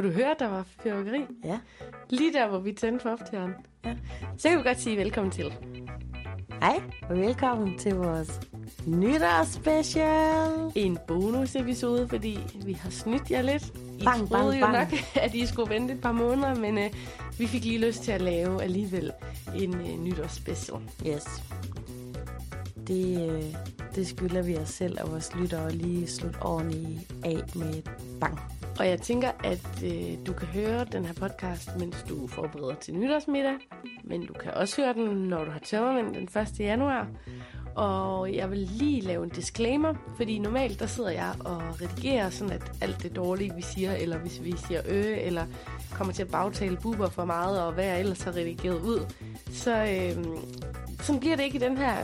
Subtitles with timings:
[0.00, 1.26] Kunne du høre, der var fyrværkeri?
[1.44, 1.58] Ja.
[2.10, 3.52] Lige der, hvor vi tændte for optageren.
[3.84, 3.96] Ja.
[4.36, 5.54] Så kan vi godt sige velkommen til.
[6.62, 8.40] Hej, og velkommen til vores
[8.86, 10.72] nytårsspecial.
[10.74, 13.66] En bonusepisode, fordi vi har snydt jer lidt.
[13.98, 14.90] I Bang, troede bang, jo bang.
[14.90, 16.90] nok, at I skulle vente et par måneder, men øh,
[17.38, 19.12] vi fik lige lyst til at lave alligevel
[19.54, 20.78] en øh, nytårsspecial.
[21.06, 21.42] Yes.
[22.86, 23.54] Det, øh,
[23.94, 28.38] det skylder vi os selv og vores lyttere lige slutte ordentligt af med et bang.
[28.78, 32.94] Og jeg tænker, at øh, du kan høre den her podcast, mens du forbereder til
[32.94, 33.54] nytårsmiddag.
[34.04, 36.60] Men du kan også høre den, når du har tømmermænd den 1.
[36.60, 37.08] januar.
[37.74, 42.52] Og jeg vil lige lave en disclaimer, fordi normalt der sidder jeg og redigerer sådan,
[42.52, 45.46] at alt det dårlige, vi siger, eller hvis vi siger øh, eller
[45.92, 49.06] kommer til at bagtale buber for meget, og hvad jeg ellers har redigeret ud,
[49.50, 50.24] så øh,
[51.00, 51.96] sådan bliver det ikke i den her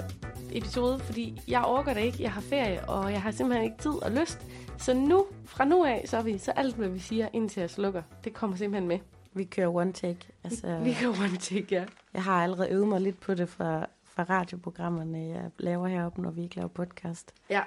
[0.57, 4.03] episode, fordi jeg orker det ikke, jeg har ferie, og jeg har simpelthen ikke tid
[4.03, 4.39] og lyst.
[4.79, 7.71] Så nu, fra nu af, så er vi så alt, hvad vi siger, indtil jeg
[7.71, 8.99] slukker, det kommer simpelthen med.
[9.35, 10.19] Vi kører one take.
[10.45, 11.85] Altså, Vi kan one take, ja.
[12.15, 16.31] jeg har allerede øvet mig lidt på det fra, fra radioprogrammerne, jeg laver heroppe, når
[16.31, 17.33] vi ikke laver podcast.
[17.51, 17.63] Ja,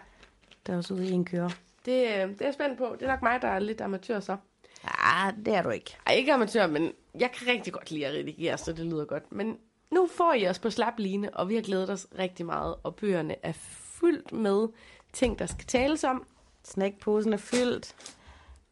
[0.68, 1.52] Der er også ude i en køre.
[1.86, 2.96] det, øh, det er jeg spændt på.
[3.00, 4.38] Det er nok mig, der er lidt amatør så.
[4.84, 5.98] Ja, det er du ikke.
[6.08, 9.32] Ej, ikke amatør, men jeg kan rigtig godt lide at redigere, så det lyder godt.
[9.32, 9.58] Men
[9.92, 12.96] nu får I os på slap line, og vi har glædet os rigtig meget, og
[12.96, 14.68] bøgerne er fyldt med
[15.14, 16.26] ting, der skal tales om.
[16.64, 17.96] Snackposen er fyldt.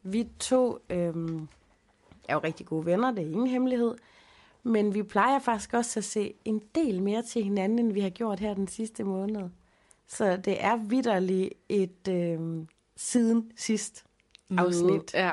[0.02, 1.48] Vi to øhm,
[2.28, 3.94] er jo rigtig gode venner, det er ingen hemmelighed.
[4.62, 8.10] Men vi plejer faktisk også at se en del mere til hinanden, end vi har
[8.10, 9.48] gjort her den sidste måned.
[10.06, 14.04] Så det er vidderligt et øhm, siden sidst
[14.50, 15.14] afsnit.
[15.14, 15.32] Ja,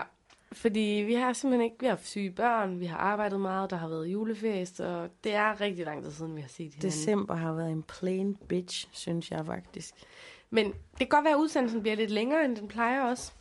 [0.51, 3.88] fordi vi har simpelthen ikke, vi har syge børn, vi har arbejdet meget, der har
[3.88, 6.81] været juleferie, så det er rigtig lang tid siden, vi har set hinanden.
[6.81, 9.95] December har været en plain bitch, synes jeg faktisk.
[10.49, 13.31] Men det kan godt være, at udsendelsen bliver lidt længere, end den plejer også.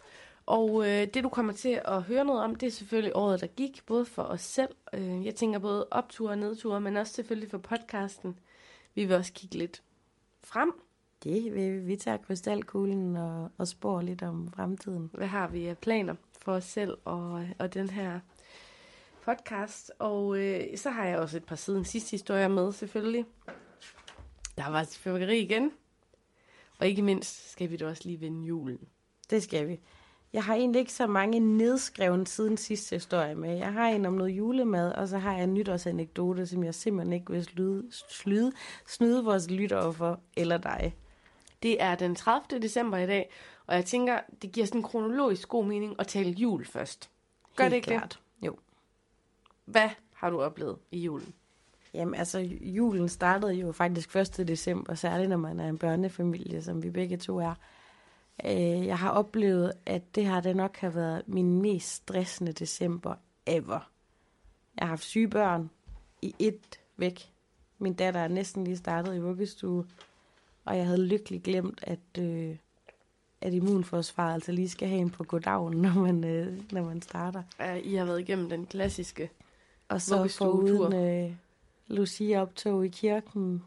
[0.46, 3.46] Og øh, det, du kommer til at høre noget om, det er selvfølgelig året, der
[3.46, 4.74] gik, både for os selv.
[4.92, 8.38] Øh, jeg tænker både opture og nedture, men også selvfølgelig for podcasten.
[8.94, 9.82] Vi vil også kigge lidt
[10.44, 10.72] frem.
[11.24, 11.78] Det vil vi.
[11.78, 15.10] Vi tager krystalkuglen og, og spår lidt om fremtiden.
[15.12, 18.20] Hvad har vi af planer for os selv og, og den her
[19.24, 19.92] podcast?
[19.98, 23.24] Og øh, så har jeg også et par siden sidste historier med, selvfølgelig.
[24.56, 25.72] Der var fyrværkeri igen.
[26.78, 28.78] Og ikke mindst skal vi da også lige vinde julen.
[29.30, 29.80] Det skal vi.
[30.32, 33.56] Jeg har egentlig ikke så mange nedskrevet siden sidste historie med.
[33.56, 37.12] Jeg har en om noget julemad, og så har jeg en nytårsanekdote, som jeg simpelthen
[37.12, 38.52] ikke vil slyde, slyde,
[38.86, 40.94] snyde vores lyttere for, eller dig.
[41.62, 42.62] Det er den 30.
[42.62, 43.30] december i dag,
[43.66, 47.10] og jeg tænker, det giver sådan en kronologisk god mening at tale jul først.
[47.56, 48.20] Gør Helt det ikke klart.
[48.40, 48.46] det?
[48.46, 48.56] Jo.
[49.64, 51.34] Hvad har du oplevet i julen?
[51.94, 54.36] Jamen altså, julen startede jo faktisk 1.
[54.48, 57.54] december, særligt når man er en børnefamilie, som vi begge to er.
[58.44, 63.14] Øh, Jeg har oplevet, at det her det nok har været min mest stressende december
[63.46, 63.90] ever.
[64.76, 65.70] Jeg har haft syge børn
[66.22, 67.32] i et væk.
[67.78, 69.86] Min datter er næsten lige startet i vuggestue,
[70.64, 72.56] og jeg havde lykkeligt glemt, at, øh,
[73.40, 77.42] at immunforsvaret altså lige skal have en på goddagen, når man, øh, når man starter.
[77.60, 79.30] Uh, I har været igennem den klassiske.
[79.88, 81.32] Og så foruden øh,
[81.86, 83.62] Lucia-optog i kirken.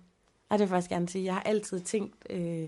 [0.50, 1.26] Ej, det vil jeg faktisk gerne sige.
[1.26, 2.68] Jeg har altid tænkt, øh,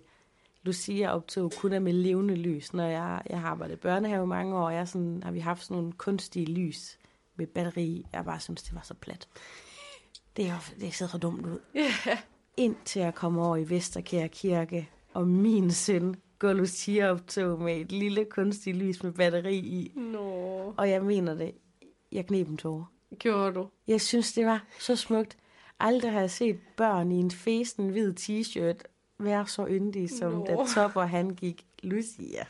[0.64, 2.74] Lucia-optog kun er med levende lys.
[2.74, 5.78] Når jeg, jeg har arbejdet i børnehave mange år, jeg sådan, har vi haft sådan
[5.78, 7.00] nogle kunstige lys
[7.36, 8.06] med batteri.
[8.14, 9.28] Jeg bare synes, det var så plat.
[10.38, 11.60] Det, er, det ser så dumt ud.
[11.76, 12.18] Yeah.
[12.58, 18.26] Indtil jeg kommer over i Vesterkær Kirke, og min søn går Lucia-optog med et lille
[18.26, 19.92] kunstigt lys med batteri i.
[19.96, 21.56] Nå, Og jeg mener det.
[22.12, 22.86] Jeg knep en tårer.
[23.20, 23.68] gjorde du?
[23.88, 25.38] Jeg synes, det var så smukt.
[25.80, 28.84] Aldrig har jeg set børn i en fesen hvid t-shirt
[29.20, 30.46] være så yndige, som Nå.
[30.46, 32.46] da Topper han gik Lucia.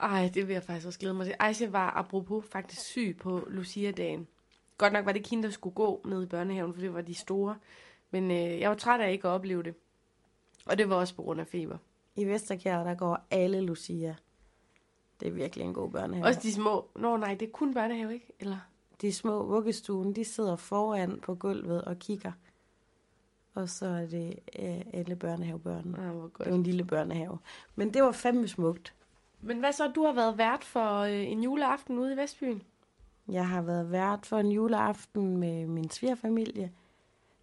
[0.00, 1.34] Ej, det vil jeg faktisk også glæde mig til.
[1.38, 4.26] Aisha var apropos faktisk syg på Lucia-dagen.
[4.78, 7.00] Godt nok var det ikke hende, der skulle gå ned i børnehaven, for det var
[7.00, 7.56] de store.
[8.10, 9.74] Men øh, jeg var træt af ikke at opleve det.
[10.66, 11.76] Og det var også på grund af feber.
[12.16, 14.16] I Vesterkær, der går alle Lucia.
[15.20, 16.26] Det er virkelig en god børnehave.
[16.26, 16.88] Også de små.
[16.96, 18.32] Nå nej, det er kun børnehave, ikke?
[18.40, 18.56] Eller?
[19.00, 22.32] De små vuggestuen, de sidder foran på gulvet og kigger.
[23.54, 25.94] Og så er det øh, alle børnehavebørn.
[25.98, 26.48] Ah, hvor Det er godt.
[26.48, 27.38] en lille børnehave.
[27.74, 28.94] Men det var fandme smukt.
[29.40, 29.88] Men hvad så?
[29.94, 32.62] Du har været vært for øh, en juleaften ude i Vestbyen.
[33.28, 36.72] Jeg har været vært for en juleaften med min svigerfamilie.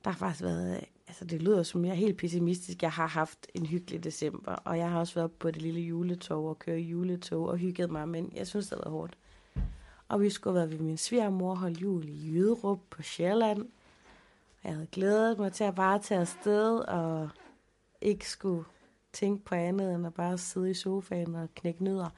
[0.04, 2.82] Der har faktisk været, altså det lyder som jeg er helt pessimistisk.
[2.82, 6.50] Jeg har haft en hyggelig december, og jeg har også været på det lille juletog
[6.50, 9.18] og kørt juletog og hygget mig, men jeg synes, det har været hårdt.
[10.08, 13.70] Og vi skulle have været ved min svigermor holde jul i Jyderup på Sjælland.
[14.64, 17.30] Jeg havde glædet mig til at bare tage afsted og
[18.02, 18.64] ikke skulle
[19.14, 22.10] tænke på andet end at bare sidde i sofaen og knække nødder.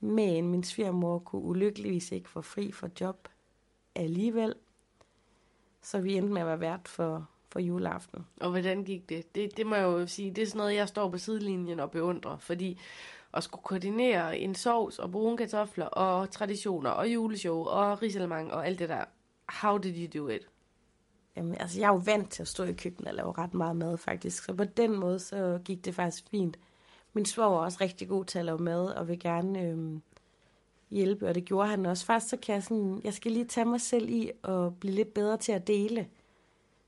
[0.00, 3.28] Men min svigermor kunne ulykkeligvis ikke få fri for job
[3.94, 4.54] alligevel.
[5.82, 8.26] Så vi endte med at være vært for, for juleaften.
[8.40, 9.34] Og hvordan gik det?
[9.34, 9.56] det?
[9.56, 12.38] Det må jeg jo sige, det er sådan noget, jeg står på sidelinjen og beundrer,
[12.38, 12.80] fordi
[13.34, 18.66] at skulle koordinere en sovs og brune kartofler og traditioner og juleshow og risalemang og
[18.66, 19.04] alt det der.
[19.48, 20.48] How did you do it?
[21.36, 23.76] Jamen, altså, jeg er jo vant til at stå i køkkenet og lave ret meget
[23.76, 24.44] mad, faktisk.
[24.44, 26.58] Så på den måde, så gik det faktisk fint.
[27.12, 30.02] Min svoger er også rigtig god til at lave mad, og vil gerne øhm,
[30.90, 32.06] hjælpe, og det gjorde han også.
[32.06, 35.14] Faktisk så kan jeg sådan, jeg skal lige tage mig selv i og blive lidt
[35.14, 36.08] bedre til at dele.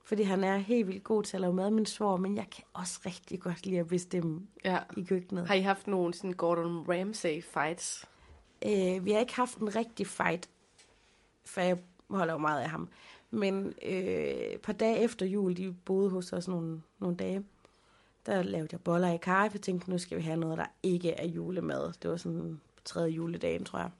[0.04, 2.64] Fordi han er helt vildt god til at lave mad, min svoger, men jeg kan
[2.72, 4.78] også rigtig godt lide at bestemme Ja.
[4.96, 5.46] i køkkenet.
[5.46, 8.04] Har I haft nogle sådan Gordon Ramsay fights?
[8.66, 10.50] Øh, vi har ikke haft en rigtig fight,
[11.44, 11.78] for jeg
[12.10, 12.88] holder jo meget af ham.
[13.30, 17.44] Men øh, et par dage efter jul, de boede hos os nogle, nogle dage,
[18.26, 21.10] der lavede jeg boller i for jeg tænkte, nu skal vi have noget, der ikke
[21.10, 21.92] er julemad.
[22.02, 23.90] Det var sådan tredje juledagen, tror jeg.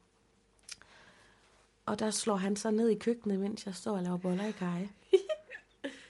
[1.87, 4.51] Og der slår han så ned i køkkenet, mens jeg står og laver boller i
[4.51, 4.87] karry.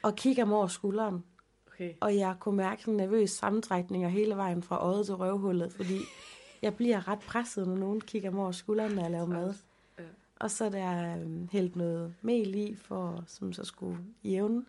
[0.03, 1.25] Og kigger mig over skulderen.
[1.67, 1.95] Okay.
[2.01, 5.99] Og jeg kunne mærke sådan nervøs sammentrækninger hele vejen fra øjet til røvhullet, fordi
[6.63, 9.55] jeg bliver ret presset, når nogen kigger mig over skulderen, når jeg laver mad.
[9.99, 10.05] Ja.
[10.37, 14.65] Og så er der øhm, hældt noget mel i, for, som så skulle jævne.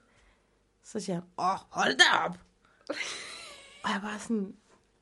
[0.84, 2.38] Så siger han, åh, hold da op!
[3.84, 4.56] og jeg bare sådan,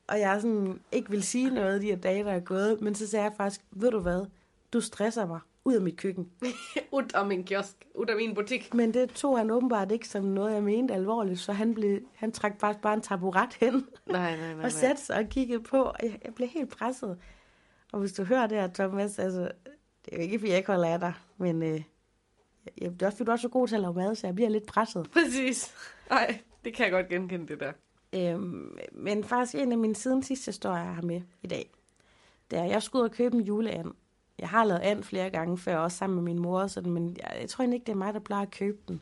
[0.06, 3.06] og jeg sådan, ikke vil sige noget de her dage, der er gået, men så
[3.06, 4.26] sagde jeg faktisk, ved du hvad,
[4.72, 6.30] du stresser mig ud af mit køkken.
[6.92, 7.86] Ud af min kiosk.
[7.94, 8.74] Ud af min butik.
[8.74, 12.32] Men det tog han åbenbart ikke som noget, jeg mente alvorligt, så han, blev, han
[12.32, 14.64] trak faktisk bare en taburet hen Nej, nej, nej.
[14.64, 17.18] og satte sig og kiggede på, og jeg, jeg blev helt presset.
[17.92, 19.40] Og hvis du hører det her, Thomas, altså,
[20.04, 21.82] det er jo ikke, fordi jeg ikke holder af dig, men øh,
[22.80, 24.34] jeg, det er også, fordi du er så god til at lave mad, så jeg
[24.34, 25.10] bliver lidt presset.
[25.12, 25.74] Præcis.
[26.10, 27.72] Nej, det kan jeg godt genkende, det der.
[28.14, 31.70] Øhm, men faktisk en af mine siden sidste historier, jeg har med i dag,
[32.50, 33.92] det er, at jeg skulle ud og købe en juleand.
[34.40, 37.36] Jeg har lavet and flere gange før, også sammen med min mor, sådan, men jeg,
[37.40, 39.00] jeg tror ikke, det er mig, der plejer at købe den.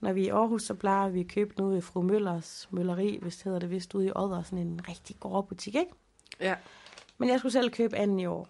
[0.00, 2.68] Når vi er i Aarhus, så plejer vi at købe den ude i Fru Møllers
[2.70, 5.92] Mølleri, hvis det hedder det vist, ude i Odder, sådan en rigtig god butik, ikke?
[6.40, 6.54] Ja.
[7.18, 8.48] Men jeg skulle selv købe anden i år.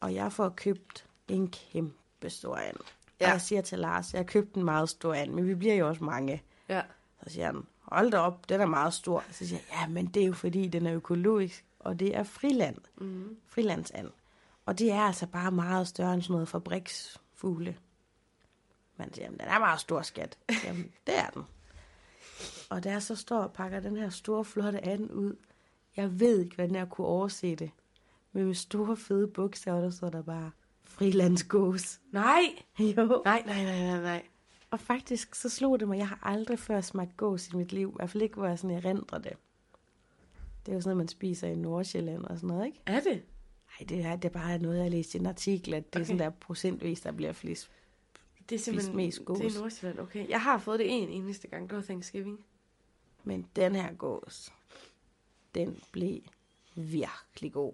[0.00, 2.76] Og jeg får købt en kæmpe stor and.
[3.20, 3.26] Ja.
[3.26, 5.74] Og jeg siger til Lars, jeg har købt en meget stor and, men vi bliver
[5.74, 6.42] jo også mange.
[6.68, 6.82] Ja.
[7.24, 9.24] Så siger han, hold da op, den er meget stor.
[9.30, 12.22] Så siger jeg, ja, men det er jo fordi, den er økologisk, og det er
[12.22, 12.76] friland.
[12.96, 13.36] Mm.
[13.46, 14.10] Frilandsand.
[14.66, 17.76] Og det er altså bare meget større end sådan noget fabriksfugle.
[18.96, 20.38] Man siger, jamen, den er meget stor, skat.
[20.64, 21.42] Jamen, det er den.
[22.70, 25.36] Og jeg så står og pakker den her store, flotte and ud,
[25.96, 27.70] jeg ved ikke, hvordan jeg kunne overse det.
[28.32, 30.50] Men med store, fede bogstaver, der står der bare,
[30.84, 32.00] frilandsgås.
[32.12, 32.42] Nej.
[32.78, 33.22] Jo.
[33.24, 34.22] Nej, nej, nej, nej, nej.
[34.70, 37.88] Og faktisk så slog det mig, jeg har aldrig før smagt gås i mit liv.
[37.88, 39.32] I hvert fald ikke, hvor jeg sådan erindrer det.
[40.66, 42.80] Det er jo sådan noget, man spiser i Nordsjælland og sådan noget, ikke?
[42.86, 43.22] Er det?
[43.80, 45.96] Nej, det er, det er bare noget, jeg har læst i en artikel, at det
[45.96, 46.06] er Okay.
[46.06, 47.70] sådan der procentvis, der bliver flest.
[48.48, 49.38] Det er simpelthen mest gås.
[49.38, 50.28] Det er Nordsjælland, okay.
[50.28, 51.70] Jeg har fået det en eneste gang.
[51.70, 52.44] Det var Thanksgiving.
[53.24, 54.52] Men den her gås,
[55.54, 56.20] den blev
[56.74, 57.72] virkelig god.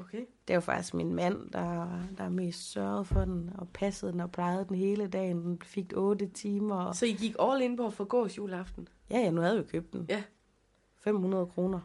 [0.00, 0.24] Okay.
[0.48, 4.32] Det var faktisk min mand, der, der mest sørgede for den, og passede den og
[4.32, 5.36] plejede den hele dagen.
[5.44, 6.76] Den fik 8 timer.
[6.76, 6.96] Og...
[6.96, 8.88] Så I gik all in på at få gås juleaften?
[9.10, 10.06] Ja, ja, nu havde vi købt den.
[10.08, 10.22] Ja.
[10.98, 11.80] 500 kroner.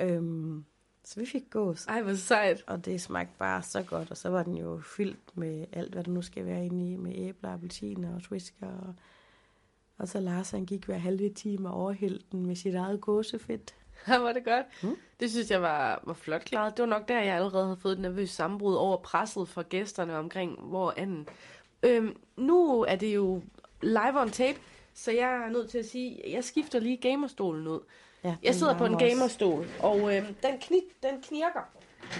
[0.00, 0.64] Øhm,
[1.08, 1.86] så vi fik gås.
[1.86, 2.64] Ej, hvor sejt.
[2.66, 6.04] Og det smagte bare så godt, og så var den jo fyldt med alt, hvad
[6.04, 8.66] der nu skal være inde i, med æbler, appelsiner og twisker.
[8.66, 8.94] Og,
[9.98, 13.74] og så Lars, han gik hver halve time og overhældte den med sit eget gåsefedt.
[14.08, 14.66] Ja, var det godt.
[14.82, 14.96] Mm.
[15.20, 16.76] Det synes jeg var, var flot klaret.
[16.76, 20.16] Det var nok der, jeg allerede havde fået et nervøst sammenbrud over presset fra gæsterne
[20.16, 21.28] omkring, hvor anden.
[21.82, 23.42] Øhm, nu er det jo
[23.82, 24.58] live on tape,
[24.94, 27.80] så jeg er nødt til at sige, jeg skifter lige gamerstolen ud.
[28.24, 31.60] Ja, Jeg sidder på en gamerstol, og øhm, den, kni, den knirker.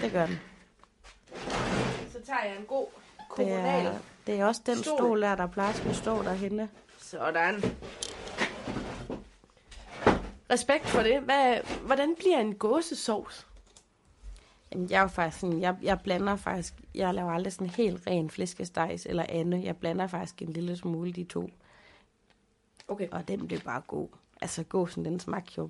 [0.01, 0.39] Det gør den.
[2.11, 2.85] Så tager jeg en god
[3.17, 3.85] Det kommunal.
[3.85, 4.97] er, det er også den Stol.
[4.97, 6.69] stol der, der plejer at stå derhenne.
[6.97, 7.63] Sådan.
[10.49, 11.21] Respekt for det.
[11.21, 13.47] Hvad, hvordan bliver en gåsesovs?
[14.71, 18.07] Jamen, jeg er jo faktisk sådan, jeg, jeg blander faktisk, jeg laver aldrig sådan helt
[18.07, 19.63] ren flæskestejs eller andet.
[19.63, 21.49] Jeg blander faktisk en lille smule de to,
[22.87, 23.07] Okay.
[23.11, 24.07] og den blev bare god.
[24.41, 25.69] Altså gåsen, den smagte jo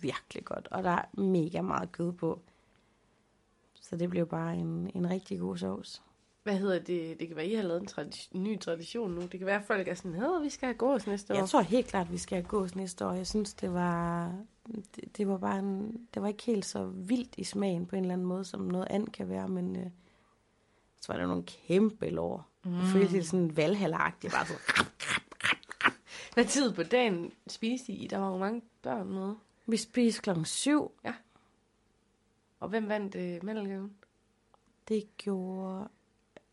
[0.00, 2.40] virkelig godt, og der er mega meget kød på.
[3.80, 6.02] Så det blev bare en, en rigtig god sovs.
[6.42, 7.20] Hvad hedder det?
[7.20, 9.20] Det kan være, I har lavet en, tradi- ny tradition nu.
[9.20, 11.38] Det kan være, at folk er sådan, at vi skal have gås næste år.
[11.38, 13.12] Jeg tror helt klart, at vi skal have gås næste år.
[13.12, 14.32] Jeg synes, det var,
[14.96, 18.02] det, det var bare en, det var ikke helt så vildt i smagen på en
[18.02, 19.86] eller anden måde, som noget andet kan være, men øh,
[21.00, 22.48] så var der nogle kæmpe lår.
[22.64, 22.74] Mm.
[22.78, 24.86] Jeg følte det sådan valhalagtigt, bare sådan,
[26.34, 28.06] Hvad tid på dagen spiste I?
[28.06, 29.34] Der var jo mange børn med.
[29.66, 30.92] Vi spiste klokken syv.
[32.60, 33.96] Og hvem vandt øh, mandelgaven?
[34.88, 35.88] Det gjorde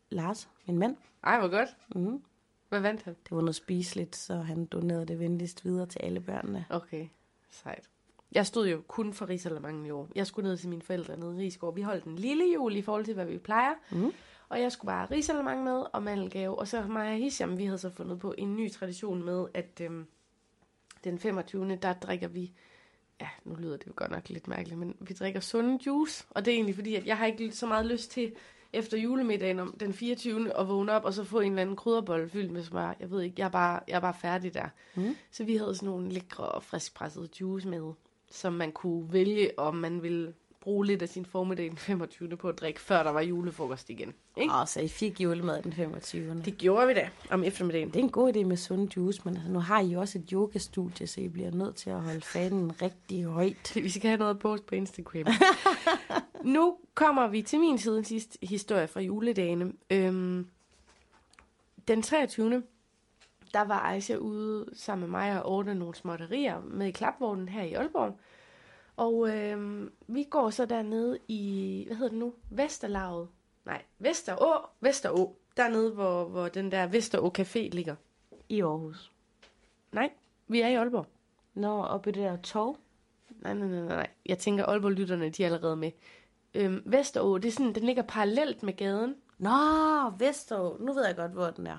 [0.10, 0.98] Lars, min mand.
[1.24, 1.70] Ej, hvor godt.
[1.96, 2.24] Mm.
[2.70, 3.16] Hvad vandt han?
[3.24, 6.66] Det var noget spiseligt, så han donerede det venligst videre til alle børnene.
[6.70, 7.08] Okay,
[7.52, 7.90] sejt.
[8.32, 10.10] Jeg stod jo kun for risalamangen i år.
[10.16, 11.76] Jeg skulle ned til mine forældre nede i Risgård.
[11.76, 13.74] Vi holdt en lille jul i forhold til, hvad vi plejer.
[13.92, 14.12] Mm.
[14.50, 16.60] Og jeg skulle bare have risalamang med og mandelgave.
[16.60, 19.82] Og så mig og Hisham, vi havde så fundet på en ny tradition med, at
[19.82, 20.08] øhm,
[21.04, 21.76] den 25.
[21.76, 22.54] der drikker vi,
[23.22, 26.26] ja, nu lyder det jo godt nok lidt mærkeligt, men vi drikker sunde juice.
[26.30, 28.34] Og det er egentlig fordi, at jeg har ikke så meget lyst til
[28.74, 30.60] efter julemiddagen om den 24.
[30.60, 32.96] at vågne op og så få en eller anden krydderbolle fyldt med smør.
[33.00, 34.70] Jeg ved ikke, jeg er bare, jeg er bare færdig der.
[34.96, 35.16] Mm.
[35.32, 37.94] Så vi havde sådan nogle lækre og friskpressede juice med,
[38.32, 40.34] som man kunne vælge, om man ville
[40.68, 42.38] bruge lidt af sin formiddag den 25.
[42.38, 44.14] på at drikke, før der var julefrokost igen.
[44.38, 44.54] Ikke?
[44.54, 46.42] Og så I fik julemad den 25.
[46.46, 47.88] Det, gjorde vi da om eftermiddagen.
[47.88, 50.30] det er en god idé med sund juice, men altså, nu har I også et
[50.34, 53.76] yogastudie, så I bliver nødt til at holde fanen rigtig højt.
[53.84, 55.34] Vi skal have noget at poste på Instagram.
[56.56, 59.74] nu kommer vi til min siden sidste historie fra juledagene.
[59.90, 60.48] Øhm,
[61.88, 62.64] den 23.
[63.54, 67.64] Der var Aisha ude sammen med mig og ordne nogle småtterier med i klapvognen her
[67.64, 68.20] i Aalborg.
[68.98, 72.34] Og øhm, vi går så dernede i, hvad hedder det nu?
[72.50, 73.28] Vesterlaget.
[73.66, 74.66] Nej, Vesterå.
[74.82, 75.36] Vesterå.
[75.58, 77.96] Dernede, hvor, hvor den der Vesterå Café ligger.
[78.50, 79.12] I Aarhus.
[79.92, 80.10] Nej,
[80.48, 81.06] vi er i Aalborg.
[81.54, 82.78] Når oppe i det der tog.
[83.30, 84.10] Nej, nej, nej, nej.
[84.26, 85.92] Jeg tænker, Aalborg-lytterne, de er allerede med.
[86.54, 89.16] Øhm, Vesterå, det er sådan, den ligger parallelt med gaden.
[89.38, 89.50] Nå,
[90.18, 90.78] Vesterå.
[90.80, 91.78] Nu ved jeg godt, hvor den er.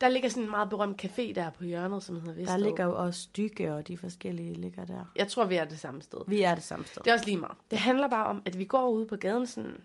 [0.00, 2.56] Der ligger sådan en meget berømt café der på hjørnet, som hedder Vesterå.
[2.58, 5.12] Der ligger jo også stykke, og de forskellige ligger der.
[5.16, 6.18] Jeg tror, vi er det samme sted.
[6.26, 7.02] Vi er det samme sted.
[7.02, 7.56] Det er også lige meget.
[7.70, 9.80] Det handler bare om, at vi går ude på gaden sådan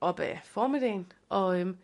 [0.00, 1.76] op ad formiddagen, og øhm,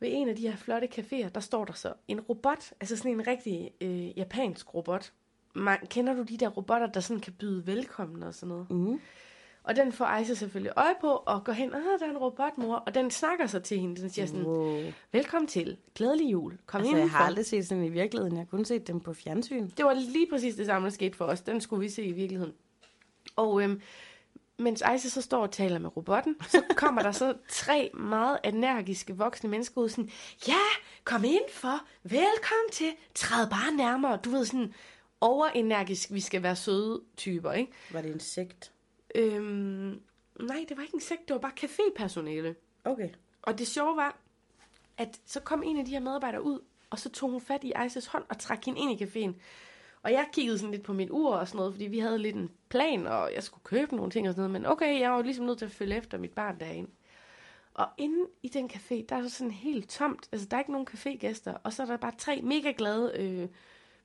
[0.00, 3.12] ved en af de her flotte caféer, der står der så en robot, altså sådan
[3.12, 5.12] en rigtig øh, japansk robot.
[5.54, 8.70] Man, kender du de der robotter, der sådan kan byde velkommen og sådan noget?
[8.70, 9.00] Mm.
[9.66, 12.74] Og den får Aisha selvfølgelig øje på, og går hen, ah, der er en robotmor,
[12.76, 14.00] og den snakker så til hende.
[14.02, 14.82] Den siger sådan, Wow.
[15.12, 18.32] velkommen til, glædelig jul, kom Altså, ind jeg har aldrig set sådan i virkeligheden.
[18.36, 19.68] Jeg har kun set dem på fjernsyn.
[19.76, 21.40] Det var lige præcis det samme, der skete for os.
[21.40, 22.52] Den skulle vi se i virkeligheden.
[23.36, 23.80] Og øhm,
[24.58, 29.16] mens Aisha så står og taler med robotten, så kommer der så tre meget energiske
[29.16, 30.10] voksne mennesker ud sådan,
[30.48, 30.60] ja,
[31.04, 34.18] kom ind for, velkommen til, træd bare nærmere.
[34.24, 34.74] Du ved sådan,
[35.20, 37.72] overenergisk, vi skal være søde typer, ikke?
[37.90, 38.72] Var det en sekt?
[39.16, 40.00] Øhm,
[40.40, 42.54] nej, det var ikke en sekt, det var bare cafépersonale.
[42.84, 43.08] Okay.
[43.42, 44.16] Og det sjove var,
[44.98, 47.72] at så kom en af de her medarbejdere ud, og så tog hun fat i
[47.76, 49.40] Aisas hånd og trak hende ind i caféen.
[50.02, 52.36] Og jeg kiggede sådan lidt på mit ur og sådan noget, fordi vi havde lidt
[52.36, 54.62] en plan, og jeg skulle købe nogle ting og sådan noget.
[54.62, 56.90] Men okay, jeg var jo ligesom nødt til at følge efter mit barn derinde.
[57.74, 60.28] Og inde i den café, der er så sådan helt tomt.
[60.32, 61.52] Altså, der er ikke nogen cafégæster.
[61.62, 63.48] Og så er der bare tre mega glade øh,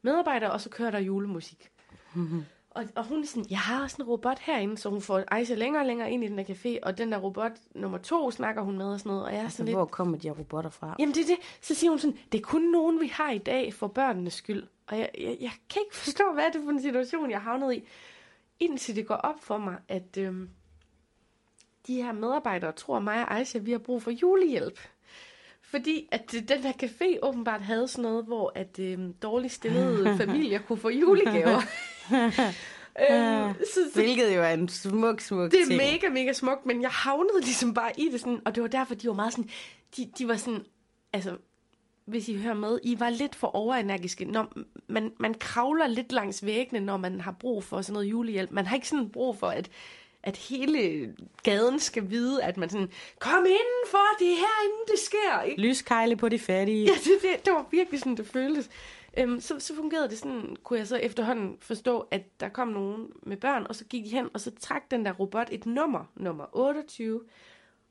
[0.02, 1.72] medarbejdere, og så kører der julemusik.
[2.76, 5.54] Og, og hun er sådan, jeg har også en robot herinde, så hun får Aisha
[5.56, 8.62] længere og længere ind i den der café, og den der robot nummer to snakker
[8.62, 10.36] hun med og sådan noget, og jeg er Altså, sådan lidt, hvor kommer de her
[10.36, 10.96] robotter fra?
[11.00, 13.38] jamen det er det, så siger hun sådan, det er kun nogen, vi har i
[13.38, 16.72] dag for børnenes skyld, og jeg, jeg, jeg kan ikke forstå, hvad er det for
[16.72, 17.84] en situation, jeg har havnet i,
[18.60, 20.50] indtil det går op for mig, at øhm,
[21.88, 24.80] de her medarbejdere tror mig og Aisha, vi har brug for julehjælp.
[25.62, 30.18] Fordi at øh, den her café åbenbart havde sådan noget, hvor at øhm, dårligt stillede
[30.26, 31.62] familier kunne få julegaver.
[33.12, 35.78] øhm, så, så Hvilket jo er en smuk, smuk det er ting.
[35.78, 38.96] mega, mega smukt, men jeg havnede ligesom bare i det sådan, og det var derfor,
[38.96, 39.50] de var meget sådan,
[39.98, 40.64] de, de var sådan,
[41.14, 41.38] altså,
[42.06, 44.26] hvis I hører med, I var lidt for overenergiske.
[44.26, 44.54] Når
[44.88, 48.52] man, man kravler lidt langs væggene, når man har brug for sådan noget julehjælp.
[48.52, 49.70] Man har ikke sådan brug for, at,
[50.24, 52.90] at hele gaden skal vide, at man sådan,
[53.20, 55.42] kom indenfor, det er herinde, det sker.
[55.42, 55.62] Ikke?
[55.62, 56.86] Lyskejle på de fattige.
[56.86, 58.70] Ja, det, det, det var virkelig sådan, det føltes.
[59.18, 63.08] Øhm, så, så fungerede det sådan, kunne jeg så efterhånden forstå, at der kom nogen
[63.24, 66.06] med børn, og så gik de hen, og så trak den der robot et nummer,
[66.16, 67.22] nummer 28,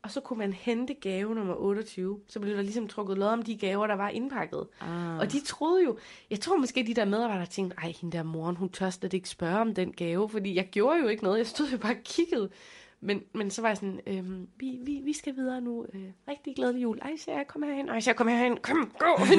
[0.03, 2.21] og så kunne man hente gave nummer 28.
[2.29, 4.67] Så blev der ligesom trukket lod om de gaver, der var indpakket.
[4.81, 5.19] Ah.
[5.19, 5.99] Og de troede jo,
[6.31, 9.29] jeg tror måske, de der medarbejdere tænkte, ej, hende der moren, hun tør slet ikke
[9.29, 12.05] spørge om den gave, fordi jeg gjorde jo ikke noget, jeg stod jo bare og
[12.05, 12.51] kiggede.
[13.03, 15.87] Men, men så var jeg sådan, øhm, vi, vi, vi skal videre nu.
[15.95, 16.99] Øh, rigtig glædelig jul.
[17.03, 17.89] Ej, så jeg kom herhen.
[17.89, 18.57] Ej, så jeg kom herhen.
[18.57, 19.25] Kom, gå.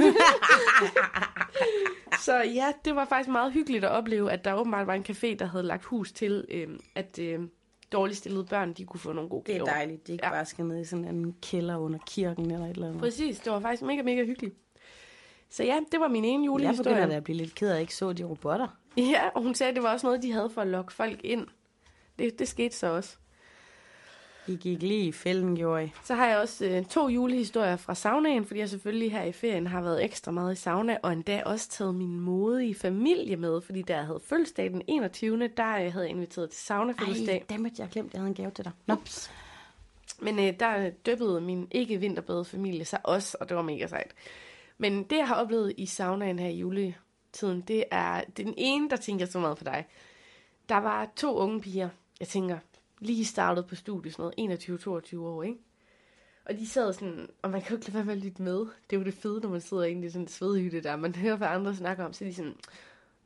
[2.26, 5.36] så ja, det var faktisk meget hyggeligt at opleve, at der åbenbart var en café,
[5.36, 7.40] der havde lagt hus til, øh, at øh,
[7.92, 9.72] dårligt stillede børn, de kunne få nogle gode Det er gaver.
[9.72, 10.08] dejligt.
[10.08, 10.32] Det ikke Ja.
[10.32, 13.02] bare skal ned i sådan en kælder under kirken eller et eller andet.
[13.02, 14.56] Præcis, det var faktisk mega, mega hyggeligt.
[15.50, 16.96] Så ja, det var min ene Jeg julehistorie.
[16.96, 18.68] begynder da at blive lidt ked af, at jeg ikke så de robotter.
[18.98, 21.20] Ja, og hun sagde, at det var også noget, de havde for at lokke folk
[21.24, 21.48] ind.
[22.20, 23.18] Det, det skete så også.
[24.48, 25.92] I gik lige i fælden, gjorde I.
[26.04, 29.68] Så har jeg også øh, to julehistorier fra saunaen, fordi jeg selvfølgelig her i ferien
[29.68, 33.82] har været ekstra meget i sauna, og endda også taget min modige familie med, fordi
[33.82, 35.48] da jeg havde fødselsdag den 21.
[35.58, 37.36] der øh, havde jeg inviteret til sauna fødselsdag.
[37.36, 38.72] Ej, dammit, jeg har glemt, at jeg havde en gave til dig.
[38.88, 38.96] Nå.
[40.20, 44.12] Men øh, der døbede min ikke familie sig også, og det var mega sejt.
[44.78, 48.96] Men det, jeg har oplevet i saunaen her i juletiden, det er den ene, der
[48.96, 49.86] tænker så meget for dig.
[50.70, 52.58] Der var to unge piger, jeg tænker,
[53.02, 54.70] lige startet på studiet, sådan noget
[55.14, 55.60] 21-22 år, ikke?
[56.46, 58.60] Og de sad sådan, og man kan jo ikke lade være med at lytte med.
[58.60, 60.96] Det er jo det fede, når man sidder inde i sådan en svedhytte der.
[60.96, 62.56] Man hører, hvad andre snakker om, så de sådan,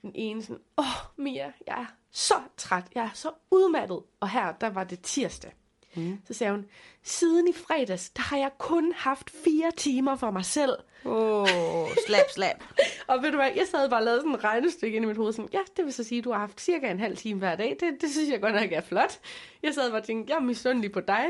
[0.01, 4.03] den ene sådan, åh oh, Mia, jeg er så træt, jeg er så udmattet.
[4.20, 5.53] Og her, der var det tirsdag.
[5.96, 6.20] Mm.
[6.28, 6.66] Så sagde hun,
[7.04, 10.74] siden i fredags, der har jeg kun haft fire timer for mig selv.
[11.06, 12.64] Åh, oh, slap, slap.
[13.08, 15.18] og ved du hvad, jeg sad bare og lavede sådan en regnestykke ind i mit
[15.18, 17.40] hoved, sådan, ja, det vil så sige, at du har haft cirka en halv time
[17.40, 17.78] hver dag.
[17.80, 19.20] Det, det synes jeg godt nok er flot.
[19.64, 21.25] Jeg sad bare og tænkte, jeg er misundelig på dig.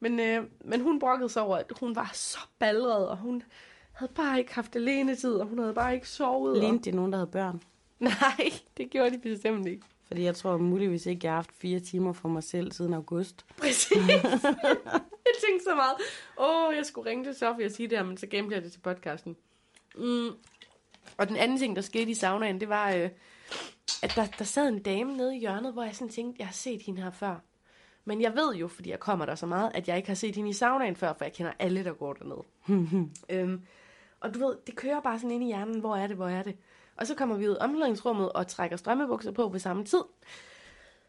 [0.00, 3.42] Men, øh, men hun brokkede sig over, at hun var så ballret, og hun
[3.92, 6.58] havde bare ikke haft alene tid, og hun havde bare ikke sovet.
[6.58, 7.62] Lignede det nogen, der havde børn?
[7.98, 9.86] Nej, det gjorde de bestemt ikke.
[10.06, 13.46] Fordi jeg tror muligvis ikke, jeg har haft fire timer for mig selv siden august.
[13.58, 14.08] Præcis.
[14.08, 15.96] jeg tænkte så meget,
[16.38, 18.72] åh, jeg skulle ringe til Sofie og sige det her, men så gemte jeg det
[18.72, 19.36] til podcasten.
[19.94, 20.30] Mm.
[21.16, 23.10] Og den anden ting, der skete i saunaen, det var, øh,
[24.02, 26.54] at der, der sad en dame nede i hjørnet, hvor jeg sådan tænkte, jeg har
[26.54, 27.36] set hende her før.
[28.04, 30.36] Men jeg ved jo, fordi jeg kommer der så meget, at jeg ikke har set
[30.36, 32.42] hende i saunaen før, for jeg kender alle, der går dernede.
[33.30, 33.62] øhm,
[34.20, 36.42] og du ved, det kører bare sådan ind i hjernen, hvor er det, hvor er
[36.42, 36.56] det.
[36.96, 40.02] Og så kommer vi ud i omklædningsrummet og trækker strømmebukser på på samme tid.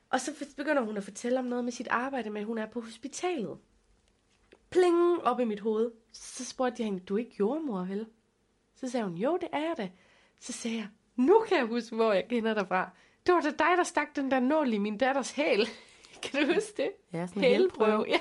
[0.10, 2.66] Og så begynder hun at fortælle om noget med sit arbejde med, at hun er
[2.66, 3.58] på hospitalet.
[4.70, 5.92] Pling op i mit hoved.
[6.12, 8.06] Så spurgte jeg hende, du er ikke jordmor, vel?
[8.76, 9.90] Så sagde hun, jo, det er jeg da.
[10.40, 12.90] Så sagde jeg, nu kan jeg huske, hvor jeg kender dig fra.
[13.26, 15.68] Det var da dig, der stak den der nål i min datters hæl.
[16.24, 16.92] kan du huske det?
[17.14, 18.06] Ja, sådan en hælprøve.
[18.08, 18.20] Ja.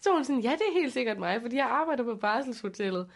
[0.00, 3.10] Så var hun sådan, ja, det er helt sikkert mig, fordi jeg arbejder på barselshotellet.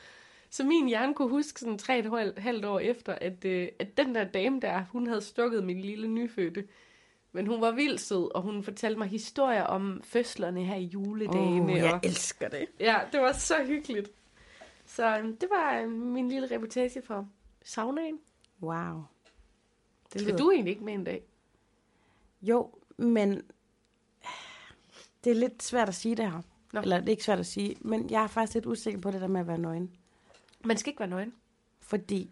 [0.50, 4.14] Så min hjerne kunne huske sådan tre et halvt år efter, at, øh, at den
[4.14, 6.64] der dame der, hun havde stukket min lille nyfødte.
[7.32, 11.72] Men hun var vildt sød, og hun fortalte mig historier om fødslerne her i juledagene.
[11.72, 12.66] Oh, jeg og, elsker det.
[12.80, 14.10] Ja, det var så hyggeligt.
[14.84, 17.28] Så øh, det var øh, min lille reportage for
[17.64, 18.18] saunaen.
[18.62, 19.02] Wow.
[20.12, 21.22] Det Skal du egentlig ikke med en dag?
[22.42, 23.42] Jo, men
[25.24, 26.42] det er lidt svært at sige det her.
[26.72, 26.80] Nå.
[26.80, 29.20] Eller det er ikke svært at sige, men jeg er faktisk lidt usikker på det
[29.20, 29.90] der med at være nøgen.
[30.64, 31.32] Man skal ikke være nøgen.
[31.80, 32.30] Fordi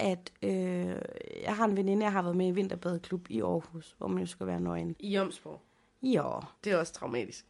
[0.00, 0.96] at øh,
[1.42, 4.26] jeg har en veninde, jeg har været med i Vinterbadeklub i Aarhus, hvor man jo
[4.26, 4.96] skal være nøgen.
[4.98, 5.60] I Jomsborg?
[6.02, 6.30] Ja.
[6.64, 7.46] Det er også traumatisk.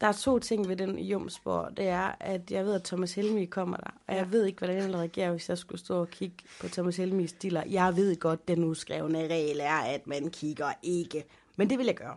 [0.00, 1.76] Der er to ting ved den i Jomsborg.
[1.76, 3.90] Det er, at jeg ved, at Thomas Helmi kommer der.
[4.06, 4.16] Og ja.
[4.16, 6.96] jeg ved ikke, hvordan jeg ville reagere, hvis jeg skulle stå og kigge på Thomas
[6.96, 7.62] Helmis stiller.
[7.66, 11.24] Jeg ved godt, den uskrevne regel er, at man kigger ikke.
[11.56, 12.16] Men det vil jeg gøre.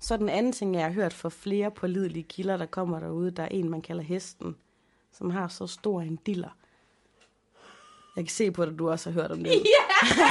[0.00, 3.42] Så den anden ting, jeg har hørt fra flere pålidelige kilder, der kommer derude, der
[3.42, 4.56] er en, man kalder hesten,
[5.12, 6.56] som har så stor en diller.
[8.16, 9.52] Jeg kan se på dig, du også har hørt om det.
[9.52, 10.28] Ja!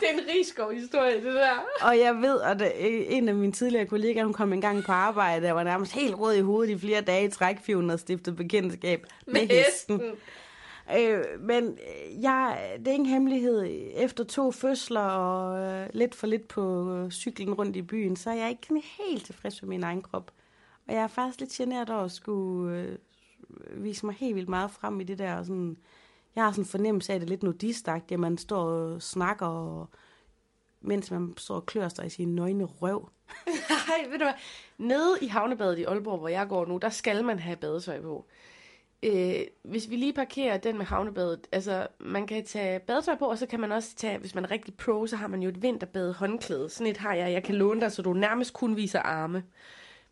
[0.00, 1.64] det er en rigskov historie, det der.
[1.80, 2.72] Og jeg ved, at
[3.08, 6.14] en af mine tidligere kollegaer, hun kom en gang på arbejde, og var nærmest helt
[6.14, 10.00] rød i hovedet i flere dage i træk, fordi hun stiftet bekendtskab med, med hesten.
[10.00, 10.18] hesten.
[10.98, 13.66] Øh, men øh, jeg, det er ingen hemmelighed.
[13.94, 18.30] Efter to fødsler og øh, lidt for lidt på øh, cyklen rundt i byen, så
[18.30, 20.30] er jeg ikke helt tilfreds med min egen krop.
[20.88, 22.96] Og jeg er faktisk lidt generet over at skulle øh,
[23.70, 25.42] vise mig helt vildt meget frem i det der.
[25.42, 25.76] Sådan,
[26.36, 29.88] jeg har sådan en fornemmelse af det lidt nudistagt, at man står og snakker, og,
[30.80, 33.10] mens man står og klør sig i sin nøgne røv.
[33.88, 34.34] Nej, ved du hvad?
[34.78, 38.26] Nede i havnebadet i Aalborg, hvor jeg går nu, der skal man have badetøj på.
[39.02, 43.38] Øh, hvis vi lige parkerer den med havnebadet, altså man kan tage badetøj på, og
[43.38, 45.62] så kan man også tage, hvis man er rigtig pro, så har man jo et
[45.62, 46.68] vinterbade håndklæde.
[46.68, 49.44] Sådan et har jeg, jeg kan låne dig, så du nærmest kun viser arme.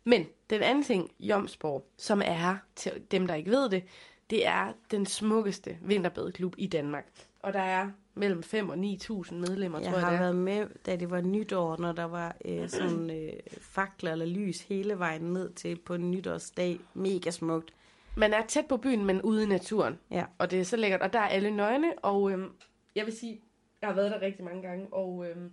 [0.05, 3.83] Men den anden ting, Jomsborg, som er, til dem der ikke ved det,
[4.29, 7.05] det er den smukkeste vinterbadeklub i Danmark.
[7.39, 10.67] Og der er mellem 5 og 9.000 medlemmer, jeg tror jeg Jeg har været med,
[10.85, 15.21] da det var nytår, når der var øh, sådan øh, fakler eller lys hele vejen
[15.21, 16.79] ned til på nytårsdag.
[16.93, 17.73] Mega smukt.
[18.17, 19.99] Man er tæt på byen, men ude i naturen.
[20.11, 20.25] Ja.
[20.37, 21.01] Og det er så lækkert.
[21.01, 22.51] Og der er alle nøgne, og øhm,
[22.95, 23.41] jeg vil sige,
[23.81, 25.51] jeg har været der rigtig mange gange, og øhm,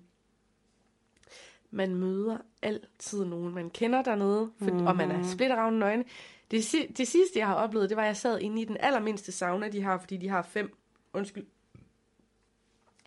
[1.72, 4.86] man møder altid nogen, man kender dernede, for, mm-hmm.
[4.86, 5.26] og man er mhm.
[5.28, 6.04] splitteravne nøgne.
[6.50, 6.64] Det,
[6.96, 9.68] det sidste, jeg har oplevet, det var, at jeg sad inde i den allermindste sauna,
[9.68, 10.76] de har, fordi de har fem,
[11.12, 11.46] undskyld,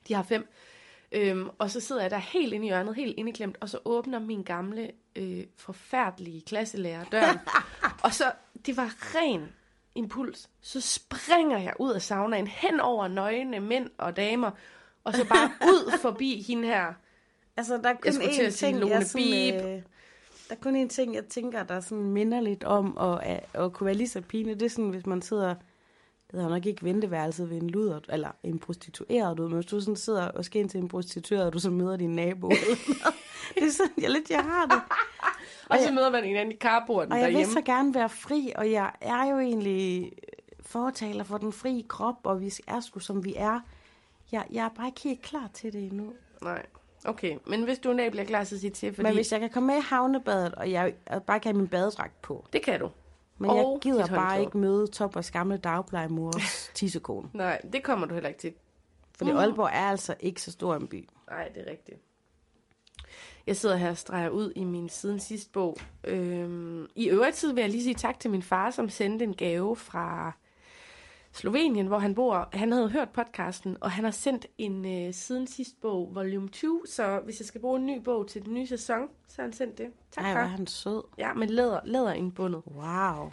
[0.08, 0.48] de har fem,
[1.12, 4.20] øhm, og så sidder jeg der helt inde i hjørnet, helt indeklemt, og så åbner
[4.20, 7.40] min gamle, øh, forfærdelige klasselærer døren,
[8.04, 8.32] og så
[8.66, 9.50] det var ren
[9.96, 10.50] impuls.
[10.62, 14.52] Så springer jeg ud af saunaen hen over nøgne mænd og damer,
[15.04, 16.94] og så bare ud forbi hende her.
[17.58, 19.82] Altså, der er kun en ting, jeg sådan, øh,
[20.50, 23.86] der er kun en ting, jeg tænker, der sådan minder lidt om at, at, kunne
[23.86, 24.54] være lige så pine.
[24.54, 25.48] Det er sådan, hvis man sidder,
[26.32, 29.96] det hedder nok ikke venteværelset ved en luder, eller en prostitueret, men hvis du sådan
[29.96, 32.50] sidder og skal ind til en prostitueret, og du så møder din nabo.
[32.50, 34.82] det er sådan, jeg lidt, jeg har det.
[35.70, 37.54] Og så jeg- møder man en anden i carporten Og jeg vil derhjemme.
[37.54, 40.12] så gerne være fri, og jeg er jo egentlig
[40.62, 43.60] fortaler for den frie krop, og vi er sgu som vi er.
[44.32, 46.14] Jeg, jeg er bare ikke helt klar til det endnu.
[46.42, 46.66] Nej.
[47.06, 49.32] Okay, men hvis du en dag bliver klar til at sige til, fordi Men hvis
[49.32, 50.94] jeg kan komme med i havnebadet, og jeg,
[51.28, 52.90] bare kan have min badedragt på, det kan du.
[53.38, 57.30] men Og jeg gider bare ikke møde Toppers gamle dagplejemors tissekone.
[57.34, 58.54] Nej, det kommer du heller ikke til.
[59.18, 59.38] Fordi Mm.
[59.38, 61.10] Aalborg er altså ikke så stor en by.
[61.30, 61.98] Nej, det er rigtigt.
[63.48, 65.78] Jeg sidder her og streger ud i min siden sidste bog.
[66.04, 69.34] Øhm, I øvrigt tid vil jeg lige sige tak til min far, som sendte en
[69.36, 70.32] gave fra
[71.36, 72.50] Slovenien, hvor han bor.
[72.54, 76.82] Han havde hørt podcasten, og han har sendt en øh, siden sidste bog, volume 20.
[76.90, 79.54] Så hvis jeg skal bruge en ny bog til den nye sæson, så har han
[79.54, 79.88] sendt det.
[80.12, 81.04] Tak, Ej, hvor er han sød.
[81.18, 82.62] Ja, med læder, læder indbundet.
[82.66, 83.32] Wow.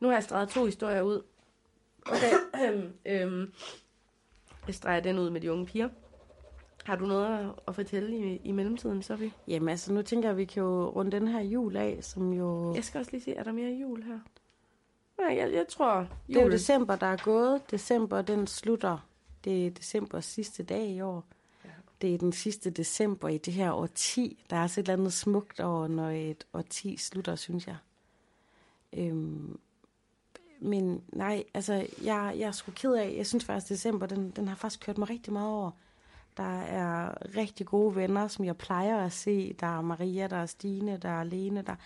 [0.00, 1.22] Nu har jeg streget to historier ud.
[2.06, 2.32] Okay,
[2.68, 3.52] øhm, øhm,
[4.66, 5.88] jeg streger den ud med de unge piger.
[6.84, 9.32] Har du noget at- at fortælle i, i mellemtiden, Sofie?
[9.48, 12.32] Jamen altså, nu tænker jeg, at vi kan jo runde den her jul af, som
[12.32, 12.74] jo...
[12.74, 14.18] Jeg skal også lige se, er der mere jul her?
[15.18, 17.70] Nej, jeg, jeg tror, Det er jo december, der er gået.
[17.70, 18.98] December, den slutter.
[19.44, 21.24] Det er decembers sidste dag i år.
[21.64, 21.70] Ja.
[22.02, 24.44] Det er den sidste december i det her årti.
[24.50, 27.76] Der er altså et eller andet smukt over, når et årti slutter, synes jeg.
[28.92, 29.58] Øhm,
[30.60, 31.72] men nej, altså,
[32.04, 34.98] jeg, jeg er sgu ked af, jeg synes faktisk, december, den, den har faktisk kørt
[34.98, 35.70] mig rigtig meget over.
[36.36, 39.52] Der er rigtig gode venner, som jeg plejer at se.
[39.60, 41.76] Der er Maria, der er Stine, der er Lene, der er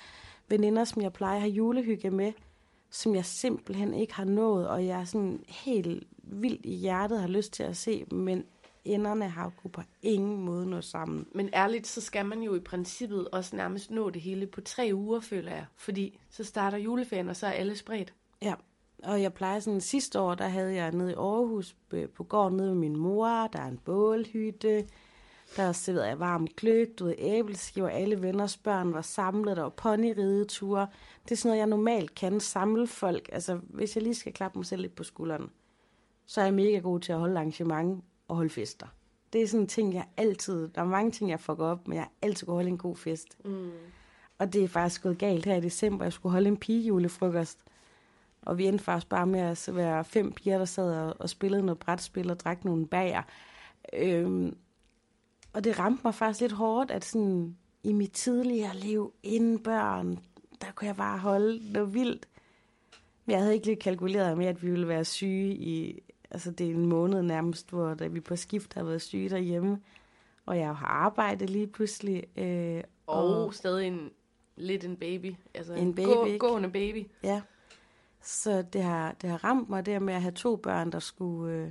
[0.48, 2.32] veninder, som jeg plejer at have julehygge med,
[2.92, 7.28] som jeg simpelthen ikke har nået, og jeg er sådan helt vildt i hjertet har
[7.28, 8.44] lyst til at se, men
[8.84, 11.26] enderne har jo på ingen måde nået sammen.
[11.34, 14.90] Men ærligt, så skal man jo i princippet også nærmest nå det hele på tre
[14.94, 15.66] uger, føler jeg.
[15.76, 18.14] Fordi så starter juleferien, og så er alle spredt.
[18.42, 18.54] Ja,
[19.02, 22.56] og jeg plejer sådan, sidste år, der havde jeg nede i Aarhus øh, på gården
[22.56, 24.86] nede med min mor, der er en bålhytte,
[25.56, 29.70] der serverede jeg varm gløg, du ved, æbleskiver, alle venners børn var samlet, der var
[29.70, 30.86] ponyrideture.
[31.24, 33.28] Det er sådan noget, jeg normalt kan, samle folk.
[33.32, 35.50] Altså, hvis jeg lige skal klappe mig selv lidt på skulderen,
[36.26, 38.86] så er jeg mega god til at holde arrangement og holde fester.
[39.32, 41.96] Det er sådan en ting, jeg altid, der er mange ting, jeg fucker op, men
[41.96, 43.38] jeg altid kunne holde en god fest.
[43.44, 43.70] Mm.
[44.38, 46.04] Og det er faktisk gået galt her i december.
[46.04, 47.58] Jeg skulle holde en pigejulefrokost.
[48.42, 51.62] Og vi endte faktisk bare med at være fem piger, der sad og, og spillede
[51.62, 53.22] noget brætspil og drak nogle bager.
[53.92, 54.56] Øhm,
[55.52, 60.18] og det ramte mig faktisk lidt hårdt, at sådan i mit tidligere liv, inden børn,
[60.60, 62.28] der kunne jeg bare holde noget vildt.
[63.24, 66.66] Men jeg havde ikke lige kalkuleret med, at vi ville være syge i, altså det
[66.66, 69.80] er en måned nærmest, hvor da vi på skift har været syge derhjemme.
[70.46, 72.38] Og jeg har arbejdet lige pludselig.
[72.38, 74.10] Øh, Og, og stadig en,
[74.56, 75.34] lidt en baby.
[75.54, 76.38] Altså En baby, gå, ikke?
[76.38, 77.06] gående baby.
[77.22, 77.42] Ja.
[78.22, 81.54] Så det har, det har ramt mig der med at have to børn, der skulle
[81.54, 81.70] øh,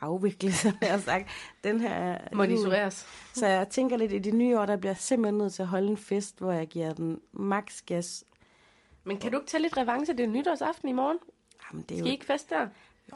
[0.00, 1.28] afvikle, som jeg har sagt.
[1.64, 2.18] Den her.
[2.32, 3.06] Monitoreres.
[3.34, 5.68] Så jeg tænker lidt, i det nye år, der bliver jeg simpelthen nødt til at
[5.68, 8.24] holde en fest, hvor jeg giver den max gas.
[9.04, 10.16] Men kan du ikke tage lidt revanche?
[10.16, 11.18] Det er nytårsaften i morgen.
[11.72, 12.66] Jamen, det er Skal I jo, ikke fest der?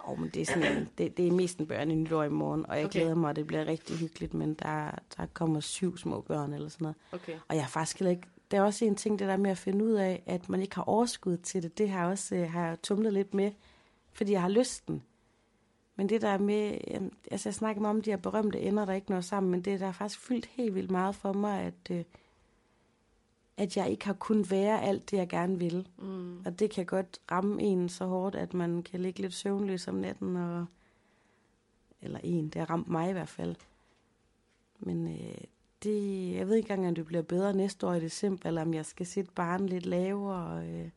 [0.08, 2.66] jo, men det er, sådan, det, det er mest en børn i nytår i morgen,
[2.68, 3.00] og jeg Okay.
[3.00, 6.68] glæder mig, og det bliver rigtig hyggeligt, men der, der kommer syv små børn eller
[6.68, 6.96] sådan noget.
[7.12, 7.32] Okay.
[7.48, 8.26] Og jeg har faktisk heller ikke...
[8.50, 10.74] Det er også en ting, det der med at finde ud af, at man ikke
[10.74, 11.78] har overskud til det.
[11.78, 13.50] Det har jeg også øh, har jeg tumlet lidt med,
[14.12, 15.02] fordi jeg har lysten.
[15.96, 16.78] Men det der med...
[17.30, 19.80] Altså, jeg snakker meget om de her berømte ender, der ikke når sammen, men det
[19.80, 22.04] der har faktisk fyldt helt vildt meget for mig, at, øh,
[23.56, 25.88] at jeg ikke har kunnet være alt det, jeg gerne vil.
[25.98, 26.38] Mm.
[26.46, 29.94] Og det kan godt ramme en så hårdt, at man kan ligge lidt søvnløs om
[29.94, 30.66] natten, og,
[32.02, 33.56] eller en, det har ramt mig i hvert fald.
[34.78, 35.44] Men øh,
[35.82, 38.74] det, jeg ved ikke engang, om det bliver bedre næste år i december, eller om
[38.74, 40.66] jeg skal sætte barn lidt lavere.
[40.68, 40.90] Øh.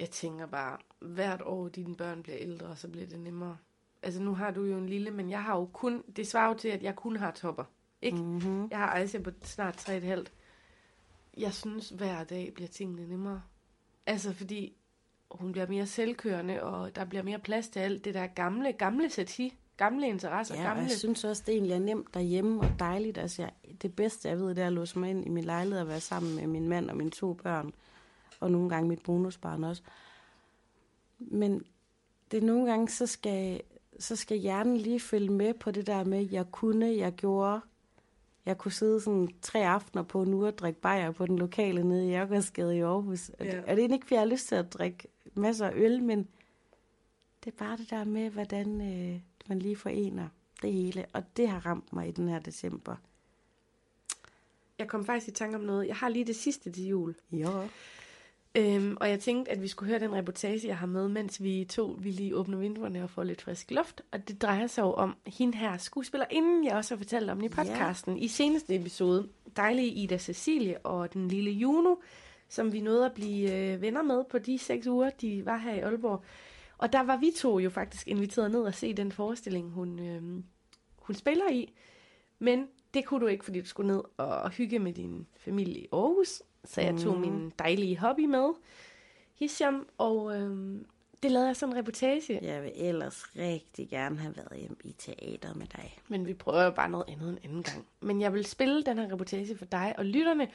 [0.00, 3.56] Jeg tænker bare, hvert år dine børn bliver ældre, så bliver det nemmere.
[4.02, 6.54] Altså nu har du jo en lille, men jeg har jo kun, det svarer jo
[6.54, 7.64] til, at jeg kun har topper.
[8.02, 8.18] Ikke?
[8.18, 8.68] Mm-hmm.
[8.70, 10.24] Jeg har Aisha på snart 3,5.
[11.36, 13.42] Jeg synes, hver dag bliver tingene nemmere.
[14.06, 14.76] Altså fordi
[15.30, 19.10] hun bliver mere selvkørende, og der bliver mere plads til alt det der gamle, gamle
[19.10, 20.82] sati, gamle interesser, Ja, og gamle...
[20.82, 23.18] jeg synes også, det egentlig er nemt derhjemme og dejligt.
[23.18, 25.80] Altså, jeg, det bedste, jeg ved, det er at låse mig ind i min lejlighed
[25.80, 27.72] og være sammen med min mand og mine to børn.
[28.40, 29.82] Og nogle gange mit bonusbarn også.
[31.18, 31.64] Men
[32.30, 33.60] det er nogle gange, så skal,
[34.00, 37.60] så skal hjernen lige følge med på det der med, jeg kunne, jeg gjorde.
[38.46, 42.06] Jeg kunne sidde sådan tre aftener på nu og drikke bajer på den lokale nede
[42.06, 43.28] i Jørgensgade i Aarhus.
[43.28, 43.50] Og, Ja.
[43.56, 46.02] det, og det er ikke, fordi jeg har lyst til at drikke masser af øl,
[46.02, 46.28] men
[47.44, 50.28] det er bare det der med, hvordan øh, man lige forener
[50.62, 51.06] det hele.
[51.12, 52.96] Og det har ramt mig i den her december.
[54.78, 55.86] Jeg kom faktisk i tanke om noget.
[55.88, 57.14] Jeg har lige det sidste til jul.
[57.32, 57.68] Jo.
[58.54, 61.66] Øhm, og jeg tænkte, at vi skulle høre den reportage, jeg har med, mens vi
[61.70, 64.02] to vi lige åbner vinduerne og får lidt frisk luft.
[64.12, 67.36] Og det drejer sig jo om hende her skuespiller, inden jeg også har fortalt om
[67.36, 68.18] den i podcasten.
[68.18, 71.94] I seneste episode, dejlige Ida Cecilie og den lille Juno,
[72.48, 75.74] som vi nåede at blive øh, venner med på de seks uger, de var her
[75.74, 76.24] i Aalborg.
[76.78, 80.22] Og der var vi to jo faktisk inviteret ned og se den forestilling, hun, øh,
[80.98, 81.72] hun spiller i.
[82.38, 85.88] Men det kunne du ikke, fordi du skulle ned og hygge med din familie i
[85.92, 86.42] Aarhus.
[86.64, 87.20] Så jeg tog Mm.
[87.20, 88.48] min dejlige hobby med,
[89.38, 90.76] Hisham, og øh,
[91.22, 92.38] det lavede jeg sådan en reportage.
[92.42, 95.98] Jeg vil ellers rigtig gerne have været hjemme i teater med dig.
[96.08, 97.86] Men vi prøver jo bare noget andet en anden gang.
[98.00, 100.48] Men jeg vil spille den her reportage for dig og lytterne.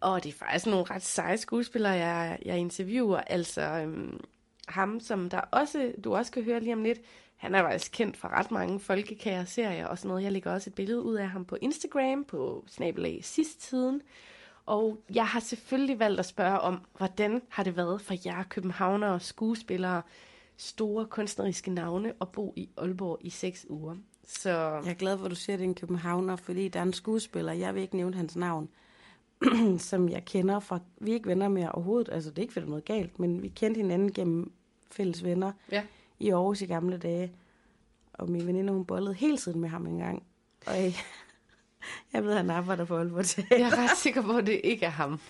[0.00, 3.18] Og det er faktisk nogle ret seje skuespillere, jeg, jeg interviewer.
[3.18, 4.20] Altså øhm,
[4.68, 7.00] ham, som der også, du også kan høre lige om lidt.
[7.36, 10.22] Han er faktisk kendt fra ret mange folkekære-serier og sådan noget.
[10.22, 14.02] Jeg lægger også et billede ud af ham på Instagram, på snabelag sidst tiden.
[14.68, 19.20] Og jeg har selvfølgelig valgt at spørge om, hvordan har det været for jer københavnere,
[19.20, 20.02] skuespillere,
[20.56, 23.96] store kunstneriske navne at bo i Aalborg i seks uger.
[24.26, 26.78] Så Jeg er glad for, at du siger, at det er en københavner, fordi der
[26.80, 28.68] er en skuespiller, jeg vil ikke nævne hans navn,
[29.78, 32.64] som jeg kender fra, vi er ikke venner mere overhovedet, altså det er ikke er
[32.64, 34.52] noget galt, men vi kendte hinanden gennem
[34.90, 35.82] fælles venner Ja.
[36.18, 37.32] i Aarhus i gamle dage.
[38.12, 40.22] Og min veninde, hun bollede hele tiden med ham en gang.
[40.66, 40.74] Og
[42.12, 43.56] jeg, ved, at han arbejder på Aalborg Teater.
[43.56, 45.20] Jeg er ret sikker på, at det ikke er ham.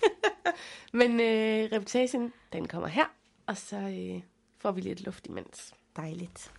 [0.93, 3.05] Men øh, reportagen, den kommer her,
[3.47, 4.21] og så øh,
[4.59, 5.73] får vi lidt luft imens.
[5.95, 6.51] Dejligt.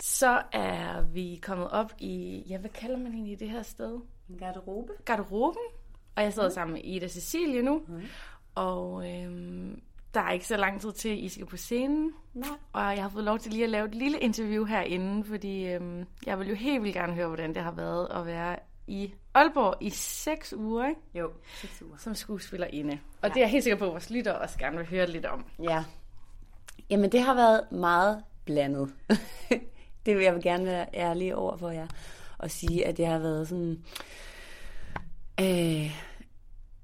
[0.00, 4.00] Så er vi kommet op i, ja, hvad kalder man egentlig det her sted?
[4.28, 4.92] En garderobe?
[5.04, 5.62] Garderoben.
[6.16, 7.82] Og jeg sidder sammen med Ida Cecilie nu.
[7.88, 8.02] Mm.
[8.54, 9.82] Og øhm,
[10.14, 12.12] der er ikke så lang tid til, I skal på scenen.
[12.34, 12.48] Nej.
[12.72, 16.06] Og jeg har fået lov til lige at lave et lille interview herinde, fordi øhm,
[16.26, 19.74] jeg vil jo helt vildt gerne høre, hvordan det har været at være i Aalborg
[19.80, 21.00] i seks uger, ikke?
[21.14, 21.96] Jo, seks uger.
[21.96, 22.98] som skuespillerinde.
[23.22, 25.26] Og det er jeg helt sikker på, at vores lyttere også gerne vil høre lidt
[25.26, 25.44] om.
[25.62, 25.84] Ja.
[26.90, 28.94] Jamen, det har været meget blandet.
[30.06, 31.86] det vil jeg vil gerne være ærlig over for jer.
[32.38, 33.84] Og sige, at det har været sådan...
[35.40, 36.00] Øh,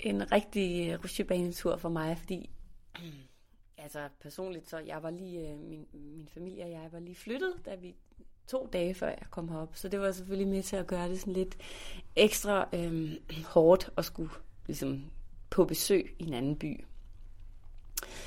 [0.00, 2.50] en rigtig rutsjebanetur for mig, fordi...
[3.78, 5.48] Altså, personligt, så jeg var lige...
[5.48, 7.94] Øh, min, min familie og jeg var lige flyttet, da vi
[8.46, 9.76] to dage før jeg kom herop.
[9.76, 11.56] Så det var selvfølgelig med til at gøre det sådan lidt
[12.16, 13.12] ekstra øh,
[13.54, 14.30] hårdt at skulle
[14.66, 15.04] ligesom
[15.50, 16.84] på besøg i en anden by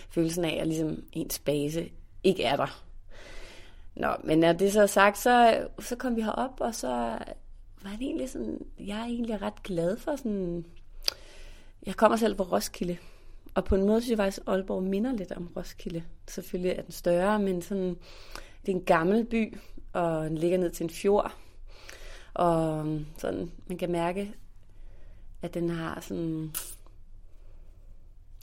[0.10, 1.92] følelsen af, at ligesom ens base
[2.24, 2.84] ikke er der.
[3.96, 6.88] Nå, men når det så er sagt, så, så kom vi herop, og så
[7.84, 10.66] var det egentlig sådan, jeg er egentlig ret glad for sådan,
[11.86, 12.98] jeg kommer selv fra Roskilde,
[13.56, 16.04] og på en måde synes jeg faktisk, at Aalborg minder lidt om Roskilde.
[16.28, 17.98] Selvfølgelig er den større, men sådan,
[18.66, 19.58] det er en gammel by,
[19.94, 21.36] og den ligger ned til en fjord,
[22.34, 24.36] og øhm, sådan, man kan mærke,
[25.42, 26.52] at den har sådan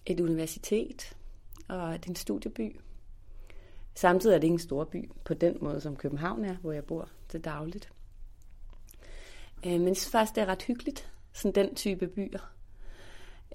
[0.06, 1.16] et universitet,
[1.68, 2.80] og det er en studieby.
[3.94, 6.84] Samtidig er det ikke en stor by på den måde, som København er, hvor jeg
[6.84, 7.92] bor til dagligt.
[9.66, 12.52] Øh, men jeg synes faktisk, det er ret hyggeligt, sådan den type byer.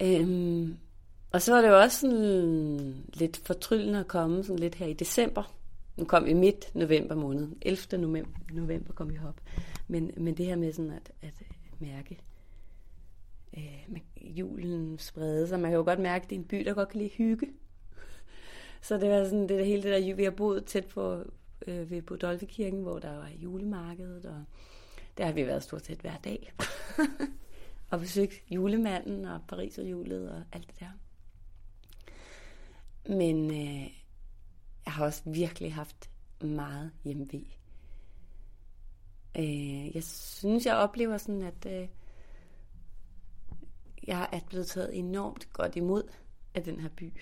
[0.02, 0.78] Øhm,
[1.32, 4.92] og så var det jo også sådan lidt fortryllende at komme sådan lidt her i
[4.92, 5.54] december.
[5.96, 7.48] Nu kom vi midt november måned.
[7.62, 8.02] 11.
[8.02, 9.40] november, november kom vi op.
[9.88, 12.18] Men, men det her med sådan at, at øh, mærke,
[13.56, 15.60] øh, med julen sprede sig.
[15.60, 17.46] Man kan jo godt mærke, at det er en by, der godt kan lide hygge.
[18.80, 21.22] Så det var sådan det der, hele det der, vi har boet tæt på
[21.66, 24.44] øh, ved Budolfikirken, hvor der var julemarkedet, og
[25.18, 26.52] der har vi været stort set hver dag.
[27.90, 31.01] og besøgt julemanden og Paris og julet og alt det der.
[33.08, 33.90] Men øh,
[34.84, 36.10] jeg har også virkelig haft
[36.40, 37.44] meget hjemve.
[39.38, 41.88] Øh, jeg synes, jeg oplever sådan, at øh,
[44.06, 46.02] jeg er blevet taget enormt godt imod
[46.54, 47.12] af den her by.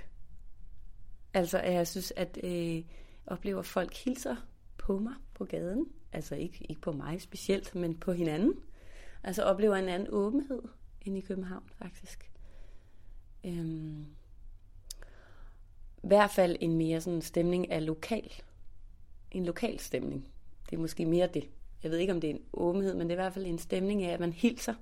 [1.35, 2.85] Altså, at jeg synes, at øh, jeg
[3.27, 4.37] oplever, at folk hilser
[4.79, 5.87] på mig på gaden.
[6.13, 8.55] Altså ikke, ikke på mig specielt, men på hinanden.
[9.25, 10.63] Altså oplever en anden åbenhed
[11.01, 12.31] end i København, faktisk.
[13.45, 14.07] Øhm,
[16.09, 18.33] hvert fald en mere sådan stemning af lokal.
[19.31, 20.27] En lokal stemning.
[20.71, 21.49] Det er måske mere det.
[21.83, 23.59] Jeg ved ikke, om det er en åbenhed, men det er i hvert fald en
[23.59, 24.75] stemning af, at man hilser.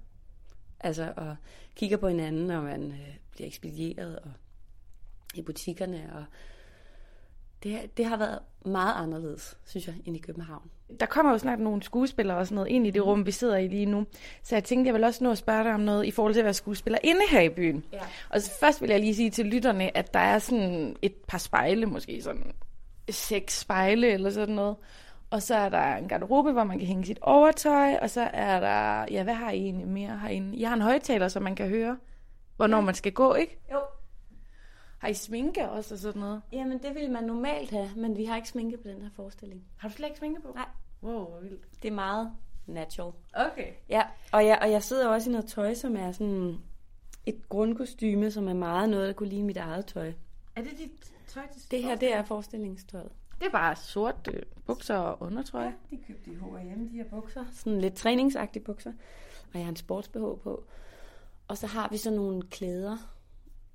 [0.81, 1.37] Altså, og
[1.76, 4.31] kigger på hinanden, når man øh, bliver ekspedieret, og
[5.35, 6.24] i butikkerne, og
[7.62, 10.71] det, det har været meget anderledes, synes jeg, end i København.
[11.01, 13.57] Der kommer jo snart nogle skuespillere og sådan noget ind i det rum, vi sidder
[13.57, 14.07] i lige nu.
[14.42, 16.40] Så jeg tænkte, jeg vil også nå at spørge dig om noget i forhold til
[16.40, 17.85] at være skuespiller inde her i byen.
[17.92, 18.01] Ja.
[18.31, 21.38] Og så først vil jeg lige sige til lytterne, at der er sådan et par
[21.38, 22.53] spejle, måske sådan
[23.11, 24.77] seks spejle eller sådan noget.
[25.31, 28.61] Og så er der en garderobe, hvor man kan hænge sit overtøj, og så er
[28.61, 30.61] der, ja, hvad har I egentlig mere herinde?
[30.61, 31.99] Jeg har en højtaler, så man kan høre,
[32.57, 32.85] hvornår ja.
[32.85, 33.59] man skal gå, ikke?
[33.73, 33.79] Jo.
[34.98, 36.42] Har I sminke også og sådan noget?
[36.52, 39.64] Jamen, det ville man normalt have, men vi har ikke sminke på den her forestilling.
[39.76, 40.52] Har du slet ikke sminke på?
[40.54, 40.66] Nej.
[41.02, 41.82] Wow, hvor vildt.
[41.82, 42.32] Det er meget
[42.66, 43.12] natural.
[43.34, 43.72] Okay.
[43.88, 46.58] Ja, og jeg, og jeg sidder også i noget tøj, som er sådan
[47.26, 50.12] et grundkostyme, som er meget noget, der kunne ligne mit eget tøj.
[50.56, 53.12] Er det dit tøj til Det her, det er forestillingstøjet.
[53.40, 55.74] Det er bare sort øh, bukser og undertrøje.
[55.90, 57.44] de købte i H&M, de her bukser.
[57.52, 58.92] Sådan lidt træningsagtige bukser.
[59.52, 60.64] Og jeg har en sports på.
[61.48, 62.96] Og så har vi så nogle klæder,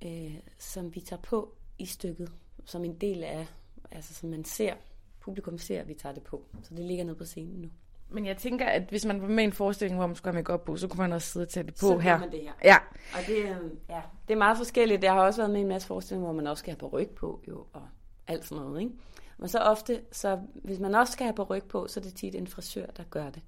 [0.04, 2.32] øh, som vi tager på i stykket,
[2.64, 3.46] som en del af,
[3.90, 4.74] altså som man ser,
[5.20, 6.44] publikum ser, at vi tager det på.
[6.62, 7.68] Så det ligger nede på scenen nu.
[8.08, 10.64] Men jeg tænker, at hvis man var med en forestilling, hvor man skulle have make
[10.64, 12.18] på, så kunne man også sidde og tage det på Så her.
[12.18, 12.52] man det her.
[12.64, 12.76] Ja.
[13.14, 15.04] Og det, øh, ja, det er meget forskelligt.
[15.04, 16.88] Jeg har også været med i en masse forestillinger, hvor man også skal have på
[16.88, 17.82] ryg på, jo, og
[18.26, 18.92] alt sådan noget, ikke?
[19.38, 22.14] Men så ofte, så hvis man også skal have på ryg på, så er det
[22.14, 23.42] tit en frisør, der gør det.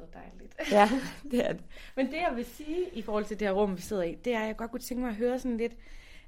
[0.00, 0.54] Lyder dejligt.
[0.70, 0.88] Ja,
[1.30, 1.62] det er det.
[1.96, 4.34] Men det, jeg vil sige i forhold til det her rum, vi sidder i, det
[4.34, 5.72] er, at jeg godt kunne tænke mig at høre sådan lidt,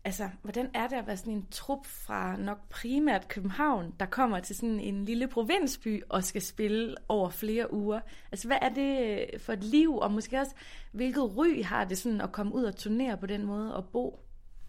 [0.04, 4.40] altså, hvordan er det at være sådan en trup fra nok primært København, der kommer
[4.40, 8.00] til sådan en lille provinsby og skal spille over flere uger?
[8.32, 10.54] Altså, hvad er det for et liv, og måske også,
[10.92, 14.20] hvilket ry har det sådan at komme ud og turnere på den måde og bo?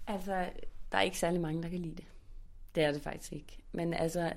[0.08, 0.50] Altså,
[0.92, 2.06] der er ikke særlig mange, der kan lide det.
[2.76, 3.58] Det er det faktisk ikke.
[3.72, 4.34] Men altså,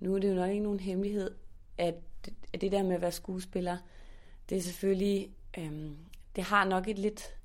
[0.00, 1.30] nu er det jo nok ikke nogen hemmelighed,
[1.78, 3.76] at det, det der med at være skuespiller,
[4.48, 5.96] det er selvfølgelig, øhm,
[6.36, 7.36] det har nok et lidt,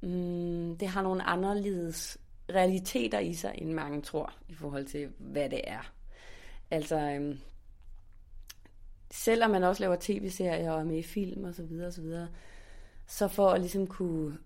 [0.00, 2.18] mm, det har nogle anderledes
[2.50, 5.92] realiteter i sig, end mange tror, i forhold til, hvad det er.
[6.70, 7.38] Altså, øhm,
[9.10, 12.02] selvom man også laver tv-serier og er med i film og så videre, og så
[12.02, 12.28] videre,
[13.06, 14.38] så for at ligesom kunne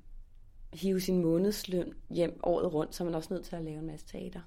[0.75, 3.87] hive sin månedsløn hjem året rundt, så er man også nødt til at lave en
[3.87, 4.41] masse teater.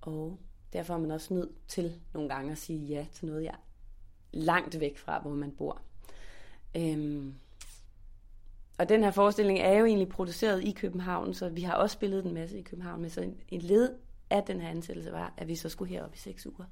[0.00, 0.38] Og
[0.72, 3.54] derfor er man også nødt til nogle gange at sige ja til noget, jeg
[4.32, 5.82] langt væk fra, hvor man bor.
[6.76, 7.34] Øhm,
[8.78, 12.24] og den her forestilling er jo egentlig produceret i København, så vi har også spillet
[12.24, 13.00] den masse i København.
[13.00, 13.94] Men så en, en led
[14.30, 16.64] af den her ansættelse var, at vi så skulle herop i seks uger.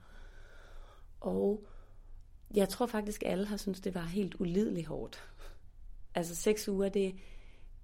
[1.20, 1.64] Og
[2.54, 5.22] jeg tror faktisk, alle har syntes, det var helt ulideligt hårdt.
[6.14, 7.14] Altså seks uger, det,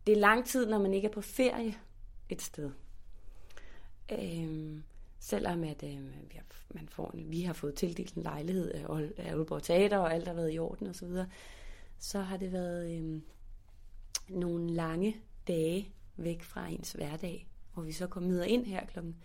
[0.07, 1.75] det er lang tid, når man ikke er på ferie
[2.29, 2.71] et sted.
[4.13, 4.83] Øhm,
[5.25, 9.33] selvom at øh, vi, har, man får en, vi har fået tildelt en lejlighed af
[9.33, 11.27] Aalborg Teater, og alt har været i orden osv., så, videre,
[11.99, 13.21] så har det været øh,
[14.29, 15.17] nogle lange
[15.49, 19.17] dage væk fra ens hverdag, hvor vi så kommer ind her klokken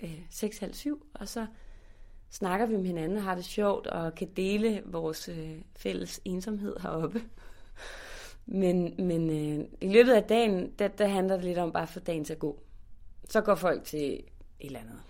[0.00, 1.46] øh, 6.30, og så
[2.30, 6.76] snakker vi med hinanden og har det sjovt, og kan dele vores øh, fælles ensomhed
[6.82, 7.22] heroppe.
[8.46, 12.00] Men, men øh, i løbet af dagen, der, der handler det lidt om bare for
[12.00, 12.62] dagen til at gå.
[13.28, 14.22] Så går folk til
[14.60, 15.00] et eller andet.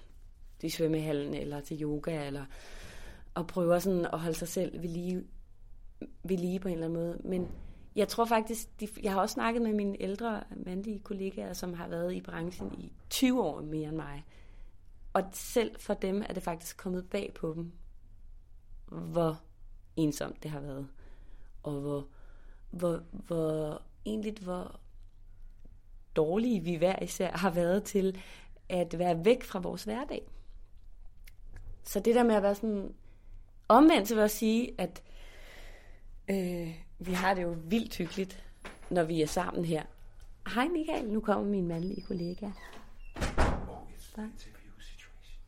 [0.63, 2.45] I svømmehallen, eller til yoga, eller
[3.35, 5.25] og prøver sådan at holde sig selv ved lige,
[6.23, 7.19] ved lige på en eller anden måde.
[7.25, 7.49] Men
[7.97, 11.89] jeg tror faktisk, de, jeg har også snakket med mine ældre mandlige kollegaer, som har
[11.89, 14.25] været i branchen i 20 år mere end mig.
[15.13, 17.73] Og selv for dem er det faktisk kommet bag på dem,
[18.87, 19.41] hvor
[19.97, 20.89] ensomt det har været.
[21.63, 22.07] Og hvor,
[22.71, 24.81] hvor, hvor egentlig hvor
[26.17, 28.19] dårlige vi hver især har været til
[28.69, 30.23] at være væk fra vores hverdag.
[31.83, 32.95] Så det der med at være sådan
[33.69, 35.03] omvendt, så vil jeg sige, at
[36.31, 38.45] øh, vi har det jo vildt hyggeligt,
[38.91, 39.83] når vi er sammen her.
[40.55, 42.49] Hej Michael, nu kommer min mandlige kollega.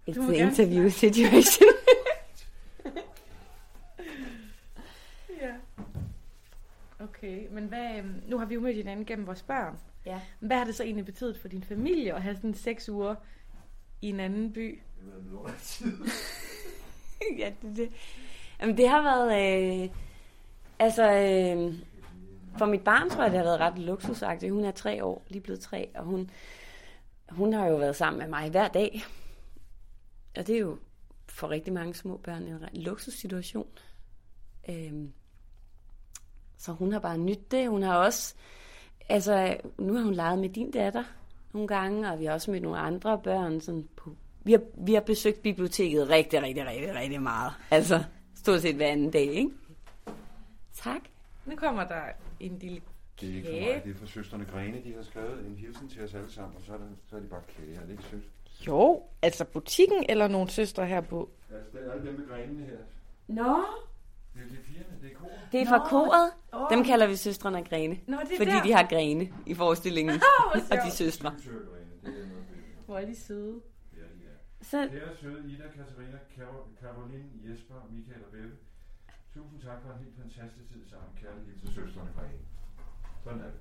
[0.08, 1.68] It's Du må the gerne interview situation.
[5.40, 5.54] Ja.
[6.98, 9.78] Okay, men hvad, øhm, nu har vi jo mødt hinanden gennem vores børn.
[10.06, 10.20] Ja.
[10.40, 13.14] Hvad har det så egentlig betydet for din familie at have sådan seks uger
[14.02, 14.80] i en anden by?
[17.38, 17.92] ja, det, det.
[18.60, 19.82] Jamen, det har været...
[19.82, 19.88] Øh,
[20.78, 21.74] altså, øh,
[22.58, 24.52] for mit barn tror jeg, det har været ret luksusagtigt.
[24.52, 26.30] Hun er tre år, lige blevet tre, og hun,
[27.28, 29.02] hun har jo været sammen med mig hver dag.
[30.36, 30.78] Og det er jo
[31.28, 33.68] for rigtig mange små børn en luksussituation.
[34.68, 34.92] Øh,
[36.58, 37.68] så hun har bare nyt det.
[37.68, 38.34] Hun har også...
[39.10, 41.04] Altså, nu har hun leget med din datter
[41.52, 44.10] nogle gange, og vi har også mødt nogle andre børn sådan på
[44.44, 47.52] vi har, vi har besøgt biblioteket rigtig, rigtig, rigtig, rigtig meget.
[47.70, 49.50] Altså, stort set hver anden dag, ikke?
[50.74, 51.00] Tak.
[51.46, 52.02] Nu kommer der
[52.40, 52.80] en lille
[53.20, 53.74] Det er ikke for kage.
[53.74, 56.56] mig, det er fra søsterne Grene, de har skrevet en hilsen til os alle sammen,
[56.56, 58.24] og så er, der, så er de bare kage, er det ikke sødt?
[58.66, 61.30] Jo, altså butikken eller nogle søstre her på.
[61.54, 62.78] Altså, det er alle dem med grenene her.
[63.26, 63.64] Nå,
[64.34, 65.28] Det er, det er pigerne, det er kor.
[65.52, 65.84] det er fra Nå.
[65.84, 66.30] koret.
[66.52, 66.70] Oh.
[66.70, 67.96] Dem kalder vi søstrene af Grene.
[68.06, 68.62] Nå, det er Fordi der.
[68.62, 70.14] de har grene i forestillingen.
[70.20, 70.92] hvor og de sjovt.
[70.92, 71.34] søstre.
[71.38, 71.64] Søgrene,
[72.02, 72.84] det er noget bedre.
[72.86, 73.60] Hvor er de søde.
[73.96, 74.36] Ja, de er.
[74.62, 78.50] Så Kære søde Ida, Katarina, Karo- Caroline, Jesper, Michael og Belle.
[79.34, 81.08] Tusind tak for en helt fantastisk tid sammen.
[81.22, 82.38] Kærlighed til søstrene Grene.
[83.24, 83.60] Sådan er det.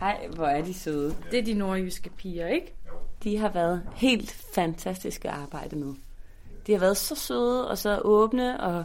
[0.00, 1.16] ej, hvor er de søde.
[1.30, 2.74] Det er de nordjyske piger, ikke?
[2.86, 2.92] Jo.
[3.24, 5.94] De har været helt fantastiske at arbejde med.
[6.66, 8.84] De har været så søde og så åbne og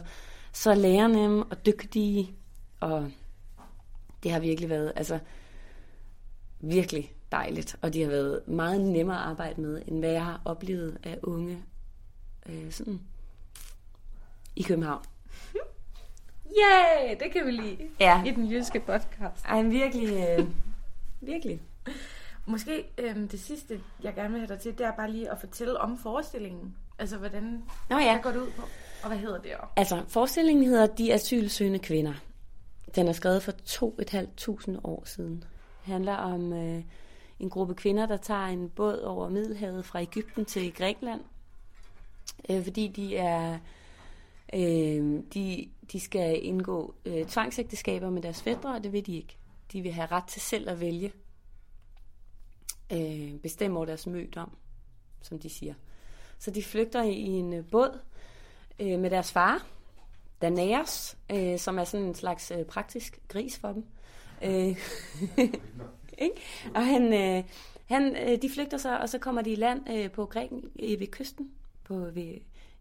[0.56, 2.34] så lærerne og dygtige,
[2.80, 3.10] og
[4.22, 5.18] det har virkelig været, altså
[6.60, 10.40] virkelig dejligt, og de har været meget nemmere at arbejde med, end hvad jeg har
[10.44, 11.62] oplevet af unge
[12.46, 13.00] øh, sådan,
[14.56, 15.04] i København.
[16.58, 19.44] Yeah, det kan vi lide Ja, i den jyske podcast.
[19.44, 20.46] ej, virkelig, øh,
[21.20, 21.62] virkelig.
[22.46, 25.40] Måske øhm, det sidste, jeg gerne vil have dig til, det er bare lige at
[25.40, 26.76] fortælle om forestillingen.
[26.98, 28.62] Altså, hvordan Nå ja, går det ud på?
[29.02, 29.72] Og hvad hedder det også?
[29.76, 32.14] altså forestillingen hedder De asylsøgende kvinder.
[32.94, 35.36] Den er skrevet for 2.500 år siden.
[35.84, 36.82] Det handler om øh,
[37.40, 41.20] en gruppe kvinder, der tager en båd over Middelhavet fra Ægypten til Grækenland.
[42.50, 43.58] Øh, fordi de er
[44.54, 49.36] øh, de, de skal indgå øh, tvangsægteskaber med deres fædre, og det vil de ikke.
[49.72, 51.12] De vil have ret til selv at vælge,
[52.92, 54.50] øh, bestemme over deres mødom,
[55.22, 55.74] som de siger.
[56.38, 57.98] Så de flygter i en øh, båd
[58.80, 59.66] øh, med deres far,
[60.42, 63.84] Daenerys, øh, som er sådan en slags øh, praktisk gris for dem.
[64.42, 64.50] Øh,
[66.18, 66.40] ikke?
[66.74, 67.44] og han, øh,
[67.86, 71.00] han, øh, de flygter så, og så kommer de i land øh, på Græken, øh,
[71.00, 71.50] ved kysten,
[71.84, 72.34] på, ved,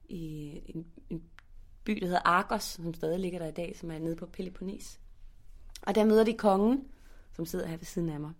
[0.09, 1.23] i en, en
[1.83, 4.99] by, der hedder Argos, som stadig ligger der i dag, som er nede på Peloponnes.
[5.81, 6.83] Og der møder de kongen,
[7.33, 8.31] som sidder her ved siden af mig.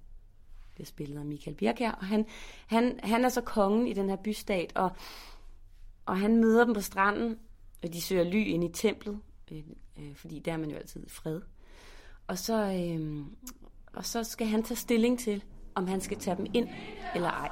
[0.78, 2.26] Det er spillet af Michael Birkær, og han,
[2.68, 4.92] han, han er så kongen i den her bystat, og,
[6.06, 7.38] og han møder dem på stranden,
[7.84, 9.20] og de søger ly ind i templet,
[9.52, 9.64] øh,
[10.00, 11.42] øh, fordi der er man jo altid i fred.
[12.28, 13.26] Og så, øh,
[13.94, 15.44] og så skal han tage stilling til,
[15.76, 16.68] om han skal tage dem ind
[17.16, 17.50] eller ej.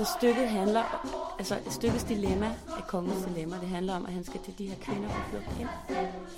[0.00, 0.84] Så stykket handler,
[1.38, 3.56] altså stykkets dilemma er kongens dilemma.
[3.56, 5.68] Det handler om, at han skal til de her kvinder på flugt hen.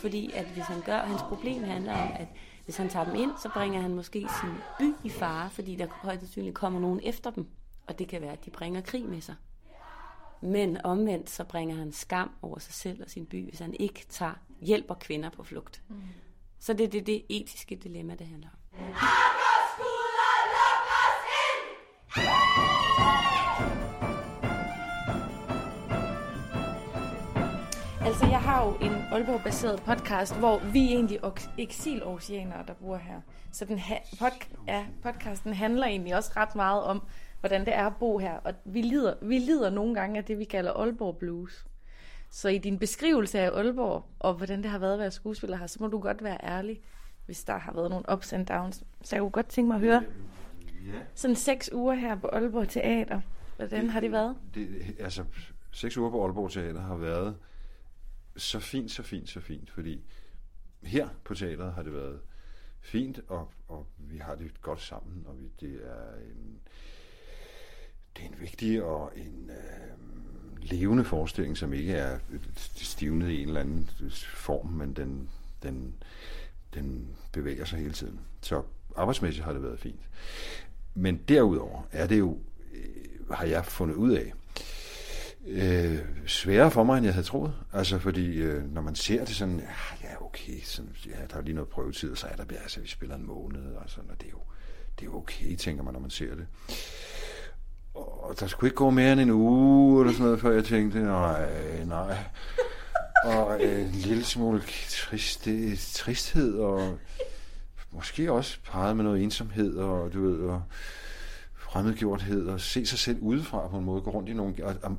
[0.00, 2.26] Fordi at hvis han gør, hans problem handler om, at
[2.64, 5.86] hvis han tager dem ind, så bringer han måske sin by i fare, fordi der
[5.90, 7.46] højst sandsynligt kommer nogen efter dem.
[7.86, 9.34] Og det kan være, at de bringer krig med sig.
[10.40, 14.06] Men omvendt, så bringer han skam over sig selv og sin by, hvis han ikke
[14.08, 15.82] tager hjælper kvinder på flugt.
[15.88, 16.02] Mm.
[16.58, 18.78] Så det er det, det etiske dilemma, det handler om.
[18.78, 19.78] Luk os
[22.18, 23.31] ind!
[28.04, 31.20] Altså, jeg har jo en Aalborg-baseret podcast, hvor vi er egentlig
[31.58, 33.20] eksilorsianere, der bor her.
[33.52, 37.02] Så den ha- pod- ja, podcasten handler egentlig også ret meget om,
[37.40, 38.32] hvordan det er at bo her.
[38.36, 41.66] Og vi lider, vi lider nogle gange af det, vi kalder Aalborg Blues.
[42.30, 45.66] Så i din beskrivelse af Aalborg, og hvordan det har været at være skuespiller her,
[45.66, 46.80] så må du godt være ærlig,
[47.26, 48.82] hvis der har været nogle ups and downs.
[49.02, 50.02] Så jeg kunne godt tænke mig at høre,
[50.86, 50.98] Ja.
[51.14, 53.20] sådan seks uger her på Aalborg Teater.
[53.56, 54.36] Hvordan har det været?
[54.54, 54.68] Det,
[55.00, 55.24] altså,
[55.72, 57.36] seks uger på Aalborg Teater har været
[58.36, 60.04] så fint, så fint, så fint, fordi
[60.82, 62.20] her på teateret har det været
[62.80, 66.60] fint, og, og vi har det godt sammen, og vi, det er en,
[68.16, 72.40] det er en vigtig og en øh, levende forestilling, som ikke er øh,
[72.76, 75.30] stivnet i en eller anden øh, form, men den,
[75.62, 75.94] den,
[76.74, 78.20] den bevæger sig hele tiden.
[78.40, 78.62] Så
[78.96, 80.08] arbejdsmæssigt har det været fint.
[80.94, 82.38] Men derudover er det jo,
[82.72, 84.32] øh, har jeg fundet ud af,
[85.46, 87.52] øh, sværere for mig, end jeg havde troet.
[87.72, 91.42] Altså, fordi øh, når man ser det sådan, ja, ja okay, sådan, ja, der er
[91.42, 94.20] lige noget prøvetid, og så er der, altså, vi spiller en måned, og sådan, og
[94.20, 94.40] det er jo,
[94.98, 96.46] det er jo okay, tænker man, når man ser det.
[97.94, 100.98] Og der skulle ikke gå mere end en uge, eller sådan noget, før jeg tænkte,
[100.98, 102.16] nej, nej.
[103.24, 106.98] Og øh, en lille smule trist, øh, tristhed, og
[107.90, 110.62] måske også peget med noget ensomhed, og du ved, og
[111.72, 114.54] fremmedgjorthed, og se sig selv udefra på en måde, gå rundt i nogle...
[114.62, 114.96] Og, og,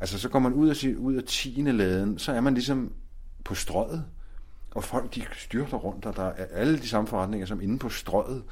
[0.00, 2.92] altså, så går man ud af, sit, ud af tiende laden, så er man ligesom
[3.44, 4.04] på strøget,
[4.74, 7.88] og folk, de styrter rundt, og der er alle de samme forretninger, som inde på
[7.88, 8.42] strøget.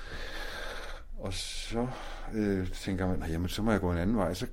[1.18, 1.87] Og så
[2.35, 4.35] øh, tænker man, jamen, så må jeg gå en anden vej.
[4.35, 4.47] Så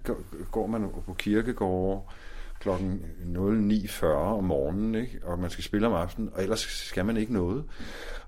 [0.51, 2.13] går, man på kirkegård
[2.59, 3.01] klokken
[3.35, 5.19] 09.40 om morgenen, ikke?
[5.23, 7.63] og man skal spille om aftenen, og ellers skal man ikke noget.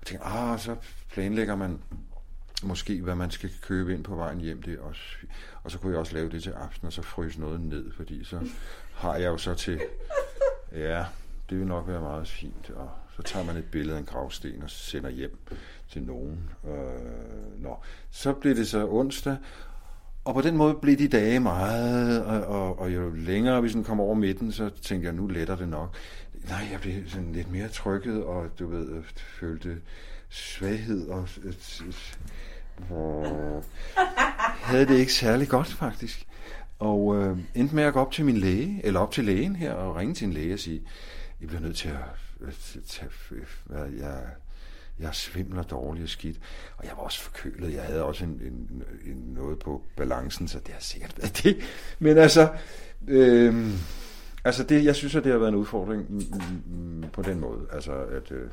[0.00, 0.76] Og tænker, ah, så
[1.12, 1.78] planlægger man
[2.64, 4.62] måske, hvad man skal købe ind på vejen hjem.
[4.62, 5.02] Det også,
[5.62, 8.24] og så kunne jeg også lave det til aften, og så fryse noget ned, fordi
[8.24, 8.48] så
[8.92, 9.80] har jeg jo så til,
[10.72, 11.04] ja,
[11.50, 14.62] det vil nok være meget fint, og Så tager man et billede af en gravsten
[14.62, 15.38] og sender hjem
[15.88, 16.50] til nogen.
[16.64, 17.76] Øh, nå.
[18.10, 19.36] Så blev det så onsdag,
[20.24, 23.84] og på den måde blev de dage meget, og, og, og jo længere vi sådan
[23.84, 25.96] kom over midten, så tænkte jeg, nu letter det nok.
[26.48, 29.76] Nej, jeg blev sådan lidt mere trykket, og du ved, øh, følte
[30.28, 31.52] svaghed, og øh,
[31.86, 31.94] øh,
[32.90, 33.62] Øh,
[34.62, 36.26] havde det ikke særlig godt faktisk.
[36.78, 39.72] Og øh, endte med at gå op til min læge, eller op til lægen her,
[39.72, 40.82] og ringe til en læge og sige,
[41.40, 42.24] jeg bliver nødt til at,
[42.88, 43.10] Tage,
[43.70, 44.22] at, jeg,
[44.98, 46.40] jeg svimler dårligt og skidt.
[46.76, 47.74] Og jeg var også forkølet.
[47.74, 51.56] Jeg havde også en, en, en noget på balancen, så det har sikkert været det.
[51.98, 52.48] Men altså,
[53.08, 53.70] øh,
[54.44, 57.40] altså det, jeg synes, at det har været en udfordring mm, mm, mm på den
[57.40, 57.66] måde.
[57.72, 58.50] Altså, at øh,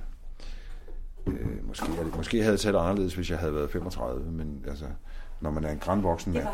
[1.28, 4.64] øh, måske, er det, måske havde jeg det anderledes, hvis jeg havde været 35, men
[4.68, 4.86] altså,
[5.42, 6.48] når man er en grandvoksen mand.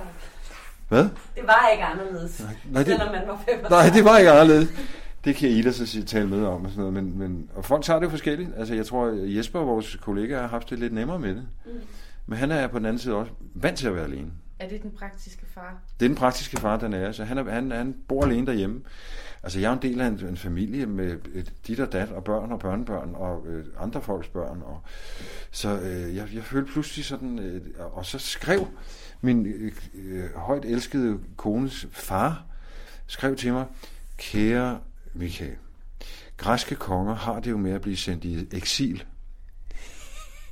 [0.90, 1.04] Hvad?
[1.36, 3.70] Det var ikke anderledes, Nej, nej, det, selvom man var 35.
[3.70, 4.70] nej, det var ikke anderledes.
[5.26, 7.84] Det kan Ida så sige, tale med om og sådan noget, men, men og folk
[7.84, 8.50] tager det jo forskelligt.
[8.58, 11.48] Altså jeg tror, at Jesper, vores kollega, har haft det lidt nemmere med det.
[11.66, 11.72] Mm.
[12.26, 14.32] Men han er på den anden side også vant til at være alene.
[14.60, 15.82] Er det den praktiske far?
[16.00, 17.12] Det er den praktiske far, den er.
[17.12, 18.82] Så han, er, han, han bor alene derhjemme.
[19.44, 22.24] Altså, jeg er en del af en, en familie med et, dit og dat, og
[22.24, 24.62] børn og børnebørn, og øh, andre folks børn.
[24.66, 24.82] Og,
[25.52, 27.40] så øh, jeg, jeg følte pludselig sådan...
[27.40, 28.68] Øh, og så skrev
[29.22, 32.46] min øh, øh, højt elskede kones far,
[33.08, 33.66] skrev til mig,
[34.18, 34.80] kære
[35.14, 35.56] Michael,
[36.38, 39.04] græske konger har det jo med at blive sendt i eksil.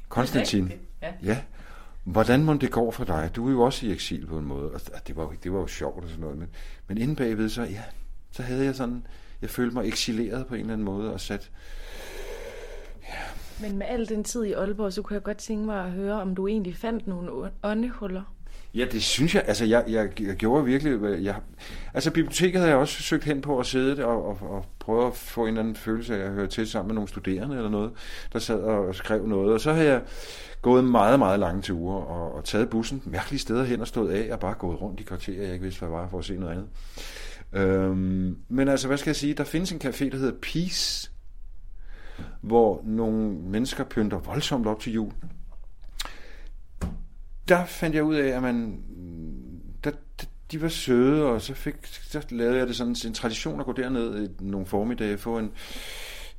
[0.09, 0.71] Konstantin.
[1.01, 1.13] Ja.
[1.23, 1.41] Ja.
[2.03, 3.31] Hvordan må det går for dig?
[3.35, 4.71] Du er jo også i eksil på en måde.
[4.71, 6.37] Og det var, jo- det var jo sjovt og sådan noget.
[6.37, 6.47] Men,
[6.87, 7.83] men inde bagved, så, ja,
[8.35, 9.05] så havde jeg sådan...
[9.41, 11.51] Jeg følte mig eksileret på en eller anden måde og sat...
[13.61, 16.21] Men med al den tid i Aalborg, så kunne jeg godt tænke mig at høre,
[16.21, 18.21] om du egentlig fandt nogle åndehuller.
[18.73, 19.43] Ja, det synes jeg.
[19.47, 21.23] Altså, jeg, jeg, jeg gjorde virkelig...
[21.23, 21.35] Jeg,
[21.93, 25.15] altså, biblioteket havde jeg også søgt hen på og siddet og, og, og prøve at
[25.15, 27.91] få en eller anden følelse af at høre til sammen med nogle studerende eller noget,
[28.33, 29.53] der sad og skrev noget.
[29.53, 30.01] Og så havde jeg
[30.61, 34.33] gået meget, meget lange ture og, og taget bussen mærkelige steder hen og stået af
[34.33, 36.51] og bare gået rundt i kvarterer, jeg ikke vidste, hvad var for at se noget
[36.51, 36.67] andet.
[37.53, 39.33] Øhm, men altså, hvad skal jeg sige?
[39.33, 41.11] Der findes en café, der hedder Peace,
[42.41, 45.11] hvor nogle mennesker pynter voldsomt op til jul.
[47.47, 49.91] Der fandt jeg ud af, at man, mm, der,
[50.51, 53.73] de var søde, og så, fik, så lavede jeg det sådan en tradition at gå
[53.73, 55.51] derned i nogle formiddag, få en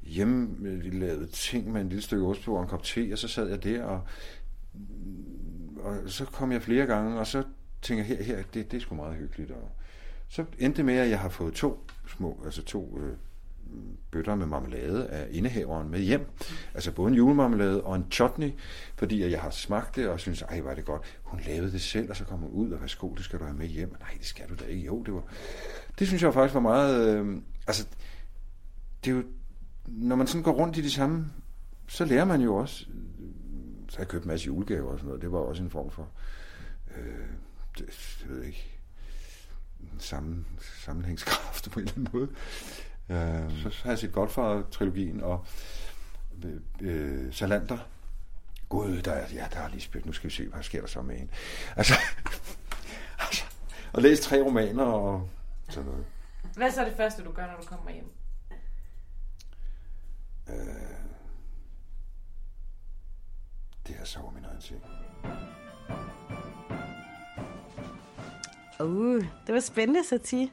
[0.03, 3.29] hjemmelavet øh, ting med en lille stykke ost på og en kop te, og så
[3.29, 4.01] sad jeg der, og,
[4.75, 7.43] mm, og så kom jeg flere gange, og så
[7.83, 9.51] tænkte jeg, her, her det, det er sgu meget hyggeligt.
[9.51, 9.71] Og
[10.29, 13.17] så endte det med, at jeg har fået to små, altså to øh,
[14.11, 16.27] bøtter med marmelade af indehaveren med hjem.
[16.75, 18.53] Altså både en julemarmelade og en chutney,
[18.97, 21.03] fordi jeg har smagt det og synes, ej, var det godt.
[21.23, 23.57] Hun lavede det selv, og så kom hun ud, og værsgo, det skal du have
[23.57, 23.97] med hjem.
[24.01, 24.87] Nej, det skal du da ikke.
[24.87, 25.23] Jo, det var...
[25.99, 27.19] Det synes jeg faktisk var meget...
[27.19, 27.87] Øh, altså,
[29.05, 29.23] det er jo...
[29.87, 31.27] Når man sådan går rundt i de samme,
[31.89, 32.87] så lærer man jo også...
[33.89, 35.23] Så har jeg købt en masse julegaver og sådan noget.
[35.23, 36.09] Det var også en form for...
[36.97, 37.27] Øh,
[37.79, 37.87] det,
[38.21, 38.76] det ved ikke
[39.99, 40.47] sammen,
[40.85, 42.29] sammenhængskraft på en eller anden måde.
[43.09, 45.45] Øh, så har jeg set Godfather-trilogien og
[46.45, 47.79] øh, øh, Salander.
[48.69, 51.03] Gud, der er, ja, der er Lisbeth, nu skal vi se, hvad sker der så
[51.03, 51.33] med hende.
[51.77, 51.95] Altså,
[53.19, 53.45] altså
[53.93, 55.31] og læst tre romaner og
[55.69, 56.07] sådan noget.
[56.57, 58.13] Hvad er så det første, du gør, når du kommer hjem?
[60.49, 60.57] Øh,
[63.87, 64.83] det er så min egen ting.
[68.81, 70.49] Uh, det var spændende satir.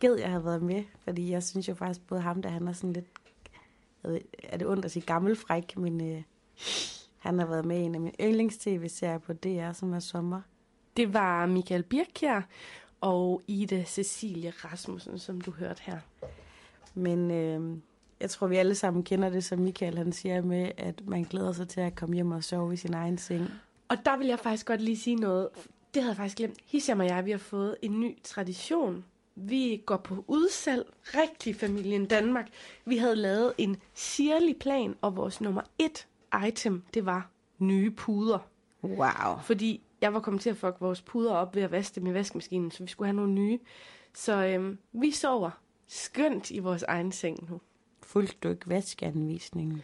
[0.00, 2.72] Ged, jeg havde været med, fordi jeg synes jo faktisk, både ham, der han er
[2.72, 3.06] sådan lidt,
[4.02, 6.22] ved, er det ondt at sige gammelfræk, men øh,
[7.18, 10.40] han har været med i en af mine yndlings-tv-serier på DR, som er sommer.
[10.96, 12.40] Det var Michael Birkjær
[13.00, 15.98] og Ida Cecilie Rasmussen, som du hørte her.
[16.94, 17.78] Men øh,
[18.20, 21.52] jeg tror, vi alle sammen kender det, som Michael han siger med, at man glæder
[21.52, 23.50] sig til at komme hjem og sove i sin egen seng.
[23.88, 25.48] Og der vil jeg faktisk godt lige sige noget.
[25.94, 26.58] Det havde jeg faktisk glemt.
[26.66, 29.04] Hisham og jeg, vi har fået en ny tradition.
[29.34, 32.48] Vi går på udsalg, rigtig familien Danmark.
[32.84, 36.06] Vi havde lavet en sirlig plan, og vores nummer et
[36.48, 38.38] item, det var nye puder.
[38.82, 39.38] Wow.
[39.42, 42.14] Fordi jeg var kommet til at fuck vores puder op ved at vaske dem i
[42.14, 43.58] vaskemaskinen, så vi skulle have nogle nye.
[44.14, 45.50] Så øhm, vi sover
[45.86, 47.60] skønt i vores egen seng nu.
[48.02, 49.82] Fuldt du ikke vaskeanvisningen?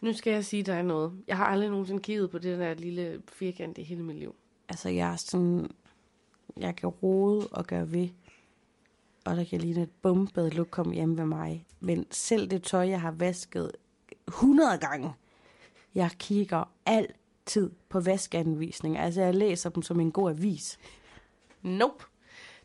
[0.00, 1.12] Nu skal jeg sige dig noget.
[1.26, 4.34] Jeg har aldrig nogensinde kigget på det der lille firkant i hele mit liv.
[4.72, 5.70] Altså, jeg er sådan...
[6.56, 8.08] Jeg kan rode og gøre ved.
[9.24, 11.66] Og der kan ligne et bumpet look komme hjem ved mig.
[11.80, 13.72] Men selv det tøj, jeg har vasket
[14.28, 15.12] 100 gange,
[15.94, 19.02] jeg kigger altid på vaskeanvisninger.
[19.02, 20.78] Altså, jeg læser dem som en god avis.
[21.62, 22.04] Nope.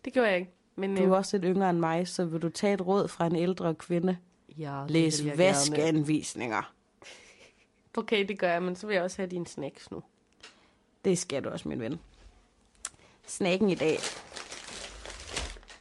[0.05, 0.51] Det gjorde jeg ikke.
[0.75, 3.07] Men Du er øh, også lidt yngre end mig, så vil du tage et råd
[3.07, 4.17] fra en ældre kvinde?
[4.57, 6.73] Ja, Læs vaskeanvisninger.
[7.97, 10.03] Okay, det gør jeg, men så vil jeg også have dine snacks nu.
[11.05, 11.99] Det skal du også, min ven.
[13.25, 13.97] Snacken i dag,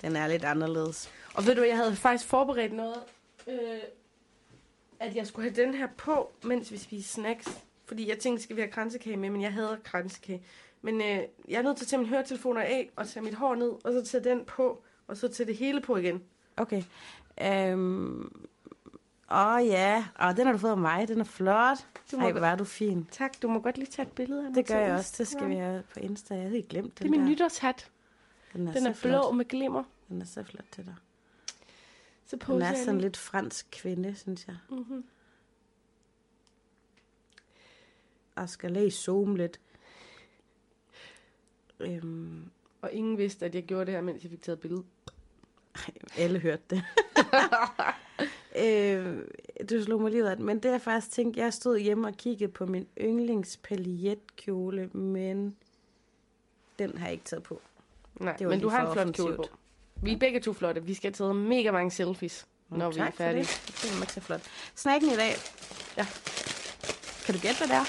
[0.03, 1.11] den er lidt anderledes.
[1.35, 3.03] Og ved du, jeg havde faktisk forberedt noget,
[3.49, 3.79] øh,
[5.01, 7.49] at jeg skulle have den her på, mens vi spiser snacks.
[7.87, 10.43] Fordi jeg tænkte, skal vi have kransekage med, men jeg hader kransekage.
[10.83, 13.55] Men øh, jeg er nødt til at tage mine høretelefoner af, og tage mit hår
[13.55, 16.23] ned, og så tage den på, og så tage det hele på igen.
[16.57, 16.83] Okay.
[17.43, 18.49] Øhm,
[19.31, 21.09] åh ja, åh, den har du fået af mig.
[21.09, 21.79] Den er flot.
[22.12, 23.09] Du må Ej, hvor er du fin.
[23.11, 24.55] Tak, du må godt lige tage et billede af mig.
[24.55, 25.14] Det gør jeg også.
[25.18, 26.35] Det skal vi have på Insta.
[26.35, 27.27] Jeg havde ikke glemt Det den er min der.
[27.27, 27.91] nytårshat.
[28.53, 29.35] Den er, Den er blå flot.
[29.37, 29.85] med glimmer.
[30.09, 30.95] Den er så flot til dig.
[32.27, 34.57] Så poser er sådan lidt fransk kvinde, synes jeg.
[34.70, 35.05] Mm-hmm.
[38.37, 39.61] Og skal lige zoome lidt.
[41.81, 42.51] Øhm,
[42.83, 44.85] Og ingen vidste, at jeg gjorde det her, mens jeg fik taget billede.
[46.18, 46.85] alle hørte det.
[48.59, 49.19] øh,
[49.71, 50.37] du slog mig lige ud.
[50.37, 55.57] Men det jeg faktisk tænkte, jeg stod hjemme og kiggede på min yndlings paljetkjole, men
[56.79, 57.61] den har jeg ikke taget på.
[58.21, 59.45] Nej, men du har en flot kjole på.
[60.03, 60.85] Vi er begge to flotte.
[60.85, 63.45] Vi skal have taget mega mange selfies, når vi er tak færdige.
[63.45, 63.83] for det.
[63.83, 64.43] Det er ikke så flot.
[64.75, 65.33] Snakken i dag.
[65.97, 66.07] Ja.
[67.27, 67.87] Kan du gætte, hvad det er?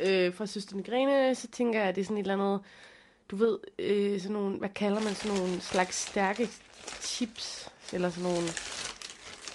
[0.00, 2.60] Øh, fra Søsterne Grene, så tænker jeg, at det er sådan et eller andet,
[3.30, 6.48] du ved, øh, sådan nogle, hvad kalder man sådan nogle slags stærke
[7.00, 8.48] chips, eller sådan nogle,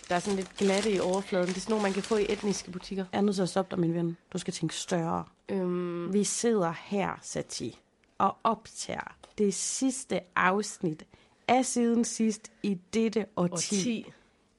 [0.09, 1.47] der er sådan lidt glatte i overfladen.
[1.47, 3.05] Det er sådan nogle, man kan få i etniske butikker.
[3.11, 4.17] Jeg er nødt til at stoppe dig, min ven.
[4.33, 5.23] Du skal tænke større.
[5.49, 7.79] Øhm, Vi sidder her, Sati,
[8.17, 11.03] og optager det sidste afsnit
[11.47, 13.83] af siden sidst i dette og årti.
[13.83, 14.05] 10.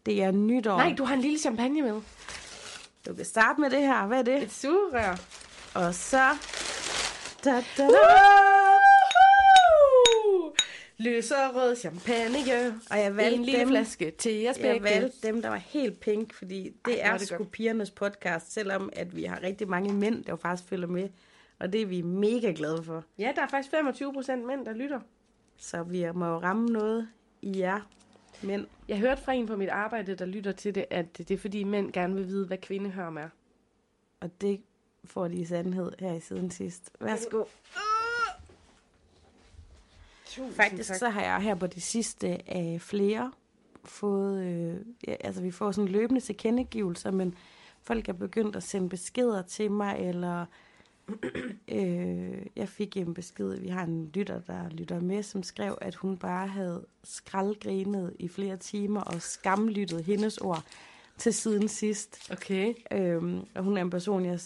[0.06, 0.76] Det er nytår.
[0.76, 2.00] Nej, du har en lille champagne med.
[3.06, 4.06] Du kan starte med det her.
[4.06, 4.42] Hvad er det?
[4.42, 5.16] Et sugerør.
[5.74, 6.36] Og så...
[7.44, 8.69] Da, da, da.
[11.00, 12.38] Lyserød champagne.
[12.90, 14.72] Og jeg En valgte lille dem, flaske til begge.
[14.72, 17.50] jeg valgte dem, der var helt pink, fordi det Ej, er det sgu godt.
[17.50, 21.08] pigernes podcast, selvom at vi har rigtig mange mænd, der jo faktisk følger med.
[21.58, 23.04] Og det er vi mega glade for.
[23.18, 25.00] Ja, der er faktisk 25 procent mænd, der lytter.
[25.56, 27.08] Så vi må jo ramme noget
[27.42, 27.80] i jer
[28.42, 28.66] mænd.
[28.88, 31.64] Jeg hørte fra en på mit arbejde, der lytter til det, at det er fordi
[31.64, 33.28] mænd gerne vil vide, hvad kvindehørm er.
[34.20, 34.60] Og det
[35.04, 36.90] får de i sandhed her i siden sidst.
[37.00, 37.44] Værsgo.
[40.52, 43.32] Faktisk så har jeg her på det sidste af flere
[43.84, 44.76] fået, øh,
[45.08, 47.34] ja, altså vi får sådan løbende tilkendegivelser, men
[47.82, 50.46] folk er begyndt at sende beskeder til mig, eller
[51.68, 55.94] øh, jeg fik en besked, vi har en lytter, der lytter med, som skrev, at
[55.94, 60.64] hun bare havde skraldgrinet i flere timer og skamlyttet hendes ord
[61.18, 62.32] til siden sidst.
[62.32, 62.74] Okay.
[62.92, 64.40] Øhm, og hun er en person, jeg...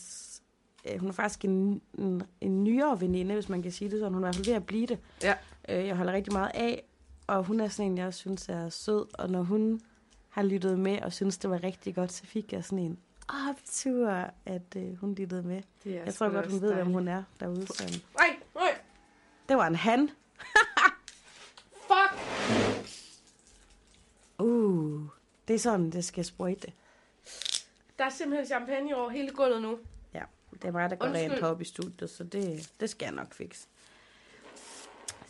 [0.93, 4.15] øh, Hun er faktisk en, en, en nyere veninde, hvis man kan sige det sådan.
[4.15, 4.99] Hun er i hvert fald ved at blive det.
[5.23, 5.35] Ja.
[5.69, 6.85] Øh, jeg holder rigtig meget af,
[7.27, 9.07] og hun er sådan en, jeg synes er sød.
[9.15, 9.81] Og når hun
[10.29, 12.99] har lyttet med og synes, det var rigtig godt, så fik jeg sådan en
[13.29, 14.09] optur,
[14.47, 15.63] at øh, hun lyttede med.
[15.85, 17.67] Jeg tror godt, hun ved, hvem hun er derude.
[17.67, 18.01] Så.
[18.19, 18.79] Nej, nej.
[19.49, 20.11] Det var en han.
[21.89, 22.21] Fuck!
[24.39, 25.03] Uh,
[25.49, 26.73] det er sådan, det skal sprøjte.
[27.99, 29.79] Der er simpelthen champagne over hele gulvet nu.
[30.15, 31.31] Ja, det er mig, der går Undskyld.
[31.31, 33.67] rent heroppe i studiet, så det, det skal jeg nok fikse.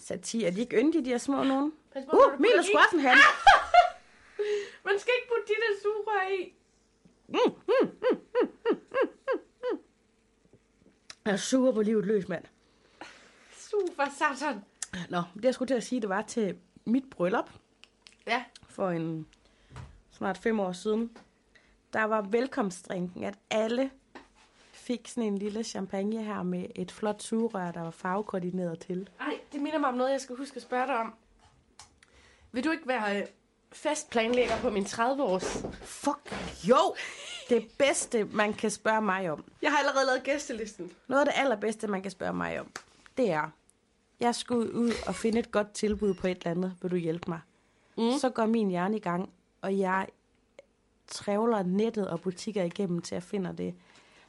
[0.05, 1.73] Satir, er de ikke yndige, de her små nogen?
[1.93, 2.65] Pas på, Uh, Milo putter i.
[2.65, 3.17] skulle også en han.
[4.85, 6.55] Man skal ikke putte de der sugerør i.
[11.25, 12.45] Jeg er super på livet løs, mand.
[13.59, 14.65] Sug for satan.
[15.11, 17.51] Nå, det jeg skulle til at sige, det var til mit bryllup
[18.27, 18.45] Ja.
[18.69, 19.27] for en
[20.13, 21.17] snart fem år siden.
[21.93, 23.91] Der var velkomstdrinken, at alle
[24.87, 29.09] fik sådan en lille champagne her med et flot sugerør, der var farvekoordineret til.
[29.21, 31.15] Ej, det minder mig om noget, jeg skal huske at spørge dig om.
[32.53, 33.27] Vil du ikke være øh,
[33.73, 35.67] festplanlægger på min 30-års?
[35.83, 36.35] Fuck,
[36.69, 36.95] jo!
[37.49, 40.91] Det bedste, man kan spørge mig om, Jeg har allerede lavet gæstelisten.
[41.09, 42.71] Noget af det allerbedste, man kan spørge mig om,
[43.17, 43.51] det er,
[44.21, 46.77] jeg skulle ud og finde et godt tilbud på et eller andet.
[46.83, 47.41] Vil du hjælpe mig?
[47.99, 48.19] Mm.
[48.21, 49.31] Så går min hjerne i gang,
[49.63, 50.07] og jeg
[51.07, 53.75] trævler nettet og butikker igennem til at finde det.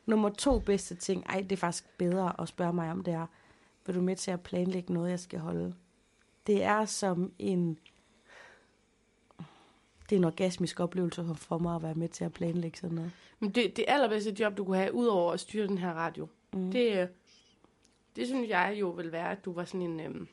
[0.06, 3.28] Nummer to bedste ting, ej, det er faktisk bedre at spørge mig om, det er,
[3.86, 5.76] vil du med til at planlægge noget, jeg skal holde?
[6.48, 7.78] Det er som en...
[10.10, 13.12] Det er en orgasmisk oplevelse for mig at være med til at planlægge sådan noget.
[13.40, 16.72] Men det, det allerbedste job, du kunne have, udover at styre den her radio, mm.
[16.72, 17.08] det, øh,
[18.16, 20.00] det synes jeg jo vil være, at du var sådan en...
[20.00, 20.28] Øhm,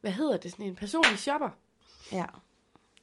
[0.00, 0.50] hvad hedder det?
[0.50, 1.50] Sådan en personlig shopper.
[2.12, 2.24] Ja.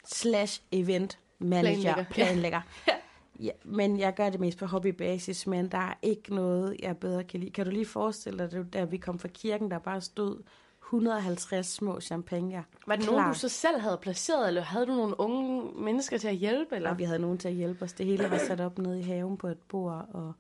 [0.06, 2.06] Slash event manager, Planlægger.
[2.12, 2.62] planlægger.
[2.88, 2.94] Ja.
[3.40, 3.52] Ja.
[3.64, 7.40] Men jeg gør det mest på hobbybasis, men der er ikke noget, jeg bedre kan
[7.40, 7.52] lide.
[7.52, 10.44] Kan du lige forestille dig, da vi kom fra kirken, der bare stod
[10.84, 12.64] 150 små champagner.
[12.88, 16.28] Var det nogen, du så selv havde placeret, eller havde du nogle unge mennesker til
[16.28, 16.76] at hjælpe?
[16.76, 16.90] Eller?
[16.90, 17.94] Og vi havde nogen til at hjælpe os.
[17.94, 20.34] Det hele var sat op nede i haven på et bord, og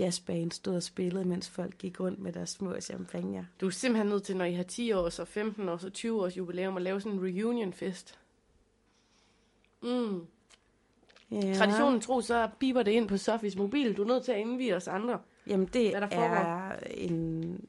[0.00, 3.44] jazzband stod og spillede, mens folk gik rundt med deres små champagner.
[3.60, 6.22] Du er simpelthen nødt til, når I har 10 års og 15 års og 20
[6.22, 8.18] års jubilæum, at lave sådan en reunion-fest.
[9.82, 10.26] Mm.
[11.32, 11.54] Ja.
[11.54, 13.96] Traditionen tro, så biber det ind på Sofis mobil.
[13.96, 15.18] Du er nødt til at indvige os andre.
[15.46, 16.34] Jamen det Hvad der foregår.
[16.34, 17.60] er en...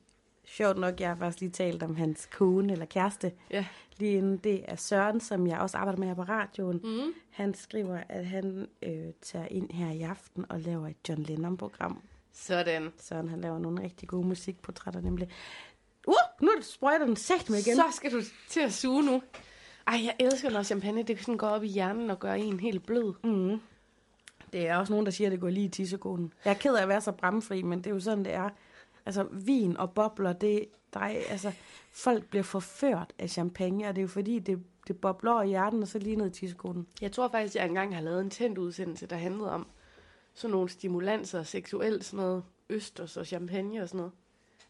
[0.45, 3.31] Sjovt nok, jeg har faktisk lige talt om hans kone eller kæreste.
[3.51, 3.65] Ja.
[3.97, 6.81] Lige inden det er Søren, som jeg også arbejder med her på radioen.
[6.83, 7.13] Mm.
[7.29, 12.01] Han skriver, at han øh, tager ind her i aften og laver et John Lennon-program.
[12.33, 12.93] Sådan.
[12.99, 15.29] Søren, han laver nogle rigtig gode musikportrætter nemlig.
[16.07, 17.75] Uh, nu sprøjter den sagt med igen.
[17.75, 19.21] Så skal du til at suge nu.
[19.87, 22.85] Ej, jeg elsker, når champagne det sådan går op i hjernen og gør en helt
[22.85, 23.13] blød.
[23.23, 23.59] Mm.
[24.53, 26.33] Det er også nogen, der siger, at det går lige i tissekonen.
[26.45, 28.49] Jeg er ked af at være så bramfri, men det er jo sådan, det er.
[29.05, 31.51] Altså, vin og bobler, det, er, altså,
[31.91, 35.81] folk bliver forført af champagne, og det er jo fordi, det, det bobler i hjernen,
[35.81, 36.87] og så lige ned i tissekonen.
[37.01, 39.67] Jeg tror faktisk, jeg engang har lavet en tændt udsendelse, der handlede om
[40.33, 44.11] sådan nogle stimulanser, seksuelt, sådan noget østers og champagne og sådan noget.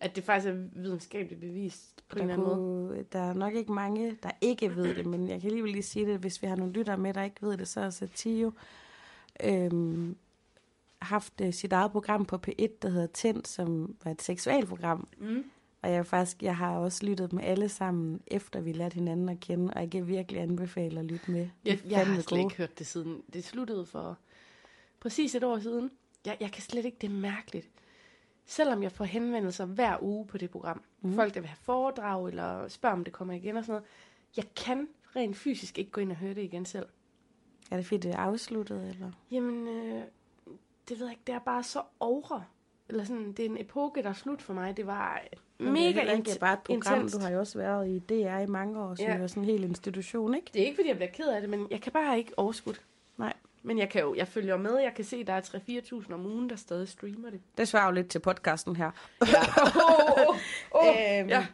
[0.04, 3.06] At det faktisk er videnskabeligt bevist på en Der, eller anden måde.
[3.14, 6.06] der er nok ikke mange, der ikke ved det, men jeg kan alligevel lige sige
[6.06, 8.52] det, hvis vi har nogle lyttere med, der ikke ved det, så er Satio
[9.44, 10.16] øhm,
[11.02, 15.08] haft øh, sit eget program på P1, der hedder Tænd, som var et seksualprogram.
[15.18, 15.44] Mm.
[15.82, 19.40] Og jeg, faktisk, jeg har også lyttet med alle sammen, efter vi lærte hinanden at
[19.40, 21.48] kende, og jeg kan virkelig anbefale at lytte med.
[21.66, 22.42] Jeg, jeg har slet gode.
[22.42, 23.22] ikke hørt det siden.
[23.34, 24.18] Det sluttede for
[25.00, 25.92] præcis et år siden.
[26.26, 27.68] Jeg, jeg kan slet ikke, det er mærkeligt.
[28.46, 30.82] Selvom jeg får henvendelser hver uge på det program.
[31.02, 31.16] Mm.
[31.16, 33.86] Folk, der vil have foredrag, eller spørger, om det kommer igen og sådan noget.
[34.38, 36.86] Jeg kan rent fysisk ikke gå ind og høre det igen selv.
[37.72, 39.12] Er det fordi, det er afsluttet, eller?
[39.32, 40.02] Jamen, øh,
[40.90, 41.24] det ved jeg ikke.
[41.28, 42.42] Det er bare så over.
[42.90, 44.78] Eller sådan, det er en epoke, der er slut for mig.
[44.78, 45.22] Det var
[45.58, 46.94] Men det er mega ikke int- bare et program.
[46.96, 47.16] intenst.
[47.16, 49.14] Du har jo også været i DR i mange år, som Ja.
[49.18, 50.50] er sådan en hel institution, ikke?
[50.54, 52.82] Det er ikke, fordi jeg bliver ked af det, men jeg kan bare ikke overskudt.
[53.18, 53.34] Nej.
[53.66, 54.78] Men jeg, kan jo, jeg følger med.
[54.78, 55.42] Jeg kan se, at der er
[56.08, 57.40] 3-4.000 om ugen, der stadig streamer det.
[57.58, 58.92] Det svarer jo lidt til podcasten her.
[59.22, 59.28] oh,
[60.28, 60.36] oh,
[60.72, 60.88] oh.
[61.20, 61.46] Øhm, Ja.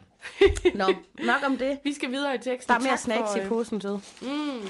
[0.74, 0.86] Nå,
[1.24, 1.78] nok om det.
[1.84, 2.68] Vi skal videre i teksten.
[2.72, 3.90] Der er mere Tak snacks for, i øh, posen til.
[4.22, 4.68] Mm.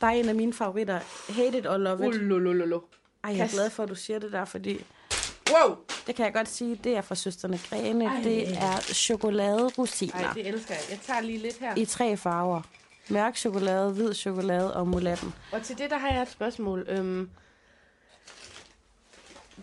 [0.00, 1.00] Der er en af mine favoritter.
[1.32, 2.14] Hate it or love it.
[2.14, 2.80] Ululululu.
[3.24, 4.84] Ej, jeg er glad for, at du siger det der, fordi
[5.50, 5.76] Wow.
[6.06, 8.04] det kan jeg godt sige, det er fra Søsterne Grene.
[8.04, 8.20] Ej.
[8.24, 10.82] Det er chokoladerosiner Ej, det elsker jeg.
[10.90, 11.74] Jeg tager lige lidt her.
[11.76, 12.62] i tre farver.
[13.10, 15.34] Mørk chokolade, hvid chokolade og mulatten.
[15.52, 16.86] Og til det, der har jeg et spørgsmål.
[16.88, 17.30] Øhm,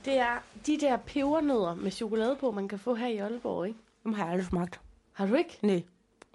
[0.05, 3.79] det er de der pebernødder med chokolade på, man kan få her i Aalborg, ikke?
[4.03, 4.79] Dem har jeg aldrig smagt.
[5.13, 5.57] Har du ikke?
[5.61, 5.83] Nej.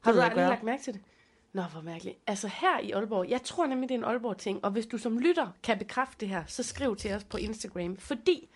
[0.03, 1.03] Har du aldrig lagt mærke til det?
[1.53, 2.19] Nå, hvor mærkeligt.
[2.27, 5.19] Altså her i Aalborg, jeg tror nemlig, det er en Aalborg-ting, og hvis du som
[5.19, 8.49] lytter kan bekræfte det her, så skriv til os på Instagram, fordi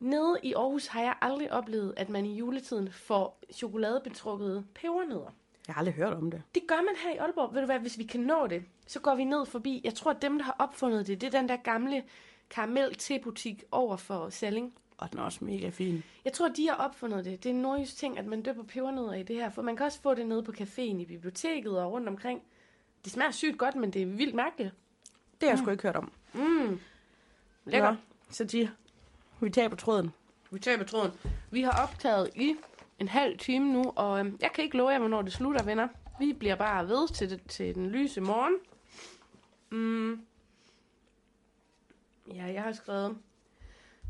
[0.00, 5.34] nede i Aarhus har jeg aldrig oplevet, at man i juletiden får chokoladebetrukket pebernødder.
[5.70, 6.42] Jeg har aldrig hørt om det.
[6.54, 7.54] Det gør man her i Aalborg.
[7.54, 9.80] Ved du hvad, hvis vi kan nå det, så går vi ned forbi.
[9.84, 12.02] Jeg tror, at dem, der har opfundet det, det er den der gamle
[12.50, 14.74] karamel butik over for Salling.
[14.98, 16.02] Og den er også mega fin.
[16.24, 17.42] Jeg tror, de har opfundet det.
[17.44, 19.50] Det er en nordjysk ting, at man døber pebernødder i det her.
[19.50, 22.42] For man kan også få det nede på caféen i biblioteket og rundt omkring.
[23.04, 24.74] Det smager sygt godt, men det er vildt mærkeligt.
[25.40, 26.12] Det har jeg sgu ikke hørt om.
[26.32, 26.80] Mm.
[27.64, 27.90] Lækker.
[27.90, 27.96] Nå,
[28.30, 28.70] så de,
[29.40, 30.10] vi tager på tråden.
[30.50, 31.12] Vi tager på tråden.
[31.50, 32.56] Vi har optaget i
[33.00, 35.88] en halv time nu, og øh, jeg kan ikke love jer, hvornår det slutter, venner.
[36.18, 38.56] Vi bliver bare ved til, det, til den lyse morgen.
[39.70, 40.26] Mm.
[42.34, 43.18] Ja, jeg har skrevet,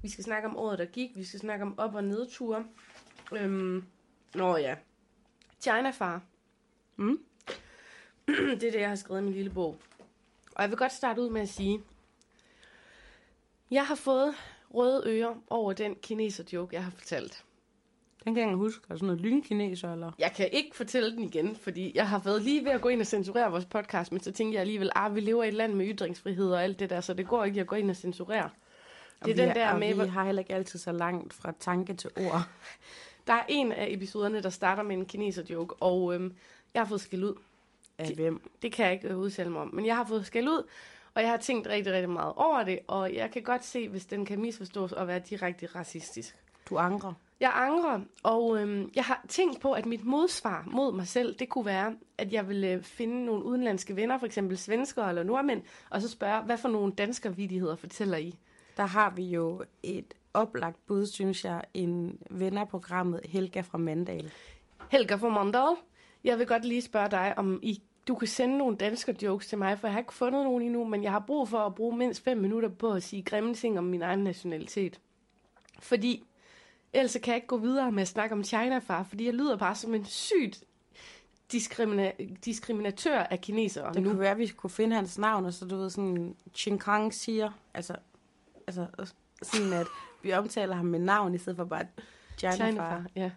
[0.03, 1.11] vi skal snakke om året, der gik.
[1.17, 2.65] Vi skal snakke om op- og nedture.
[3.33, 3.85] Øhm,
[4.35, 4.77] nå ja.
[5.61, 6.23] China far.
[6.97, 7.19] Mm.
[8.27, 9.79] det er det, jeg har skrevet i min lille bog.
[10.57, 11.83] Og jeg vil godt starte ud med at sige,
[13.71, 14.35] jeg har fået
[14.75, 17.45] røde ører over den kineser-joke, jeg har fortalt.
[18.25, 18.81] Den kan jeg huske.
[18.89, 20.13] Er det sådan noget lynkineser, eller?
[20.19, 23.01] Jeg kan ikke fortælle den igen, fordi jeg har været lige ved at gå ind
[23.01, 25.75] og censurere vores podcast, men så tænkte jeg alligevel, at vi lever i et land
[25.75, 28.51] med ytringsfrihed og alt det der, så det går ikke at gå ind og censurere.
[29.21, 31.53] Og Det er den der og med, vi har heller ikke altid så langt fra
[31.61, 32.43] tanke til ord.
[33.27, 36.35] Der er en af episoderne, der starter med en kineser-joke, og øhm,
[36.75, 37.35] jeg har fået skæld ud.
[37.99, 38.51] Af hvem?
[38.63, 40.63] Det kan jeg ikke øh, udtale mig om, men jeg har fået skæld ud,
[41.15, 44.07] og jeg har tænkt rigtig, rigtig meget over det, og jeg kan godt se, hvis
[44.07, 46.37] den kan misforstås og være direkte racistisk.
[46.71, 47.15] Du angrer.
[47.41, 51.49] Jeg angrer, og øhm, jeg har tænkt på, at mit modsvar mod mig selv, det
[51.49, 55.63] kunne være, at jeg ville øh, finde nogle udenlandske venner, for eksempel svensker eller nordmænd,
[55.91, 58.35] og så spørge, hvad for nogle danskervidigheder fortæller I?
[58.77, 63.79] Der har vi jo et oplagt bud, synes jeg, en ven af programmet Helga fra
[63.79, 64.33] Mandal.
[64.91, 65.77] Helga fra Mondal,
[66.25, 69.59] jeg vil godt lige spørge dig, om I, du kan sende nogle dansker jokes til
[69.59, 71.97] mig, for jeg har ikke fundet nogen endnu, men jeg har brug for at bruge
[71.97, 75.01] mindst fem minutter på at sige grimme ting om min egen nationalitet.
[75.79, 76.25] Fordi
[76.93, 79.75] Ellers kan jeg ikke gå videre med at snakke om China-far, fordi jeg lyder bare
[79.75, 80.65] som en sygt
[81.53, 83.93] diskrimina- diskriminatør af kinesere.
[83.95, 84.09] Det nu.
[84.09, 87.51] kunne være, at vi kunne finde hans navn, og så du ved sådan, Chinkang siger,
[87.75, 87.97] altså,
[88.67, 88.87] altså
[89.43, 89.87] sådan at
[90.23, 91.87] vi omtaler ham med navn, i stedet for bare
[92.39, 93.31] China, China China-far, ja.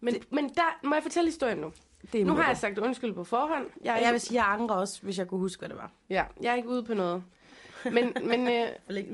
[0.00, 1.72] Men, det, men der må jeg fortælle historien nu.
[2.12, 3.66] Det Nu har jeg sagt undskyld på forhånd.
[3.84, 5.90] Jeg Jeg vil sige, jeg angrer også, hvis jeg kunne huske, hvad det var.
[6.10, 7.22] ja, jeg er ikke ude på noget.
[7.84, 8.68] Men, men øh,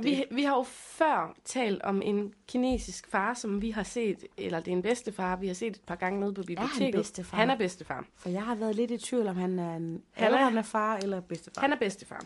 [0.04, 4.60] vi, vi har jo før talt om en kinesisk far, som vi har set, eller
[4.60, 6.94] det er en bedstefar, vi har set et par gange nede på biblioteket.
[6.94, 7.36] bedstefar?
[7.36, 8.04] Han er bedstefar.
[8.16, 10.96] For jeg har været lidt i tvivl, om han er en Han er- aldrende far
[10.96, 11.60] eller bedstefar.
[11.60, 12.24] Han er bedstefar.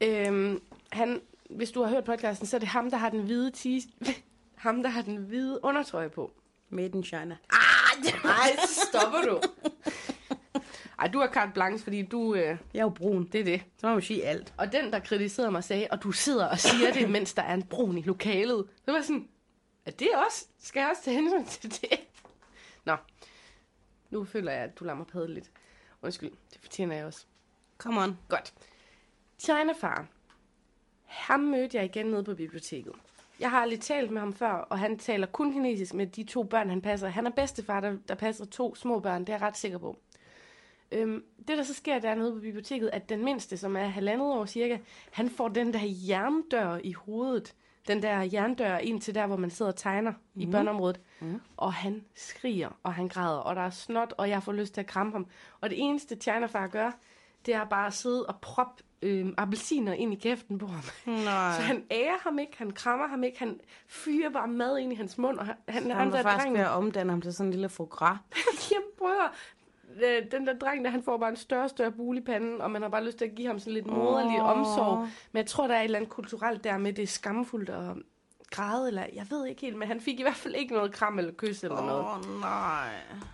[0.00, 0.60] Øhm,
[0.92, 1.20] han,
[1.50, 3.84] hvis du har hørt podcasten, så er det ham, der har den hvide tis,
[4.56, 6.30] ham, der har den hvide undertrøje på.
[6.72, 7.36] Made in China.
[8.24, 9.40] Nej, så stopper du.
[11.00, 12.34] Ej, du har carte blanche, fordi du...
[12.34, 13.24] Øh, Jeg er jo brun.
[13.32, 13.62] det er det.
[13.78, 14.54] Så må man sige alt.
[14.56, 17.54] Og den, der kritiserede mig, sagde, og du sidder og siger det, mens der er
[17.54, 18.66] en brun i lokalet.
[18.84, 19.28] Så var sådan,
[19.86, 20.46] er det også?
[20.58, 21.98] Skal jeg også tage hensyn til det?
[22.84, 22.96] Nå,
[24.10, 25.50] nu føler jeg, at du lader mig padle lidt.
[26.02, 27.24] Undskyld, det fortjener jeg også.
[27.78, 28.18] Come on.
[28.28, 28.54] Godt.
[29.38, 30.06] China-far.
[31.06, 32.92] Ham mødte jeg igen nede på biblioteket.
[33.40, 36.42] Jeg har aldrig talt med ham før, og han taler kun kinesisk med de to
[36.42, 37.08] børn, han passer.
[37.08, 39.98] Han er bedstefar, der, der passer to små børn, det er jeg ret sikker på.
[40.92, 44.46] Øhm, det, der så sker dernede på biblioteket, at den mindste, som er halvandet år
[44.46, 44.78] cirka,
[45.12, 47.54] han får den der jerndør i hovedet.
[47.88, 50.40] Den der jerndør ind til der, hvor man sidder og tegner mm.
[50.40, 51.00] i børneområdet.
[51.20, 51.40] Mm.
[51.56, 54.80] Og han skriger, og han græder, og der er snot, og jeg får lyst til
[54.80, 55.26] at kramme ham.
[55.60, 56.90] Og det eneste, China-far gør,
[57.46, 60.82] det er bare at sidde og proppe øh, appelsiner ind i kæften på ham.
[61.06, 61.56] Nej.
[61.56, 64.96] Så han ærer ham ikke, han krammer ham ikke, han fyrer bare mad ind i
[64.96, 67.32] hans mund, og han, han, Han, han var faktisk dreng, ved at omdanne ham til
[67.32, 68.18] sådan en lille foie gras.
[68.72, 69.28] Jamen, prøv.
[69.96, 72.60] Øh, Den der dreng, der, han får bare en større og større bule i panden,
[72.60, 74.58] og man har bare lyst til at give ham sådan lidt moderlig Åh.
[74.58, 74.98] omsorg.
[75.32, 77.94] Men jeg tror, der er et eller andet kulturelt der med, det er skamfuldt at
[78.50, 81.18] græde, eller jeg ved ikke helt, men han fik i hvert fald ikke noget kram
[81.18, 82.04] eller kys eller noget.
[82.04, 82.88] Åh, nej.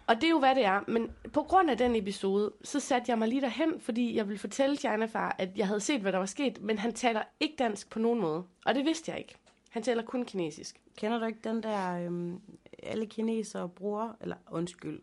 [0.07, 0.81] Og det er jo, hvad det er.
[0.89, 4.39] Men på grund af den episode, så satte jeg mig lige derhen, fordi jeg ville
[4.39, 7.91] fortælle China-far, at jeg havde set, hvad der var sket, men han taler ikke dansk
[7.91, 8.45] på nogen måde.
[8.67, 9.35] Og det vidste jeg ikke.
[9.71, 10.81] Han taler kun kinesisk.
[10.99, 12.41] Kender du ikke den der, øhm,
[12.83, 15.01] alle kinesere bruger, eller undskyld,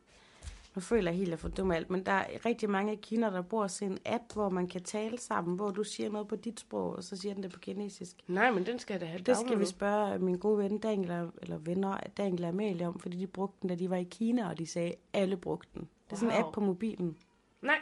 [0.75, 2.69] nu føler jeg helt, at jeg er for dum af alt, men der er rigtig
[2.69, 6.09] mange Kina, der bruger sådan en app, hvor man kan tale sammen, hvor du siger
[6.09, 8.15] noget på dit sprog, og så siger den det på kinesisk.
[8.27, 11.29] Nej, men den skal jeg da have Det skal vi spørge min gode ven Daniel,
[11.41, 14.49] eller venner Daniel og Amalie om, fordi de brugte den, da de var i Kina,
[14.49, 15.81] og de sagde, at alle brugte den.
[16.09, 16.47] Det er sådan en Wow.
[16.47, 17.17] app på mobilen.
[17.61, 17.77] Nej,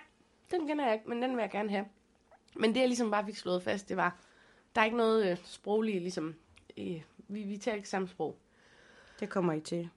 [0.52, 1.86] den kender jeg ikke, men den vil jeg gerne have.
[2.56, 4.18] Men det, jeg ligesom bare fik slået fast, det var,
[4.76, 6.36] der er ikke noget øh, sprogligt, ligesom,
[6.78, 8.38] øh, vi, vi taler ikke samme sprog.
[9.20, 9.90] Det kommer I til.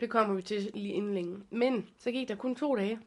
[0.00, 1.42] Det kommer vi til lige inden længe.
[1.50, 3.00] Men så gik der kun to dage.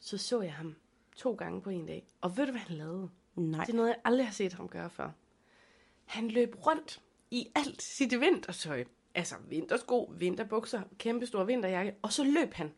[0.00, 0.74] Så så jeg ham
[1.16, 2.06] to gange på en dag.
[2.20, 3.10] Og ved du, hvad han lavede?
[3.36, 3.64] Nej.
[3.64, 5.10] Det er noget, jeg aldrig har set ham gøre før.
[6.04, 8.84] Han løb rundt i alt sit vintertøj.
[9.14, 11.94] Altså vintersko, vinterbukser, kæmpe stor vinterjakke.
[12.02, 12.72] Og så løb han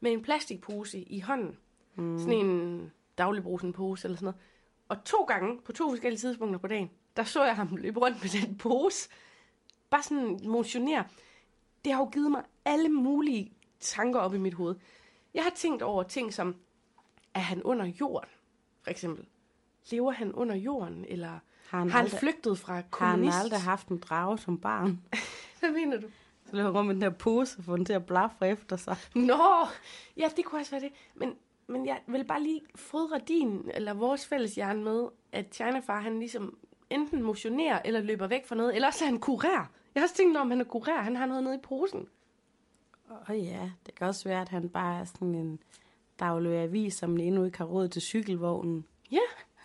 [0.00, 1.58] med en plastikpose i hånden.
[1.94, 2.18] Mm.
[2.18, 4.40] Sådan en dagligbrusen pose eller sådan noget.
[4.88, 8.22] Og to gange på to forskellige tidspunkter på dagen, der så jeg ham løbe rundt
[8.22, 9.08] med den pose.
[9.90, 11.04] Bare sådan motionere.
[11.84, 14.74] Det har jo givet mig alle mulige tanker op i mit hoved.
[15.34, 16.54] Jeg har tænkt over ting som,
[17.34, 18.28] er han under jorden,
[18.82, 19.26] for eksempel?
[19.90, 23.36] Lever han under jorden, eller Har har han, han aldrig, flygtet fra har han kommunist?
[23.42, 25.00] aldrig haft en drage som barn?
[25.60, 26.06] Hvad mener du?
[26.50, 28.76] Så løber han rundt med den der pose og får den til at blaffe efter
[28.76, 28.96] sig.
[29.14, 29.66] Nå,
[30.16, 30.92] ja, det kunne også være det.
[31.14, 31.34] Men,
[31.66, 36.18] men jeg vil bare lige fodre din, eller vores fælles hjerne med, at China-far, han
[36.18, 36.58] ligesom
[36.90, 39.66] enten motionerer, eller løber væk fra noget, eller også er han kurér.
[39.94, 42.08] Jeg har også tænkt, om han er kurér, han har noget nede i posen.
[43.08, 45.58] Og ja, det kan også være, at han bare er sådan en
[46.20, 48.84] daglig avis, som endnu ikke har råd til cykelvognen.
[49.10, 49.18] Ja,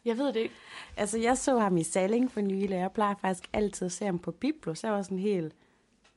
[0.06, 0.56] jeg ved det ikke.
[0.98, 4.06] Altså, jeg så ham i Salling for nylig, og jeg plejer faktisk altid at se
[4.06, 5.56] ham på Biblo, så jeg var sådan helt,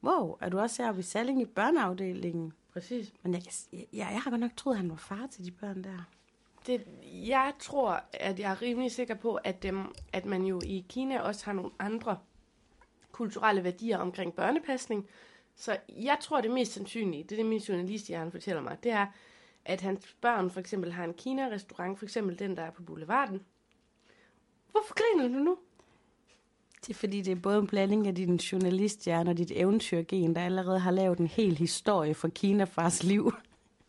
[0.03, 2.53] wow, er du også heroppe i Salling i børneafdelingen?
[2.73, 3.13] Præcis.
[3.23, 3.43] Men jeg,
[3.73, 6.09] jeg, jeg har godt nok troet, at han var far til de børn der.
[6.67, 6.85] Det,
[7.27, 11.21] jeg tror, at jeg er rimelig sikker på, at, dem, at man jo i Kina
[11.21, 12.19] også har nogle andre
[13.21, 15.07] kulturelle værdier omkring børnepasning.
[15.57, 19.07] Så jeg tror, det mest sandsynlige, det er det min journalisthjerne fortæller mig, det er,
[19.64, 23.41] at hans børn for eksempel har en Kina-restaurant, for eksempel den, der er på Boulevarden.
[24.71, 25.59] Hvorfor griner du nu?
[26.81, 30.45] Det er fordi, det er både en blanding af din journalisthjerne og dit eventyrgen, der
[30.45, 33.33] allerede har lavet en hel historie for Kina-fars liv.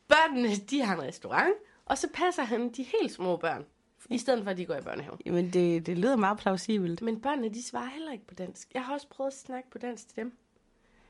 [0.07, 1.53] Børnene, de har en restaurant,
[1.85, 3.65] og så passer han de helt små børn,
[4.09, 5.17] i stedet for, at de går i børnehave.
[5.25, 7.01] Jamen, det, det lyder meget plausibelt.
[7.01, 8.67] Men børnene, de svarer heller ikke på dansk.
[8.73, 10.37] Jeg har også prøvet at snakke på dansk til dem.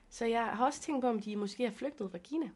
[0.09, 2.49] Så jeg har også tænkt på, om de måske er flygtet fra Kina.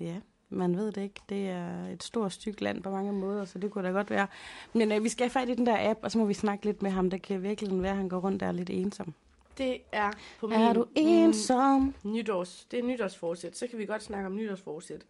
[0.00, 0.16] Ja,
[0.48, 1.20] man ved det ikke.
[1.28, 4.26] Det er et stort stykke land på mange måder, så det kunne da godt være.
[4.72, 6.64] Men øh, vi skal have fat i den der app, og så må vi snakke
[6.64, 7.10] lidt med ham.
[7.10, 9.14] Det kan virkelig være, at han går rundt der lidt ensom.
[9.58, 11.94] Det er på min Er du ensom?
[12.04, 13.56] nytårs, det er nytårsforsæt.
[13.56, 15.06] Så kan vi godt snakke om nytårsforsæt.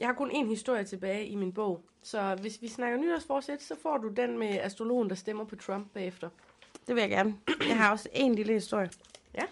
[0.00, 1.84] Jeg har kun én historie tilbage i min bog.
[2.02, 5.92] Så hvis vi snakker nytårsforsæt, så får du den med astrologen, der stemmer på Trump
[5.94, 6.28] bagefter.
[6.86, 7.36] Det vil jeg gerne.
[7.68, 8.90] Jeg har også en lille historie.
[9.34, 9.42] Ja.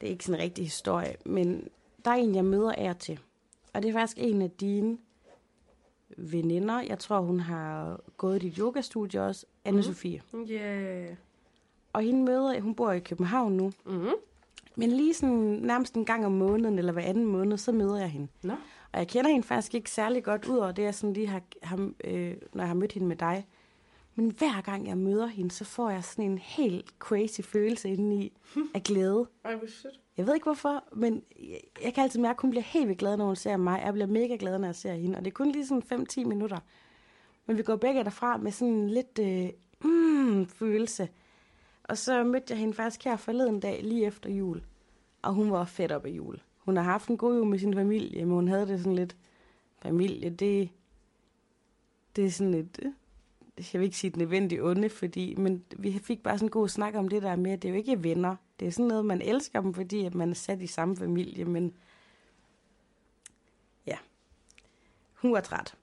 [0.00, 1.68] Det er ikke sådan en rigtig historie, men
[2.04, 3.20] der er en, jeg møder og til.
[3.72, 4.98] Og det er faktisk en af dine
[6.16, 6.80] veninder.
[6.80, 9.46] Jeg tror, hun har gået i dit yogastudie også.
[9.68, 10.20] Anne-Sophie.
[10.32, 10.46] Mm.
[10.50, 11.08] Yeah.
[11.92, 13.72] Og hende møder, hun bor i København nu.
[13.84, 14.12] Mm-hmm.
[14.76, 18.08] Men lige sådan nærmest en gang om måneden, eller hver anden måned, så møder jeg
[18.08, 18.28] hende.
[18.42, 18.54] Nå.
[18.92, 21.42] Og jeg kender hende faktisk ikke særlig godt, ud over det, jeg sådan lige har,
[21.62, 23.46] har øh, når jeg har mødt hende med dig.
[24.14, 28.32] Men hver gang jeg møder hende, så får jeg sådan en helt crazy følelse indeni
[28.74, 29.26] af glæde.
[29.44, 30.00] Ej, hvor sødt.
[30.16, 32.98] Jeg ved ikke hvorfor, men jeg, jeg kan altid mærke, at hun bliver helt vildt
[32.98, 33.82] glad, når hun ser mig.
[33.84, 35.18] Jeg bliver mega glad, når jeg ser hende.
[35.18, 36.58] Og det er kun lige sådan 5-10 minutter.
[37.46, 39.50] Men vi går begge derfra med sådan en lidt øh,
[39.90, 41.08] mm, følelse.
[41.84, 44.62] Og så mødte jeg hende faktisk her forleden dag, lige efter jul.
[45.22, 46.40] Og hun var fedt op af jul.
[46.64, 49.16] Hun har haft en god jul med sin familie, men hun havde det sådan lidt...
[49.82, 50.68] Familie, det,
[52.16, 52.78] det er sådan et...
[53.72, 56.68] Jeg vil ikke sige et nødvendigt onde, fordi, men vi fik bare sådan en god
[56.68, 58.36] snak om det der med, at det er jo ikke venner.
[58.60, 61.44] Det er sådan noget, man elsker dem, fordi at man er sat i samme familie,
[61.44, 61.74] men
[63.86, 63.96] ja.
[65.14, 65.74] Hun var træt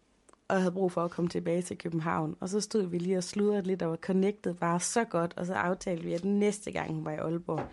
[0.48, 2.36] og havde brug for at komme tilbage til København.
[2.40, 5.46] Og så stod vi lige og sludrede lidt og var connected bare så godt, og
[5.46, 7.68] så aftalte vi, at næste gang hun var i Aalborg,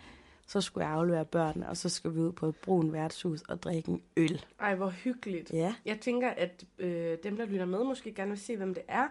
[0.46, 3.62] så skulle jeg aflevere børnene, og så skulle vi ud på et brun værtshus og
[3.62, 4.44] drikke en øl.
[4.60, 5.52] Ej, hvor hyggeligt.
[5.52, 5.74] Ja.
[5.84, 9.08] Jeg tænker, at øh, dem, der lytter med, måske gerne vil se, hvem det er.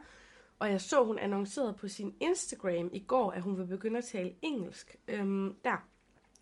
[0.59, 4.05] Og jeg så, hun annoncerede på sin Instagram i går, at hun vil begynde at
[4.05, 4.95] tale engelsk.
[5.07, 5.88] Øhm, der.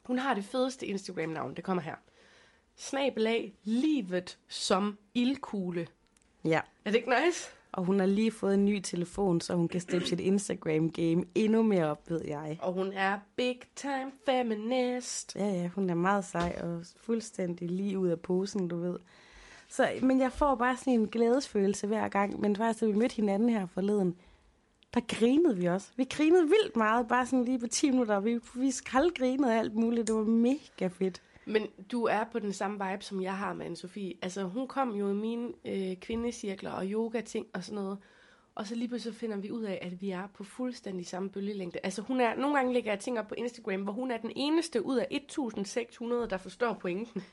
[0.04, 1.56] Hun har det fedeste Instagram-navn.
[1.56, 1.96] Det kommer her.
[2.76, 5.88] Snabelag livet som ildkugle.
[6.46, 6.62] Ja.
[6.86, 7.50] Er det ikke nice?
[7.74, 11.64] Og hun har lige fået en ny telefon, så hun kan steppe sit Instagram-game endnu
[11.64, 12.58] mere op, ved jeg.
[12.62, 15.36] Og hun er big time feminist.
[15.36, 19.00] Ja, ja, hun er meget sej og fuldstændig lige ud af posen, du ved.
[19.70, 22.40] Så, men jeg får bare sådan en glædesfølelse hver gang.
[22.40, 24.16] Men faktisk, da vi mødte hinanden her forleden,
[24.94, 25.88] der grinede vi også.
[25.96, 28.20] Vi grinede vildt meget, bare sådan lige på 10 minutter.
[28.20, 30.08] Vi, vi skraldgrinede og alt muligt.
[30.08, 31.22] Det var mega fedt.
[31.46, 34.20] Men du er på den samme vibe, som jeg har med Anne-Sophie.
[34.22, 37.98] Altså, hun kom jo i mine øh, kvindecirkler og yoga-ting og sådan noget.
[38.56, 41.80] Og så lige pludselig finder vi ud af, at vi er på fuldstændig samme bølgelængde.
[41.84, 44.32] Altså, hun er, nogle gange lægger jeg ting op på Instagram, hvor hun er den
[44.36, 47.24] eneste ud af 1600, der forstår pointen.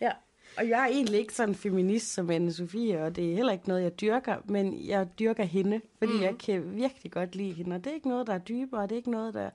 [0.00, 0.10] Ja.
[0.56, 3.52] Og jeg er egentlig ikke sådan en feminist som anne Sofie, og det er heller
[3.52, 6.22] ikke noget, jeg dyrker, men jeg dyrker hende, fordi mm.
[6.22, 7.76] jeg kan virkelig godt lide hende.
[7.76, 9.50] Og det er ikke noget, der er dybere, det er ikke noget, der...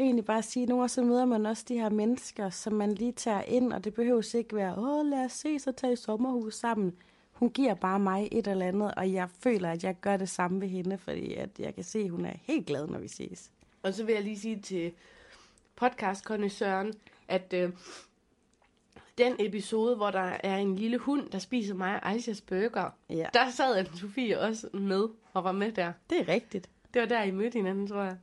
[0.00, 2.50] Jeg vil egentlig bare sige, at nogle gange så møder man også de her mennesker,
[2.50, 5.72] som man lige tager ind, og det behøver ikke være, åh, lad os se, så
[5.72, 6.96] tage i sommerhus sammen.
[7.32, 10.60] Hun giver bare mig et eller andet, og jeg føler, at jeg gør det samme
[10.60, 13.50] ved hende, fordi at jeg kan se, at hun er helt glad, når vi ses.
[13.82, 14.92] Og så vil jeg lige sige til
[15.76, 16.94] podcast Søren,
[17.28, 17.70] at øh,
[19.18, 23.26] den episode, hvor der er en lille hund, der spiser mig og Aishas burger, Ja.
[23.34, 25.92] der sad Anne-Sophie også med og var med der.
[26.10, 26.70] Det er rigtigt.
[26.94, 28.16] Det var der, I mødte hinanden, tror jeg.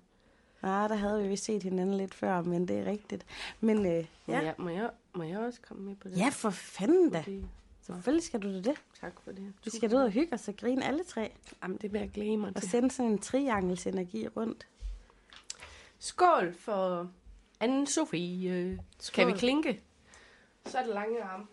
[0.63, 3.25] Ah, der havde vi vist set hinanden lidt før, men det er rigtigt.
[3.59, 4.39] Men øh, Ja.
[4.41, 4.53] ja.
[4.57, 6.17] må, jeg, må jeg også komme med på det?
[6.17, 7.19] ja, for fanden da.
[7.19, 7.45] Fordi,
[7.81, 8.75] Selvfølgelig skal du det.
[9.01, 9.53] tak for det.
[9.65, 11.31] Vi skal ud og hygge os og grine alle tre.
[11.63, 12.69] Jamen, det vil jeg glæde mig Og til.
[12.71, 14.67] sende sådan en triangelsenergi rundt.
[15.99, 17.09] Skål for
[17.63, 18.81] Anne-Sophie.
[18.99, 19.15] Skål.
[19.25, 19.81] Kan vi klinke?
[20.65, 21.47] Så er det lange arm.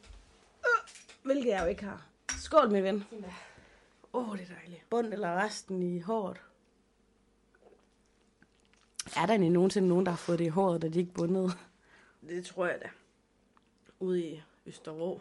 [1.22, 2.02] Hvilket jeg jo ikke har.
[2.38, 3.04] Skål, min ven.
[4.12, 4.90] Åh, oh, det er dejligt.
[4.90, 6.40] Bund eller resten i håret.
[9.06, 11.58] Er der egentlig nogensinde nogen, der har fået det i håret, da de ikke bundet?
[12.28, 12.88] Det tror jeg da.
[14.00, 15.20] Ude i Østervrå.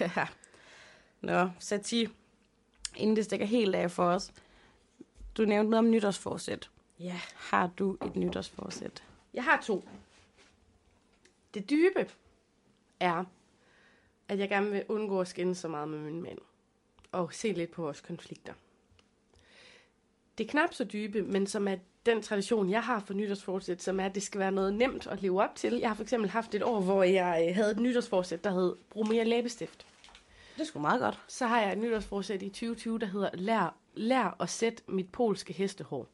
[1.20, 2.08] Nå, Sati,
[2.96, 4.32] inden det stikker helt af for os.
[5.36, 6.70] Du nævnte noget om nytårsforsæt.
[7.00, 7.20] Ja.
[7.34, 9.04] Har du et nytårsforsæt?
[9.34, 9.88] Jeg har to.
[11.54, 12.10] Det dybe
[13.00, 13.24] er,
[14.28, 16.38] at jeg gerne vil undgå at skændes så meget med min mand.
[17.12, 18.54] Og se lidt på vores konflikter.
[20.38, 21.76] Det er knap så dybe, men som er
[22.06, 25.22] den tradition, jeg har for nytårsforsæt, som er, at det skal være noget nemt at
[25.22, 25.74] leve op til.
[25.74, 28.76] Jeg har for eksempel haft et år, hvor jeg øh, havde et nytårsforsæt, der hed
[28.90, 29.86] Brug mere læbestift.
[30.58, 31.20] Det sgu meget godt.
[31.28, 35.52] Så har jeg et nytårsforsæt i 2020, der hedder Lær, lær at sætte mit polske
[35.52, 36.06] hestehår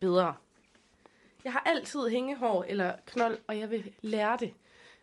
[0.00, 0.34] bedre.
[1.44, 4.52] Jeg har altid hængehår eller knold, og jeg vil lære det.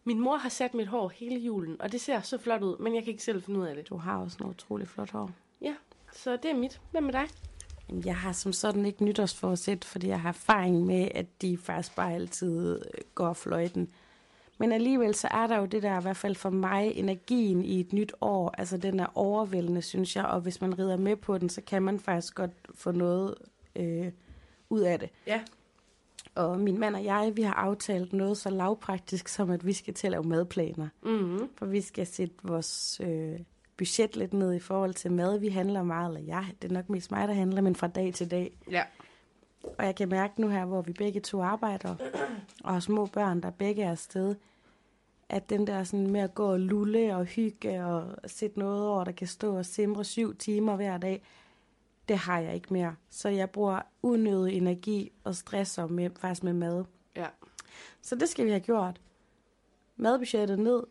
[0.04, 2.96] Min mor har sat mit hår hele julen, og det ser så flot ud, men
[2.96, 3.90] jeg kan ikke selv finde ud af det.
[3.90, 5.32] Du har også noget utroligt flot hår.
[5.62, 5.76] Ja,
[6.14, 6.82] så det er mit.
[6.92, 7.28] Hvad med dig?
[8.06, 12.14] Jeg har som sådan ikke nytårsforsæt, fordi jeg har erfaring med, at de faktisk bare
[12.14, 12.82] altid øh,
[13.16, 13.90] går fløjten.
[14.58, 17.80] Men alligevel så er der jo det der, i hvert fald for mig, energien i
[17.80, 18.56] et nyt år.
[18.58, 20.26] Altså den er overvældende, synes jeg.
[20.26, 23.36] Og hvis man rider med på den, så kan man faktisk godt få noget
[23.76, 24.12] øh,
[24.70, 25.10] ud af det.
[25.28, 25.42] Ja.
[26.36, 29.94] Og min mand og jeg, vi har aftalt noget så lavpraktisk, som at vi skal
[29.94, 30.88] til at lave madplaner.
[31.04, 31.50] Mm-hmm.
[31.58, 33.40] For vi skal sætte vores øh,
[33.80, 35.40] budget lidt ned i forhold til mad.
[35.40, 38.14] Vi handler meget, eller jeg, det er nok mest mig, der handler, men fra dag
[38.14, 38.58] til dag.
[38.72, 38.84] Ja.
[39.78, 41.96] Og jeg kan mærke nu her, hvor vi begge to arbejder,
[42.64, 44.36] og har små børn, der begge er afsted,
[45.30, 49.04] at den der sådan med at gå og lulle og hygge og sætte noget over,
[49.04, 51.24] der kan stå og simre syv timer hver dag,
[52.08, 52.96] det har jeg ikke mere.
[53.10, 56.86] Så jeg bruger unødig energi og stresser med, faktisk med mad.
[57.16, 57.28] Ja.
[58.02, 59.02] Så det skal vi have gjort.
[59.96, 60.84] Madbudgettet ned,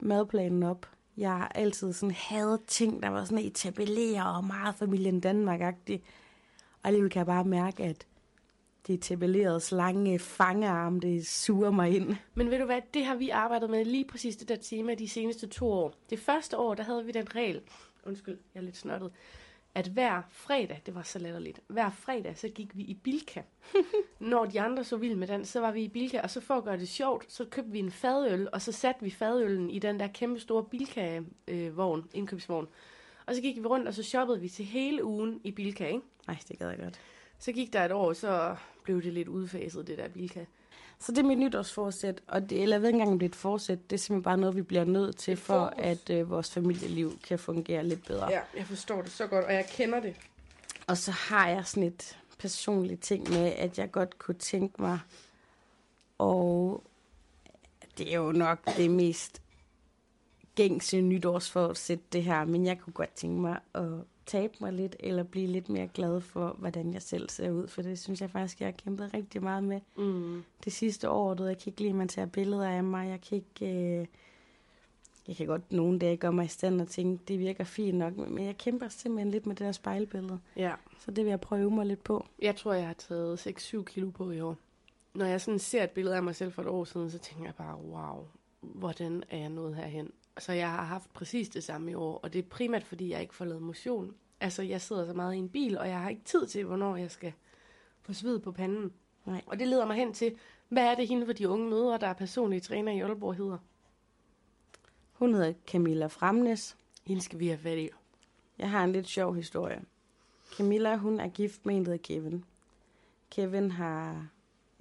[0.00, 0.93] madplanen op.
[1.16, 6.02] Jeg har altid sådan hadet ting, der var sådan etableret og meget familien Danmark-agtig.
[6.82, 8.06] Og alligevel kan jeg bare mærke, at
[8.86, 12.16] det etablerede lange fangearm, det suger mig ind.
[12.34, 15.08] Men ved du hvad, det har vi arbejdet med lige præcis det der tema de
[15.08, 15.94] seneste to år.
[16.10, 17.60] Det første år, der havde vi den regel,
[18.04, 19.10] undskyld, jeg er lidt snottet,
[19.74, 23.42] at hver fredag, det var så latterligt, hver fredag, så gik vi i Bilka.
[24.18, 26.54] Når de andre så vild med den, så var vi i Bilka, og så for
[26.54, 29.78] at gøre det sjovt, så købte vi en fadøl, og så satte vi fadøllen i
[29.78, 32.68] den der kæmpe store Bilka-vogn, indkøbsvogn.
[33.26, 36.00] Og så gik vi rundt, og så shoppede vi til hele ugen i Bilka, ikke?
[36.26, 37.00] Nej, det gad jeg godt.
[37.38, 40.44] Så gik der et år, så blev det lidt udfaset, det der Bilka.
[40.98, 43.30] Så det er mit nytårsforsæt, og det, eller jeg ved ikke engang, om det er
[43.30, 46.50] et forsæt, det er simpelthen bare noget, vi bliver nødt til, for at øh, vores
[46.50, 48.30] familieliv kan fungere lidt bedre.
[48.30, 50.14] Ja, jeg forstår det så godt, og jeg kender det.
[50.86, 54.98] Og så har jeg sådan et personligt ting med, at jeg godt kunne tænke mig,
[56.18, 56.82] og
[57.98, 59.42] det er jo nok det mest
[60.54, 63.90] gængse nytårsforsæt, det her, men jeg kunne godt tænke mig at
[64.26, 67.82] tabe mig lidt, eller blive lidt mere glad for, hvordan jeg selv ser ud, for
[67.82, 70.42] det synes jeg faktisk, jeg har kæmpet rigtig meget med Mm.
[70.64, 71.34] det sidste år.
[71.34, 73.74] Du jeg kan ikke lide, at man tager billeder af mig, jeg kan ikke...
[74.00, 74.06] Øh,
[75.28, 78.16] jeg kan godt nogle dage gøre mig i stand og tænke, det virker fint nok,
[78.16, 80.38] men jeg kæmper simpelthen lidt med det der spejlbillede.
[80.56, 82.26] Ja, Så det vil jeg prøve mig lidt på.
[82.42, 84.56] jeg tror, jeg har taget 6-7 kilo på i år.
[85.14, 87.44] Når jeg sådan ser et billede af mig selv for et år siden, så tænker
[87.44, 88.26] jeg bare, wow,
[88.60, 90.10] hvordan er jeg nået herhen?
[90.38, 93.20] Så jeg har haft præcis det samme i år, og det er primært, fordi jeg
[93.20, 94.14] ikke får lavet motion.
[94.40, 96.96] Altså, jeg sidder så meget i en bil, og jeg har ikke tid til, hvornår
[96.96, 97.32] jeg skal
[98.02, 98.92] få sved på panden.
[99.24, 99.42] Nej.
[99.46, 100.36] Og det leder mig hen til,
[100.68, 103.58] hvad er det hende for de unge mødre, der er personlige træner i Aalborg hedder?
[105.12, 106.76] Hun hedder Camilla Framnes.
[107.06, 107.90] Hende skal vi have fat i.
[108.58, 109.84] Jeg har en lidt sjov historie.
[110.56, 112.44] Camilla, hun er gift med en, der hedder Kevin.
[113.30, 114.28] Kevin har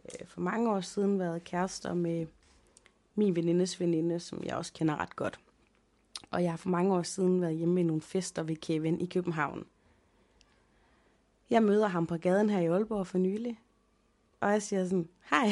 [0.05, 2.27] øh, for mange år siden været kærester med
[3.16, 5.39] min venindes veninde, som jeg også kender ret godt.
[6.32, 9.05] Og jeg har for mange år siden været hjemme med nogle fester ved Kevin i
[9.05, 9.66] København.
[11.49, 13.59] Jeg møder ham på gaden her i Aalborg for nylig.
[14.39, 15.47] Og jeg siger sådan, hej.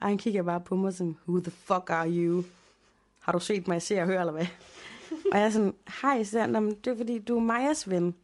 [0.00, 2.44] Og han kigger bare på mig som, who the fuck are you?
[3.18, 4.46] Har du set mig se og høre, eller hvad?
[5.32, 8.14] og jeg er sådan, hej, så han, det er fordi, du er Majas ven.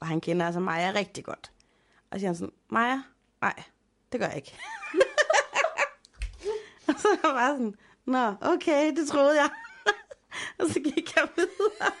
[0.00, 1.52] Og han kender altså Maja rigtig godt.
[2.10, 3.02] Og så siger han sådan, Maja?
[3.40, 3.62] Nej,
[4.12, 4.56] det gør jeg ikke.
[6.88, 7.74] og så er jeg bare sådan,
[8.04, 9.50] nå, okay, det troede jeg.
[10.58, 11.92] og så gik jeg videre.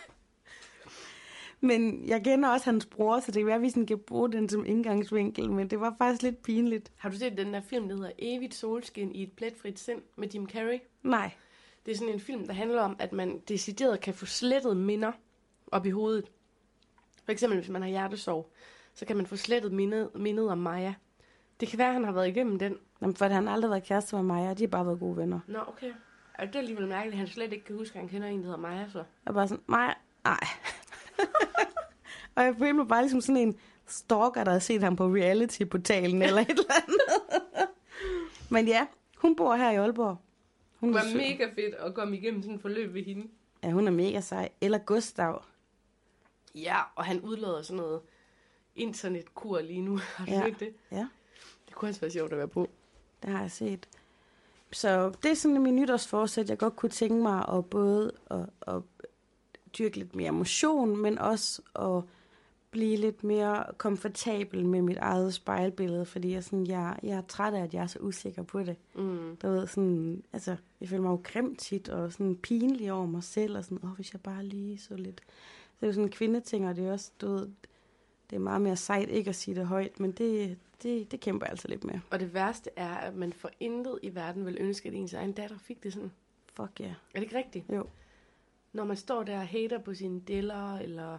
[1.60, 4.32] Men jeg kender også hans bror, så det kan være, at vi sådan kan bruge
[4.32, 6.92] den som indgangsvinkel, men det var faktisk lidt pinligt.
[6.96, 10.28] Har du set den der film, der hedder Evigt solskin i et pletfrit sind med
[10.28, 10.78] Jim Carrey?
[11.02, 11.30] Nej.
[11.86, 15.12] Det er sådan en film, der handler om, at man decideret kan få slettet minder
[15.66, 16.24] op i hovedet.
[17.24, 18.52] For eksempel, hvis man har hjertesorg,
[18.94, 20.94] så kan man få slettet mindet, mindet om Maja.
[21.60, 22.76] Det kan være, at han har været igennem den.
[23.02, 25.16] Jamen, for han har aldrig været kæreste med mig, og de har bare været gode
[25.16, 25.40] venner.
[25.46, 25.92] Nå, okay.
[26.38, 28.38] Og det er alligevel mærkeligt, at han slet ikke kan huske, at han kender en,
[28.38, 28.98] der hedder Maja, så.
[28.98, 29.92] Jeg er bare sådan, Maja,
[30.24, 30.40] nej.
[32.36, 36.22] og jeg følte mig bare ligesom sådan en stalker, der har set ham på reality-portalen
[36.22, 37.68] eller et eller andet.
[38.50, 38.86] Men ja,
[39.16, 40.16] hun bor her i Aalborg.
[40.80, 41.16] Hun Det var sød.
[41.18, 43.26] mega fedt at komme igennem sådan et forløb ved hende.
[43.62, 44.48] Ja, hun er mega sej.
[44.60, 45.44] Eller Gustav.
[46.54, 48.00] Ja, og han udlader sådan noget
[48.76, 49.96] internetkur lige nu.
[50.16, 50.38] Har du Ja.
[50.38, 50.44] ja.
[50.44, 50.74] ikke det?
[50.90, 51.06] Ja,
[51.66, 52.70] Det kunne også være sjovt at være på.
[53.22, 53.88] Det har jeg set.
[54.72, 58.82] Så det er sådan min nytårsforsæt, jeg godt kunne tænke mig at både at, at
[59.78, 62.02] dyrke lidt mere motion, men også at
[62.70, 67.54] blive lidt mere komfortabel med mit eget spejlbillede, fordi jeg, sådan, jeg, jeg er træt
[67.54, 68.76] af, at jeg er så usikker på det.
[68.94, 69.36] Mm.
[69.42, 73.22] Du ved, sådan, altså, jeg føler mig jo grim tit, og sådan pinlig over mig
[73.22, 75.20] selv, og sådan, åh, hvis jeg bare lige så lidt.
[75.20, 77.48] Så det er jo sådan en kvindeting, og det er også, du ved,
[78.30, 81.46] det er meget mere sejt ikke at sige det højt, men det, det, det kæmper
[81.46, 82.00] jeg altså lidt med.
[82.10, 85.32] Og det værste er, at man for intet i verden vil ønske, at ens egen
[85.32, 86.12] datter fik det sådan.
[86.54, 86.84] Fuck ja.
[86.84, 86.94] Yeah.
[86.94, 87.64] Er det ikke rigtigt?
[87.72, 87.86] Jo.
[88.72, 91.18] Når man står der og hater på sine deller, eller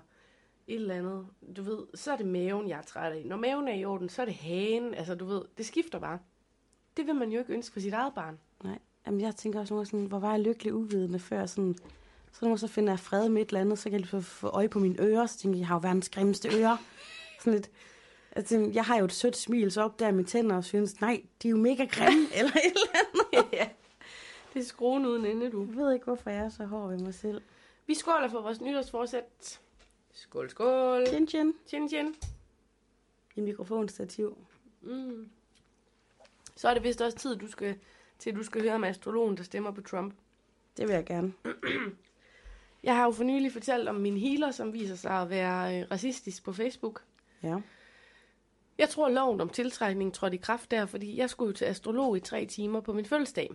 [0.67, 3.25] et eller andet, du ved, så er det maven, jeg er træt af.
[3.25, 4.93] Når maven er i orden, så er det hagen.
[4.93, 6.19] Altså, du ved, det skifter bare.
[6.97, 8.39] Det vil man jo ikke ønske for sit eget barn.
[8.63, 8.79] Nej.
[9.05, 11.75] Jamen, jeg tænker også nogle gange sådan, hvor var jeg lykkelig uvidende før, sådan,
[12.31, 14.47] så når så finder jeg fred med et eller andet, så kan jeg få- få
[14.47, 16.77] øje på mine ører, så tænker jeg, jeg har jo verdens grimmeste ører.
[17.39, 17.69] Sådan lidt,
[18.37, 21.23] Altså, jeg har jo et sødt smil, så op der med tænder og synes, nej,
[21.43, 23.53] de er jo mega grimme, eller et eller andet.
[23.53, 23.69] ja.
[24.53, 25.65] Det er skruen uden ende, du.
[25.69, 27.41] Jeg ved ikke, hvorfor jeg er så hård ved mig selv.
[27.87, 29.59] Vi skåler for vores nytårsforsæt.
[30.13, 31.07] Skål, skål.
[31.07, 31.53] Chin chin.
[31.67, 32.15] Chin, chin.
[33.35, 34.37] I mikrofonstativ.
[34.81, 35.29] Mm.
[36.55, 37.75] Så er det vist også tid, du skal,
[38.19, 40.13] til du skal høre om astrologen, der stemmer på Trump.
[40.77, 41.33] Det vil jeg gerne.
[42.83, 45.87] Jeg har jo for nylig fortalt om min healer, som viser sig at være øh,
[45.91, 47.03] racistisk på Facebook.
[47.43, 47.57] Ja.
[48.77, 52.19] Jeg tror, loven om tiltrækning trådte i kraft der, fordi jeg skulle til astrolog i
[52.19, 53.51] tre timer på min fødselsdag.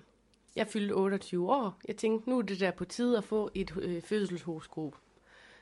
[0.57, 1.79] Jeg fyldte 28 år.
[1.89, 4.97] Jeg tænkte, nu er det der på tide at få et øh, fødselshoroskop.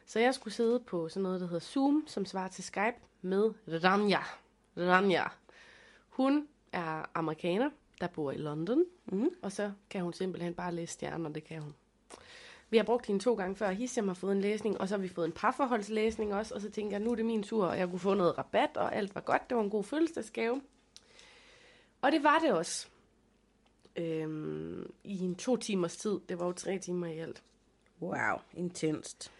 [0.06, 3.50] Så jeg skulle sidde på sådan noget, der hedder Zoom, som svarer til Skype, med
[3.84, 4.20] Rania.
[4.76, 5.24] Rania.
[6.08, 7.70] Hun er amerikaner,
[8.00, 9.30] der bor i London, Mhm.
[9.42, 11.74] og så kan hun simpelthen bare læse stjerner, det kan hun.
[12.70, 13.70] Vi har brugt hende to gange før.
[13.70, 16.54] Hisham har fået en læsning, og så har vi fået en parforholdslæsning også.
[16.54, 18.76] Og så tænkte jeg, nu er det min tur, og jeg kunne få noget rabat,
[18.76, 19.50] og alt var godt.
[19.50, 20.62] Det var en god fødselsdagsgave.
[22.02, 22.88] Og det var det også.
[23.96, 26.20] Øhm, I en to timers tid.
[26.28, 27.42] Det var jo tre timer i alt.
[28.02, 29.32] Wow, intenst.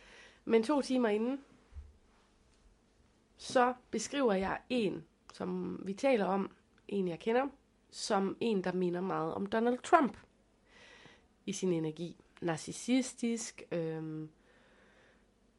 [0.45, 1.41] Men to timer inden,
[3.37, 6.51] så beskriver jeg en, som vi taler om,
[6.89, 7.49] en jeg kender,
[7.91, 10.17] som en, der minder meget om Donald Trump
[11.47, 12.17] i sin energi.
[12.41, 14.29] Narcissistisk, øhm,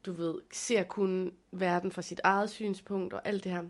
[0.06, 3.64] du ved, ser kun verden fra sit eget synspunkt og alt det her.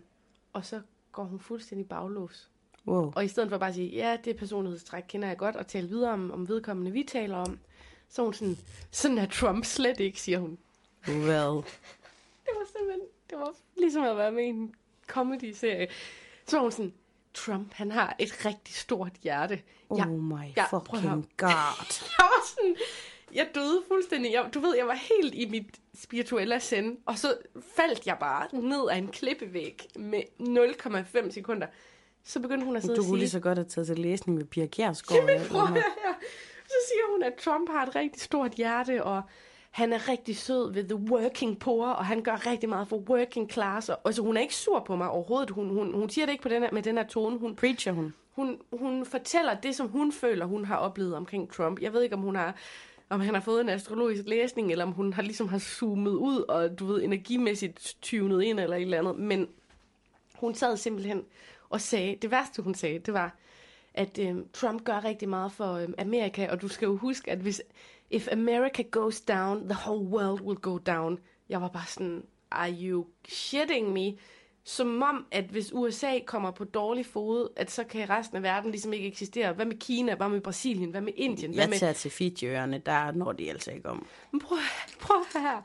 [0.52, 0.80] Og så
[1.12, 2.50] går hun fuldstændig baglås.
[2.86, 3.12] Wow.
[3.16, 5.88] Og i stedet for bare at sige, ja, det personlighedstræk kender jeg godt, og tale
[5.88, 7.58] videre om, om vedkommende, vi taler om,
[8.08, 8.56] så er hun sådan,
[8.90, 10.58] sådan er Trump slet ikke, siger hun.
[11.08, 11.64] Well.
[12.44, 14.74] Det var simpelthen, det var ligesom at være med i en
[15.06, 15.88] comedy-serie.
[16.46, 16.94] Så var hun sådan,
[17.34, 19.60] Trump, han har et rigtig stort hjerte.
[19.90, 21.00] Oh Jeg, my ja, prøv høre.
[21.00, 21.48] fucking god.
[22.18, 22.76] jeg var sådan,
[23.34, 24.32] jeg døde fuldstændig.
[24.32, 27.36] Jeg, du ved, jeg var helt i mit spirituelle send, og så
[27.76, 31.66] faldt jeg bare ned af en klippevæg med 0,5 sekunder.
[32.24, 34.44] Så begyndte hun at sidde Du kunne lige så godt have taget til læsning med
[34.46, 35.28] Pia Kjærsgaard.
[35.28, 36.14] alt Prøv høre her.
[36.66, 39.22] Så siger hun, at Trump har et rigtig stort hjerte, og
[39.72, 43.50] han er rigtig sød ved the working poor, og han gør rigtig meget for working
[43.52, 43.88] class.
[43.88, 45.50] Og, altså, hun er ikke sur på mig overhovedet.
[45.50, 47.38] Hun, hun, hun siger det ikke på den her, med den her tone.
[47.38, 48.14] Hun, Preacher hun.
[48.32, 51.80] hun, hun fortæller det, som hun føler, hun har oplevet omkring Trump.
[51.80, 52.54] Jeg ved ikke, om hun har
[53.12, 56.44] om han har fået en astrologisk læsning, eller om hun har ligesom har zoomet ud,
[56.48, 59.16] og du ved, energimæssigt tyvnet ind, eller et eller andet.
[59.16, 59.48] Men
[60.34, 61.24] hun sad simpelthen
[61.70, 63.36] og sagde, det værste hun sagde, det var,
[63.94, 67.38] at øhm, Trump gør rigtig meget for øhm, Amerika, og du skal jo huske, at
[67.38, 67.62] hvis
[68.12, 71.18] if America goes down, the whole world will go down.
[71.48, 74.14] Jeg var bare sådan, are you shitting me?
[74.64, 78.70] Som om, at hvis USA kommer på dårlig fod, at så kan resten af verden
[78.70, 79.52] ligesom ikke eksistere.
[79.52, 80.14] Hvad med Kina?
[80.14, 80.90] Hvad med Brasilien?
[80.90, 81.50] Hvad med Indien?
[81.50, 81.78] Hvad Jeg med...
[81.78, 84.06] tager til Fidjiøerne, der når de altså ikke om.
[84.30, 84.58] Men prøv,
[85.00, 85.62] prøv her.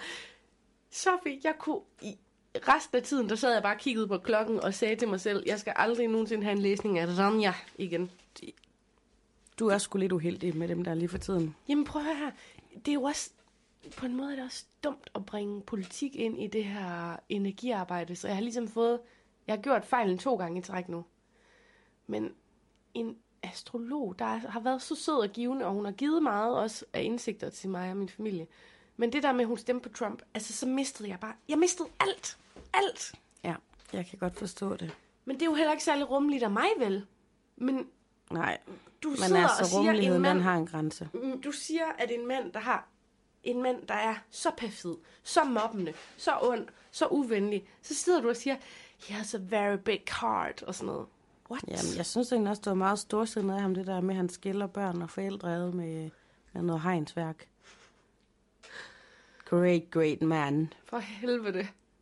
[0.91, 1.81] Sofie, jeg kunne...
[2.01, 2.17] I
[2.67, 5.21] resten af tiden, der sad jeg bare og kiggede på klokken og sagde til mig
[5.21, 8.11] selv, jeg skal aldrig nogensinde have en læsning af Rania igen.
[9.59, 11.55] Du er sgu lidt uheldig med dem der lige for tiden.
[11.67, 12.31] Jamen prøv at høre her.
[12.85, 13.31] Det er jo også...
[13.97, 18.15] På en måde er det også dumt at bringe politik ind i det her energiarbejde.
[18.15, 18.99] Så jeg har ligesom fået...
[19.47, 21.05] Jeg har gjort fejlen to gange i træk nu.
[22.07, 22.33] Men
[22.93, 26.85] en astrolog, der har været så sød og givende, og hun har givet meget også
[26.93, 28.47] af indsigter til mig og min familie.
[28.97, 31.33] Men det der med, at hun stemte på Trump, altså så mistede jeg bare...
[31.49, 32.37] Jeg mistede alt.
[32.73, 33.15] Alt.
[33.43, 33.55] Ja,
[33.93, 34.95] jeg kan godt forstå det.
[35.25, 37.05] Men det er jo heller ikke særlig rummeligt af mig, vel?
[37.55, 37.87] Men
[38.31, 38.57] Nej,
[39.03, 41.09] du men sidder og altså siger, en mand, har en grænse.
[41.13, 42.87] Mm, Du siger, at en mand, der har
[43.43, 48.29] en mand, der er så perfid, så mobbende, så ond, så uvenlig, så sidder du
[48.29, 48.55] og siger,
[49.07, 51.05] he has a very big heart, og sådan noget.
[51.51, 51.63] What?
[51.67, 54.15] Jamen, jeg synes egentlig også, det var meget storsindet af ham, det der med, at
[54.17, 56.09] han skiller børn og forældre med,
[56.53, 57.47] med noget hegnsværk.
[59.45, 60.73] Great, great man.
[60.85, 61.57] For helvede.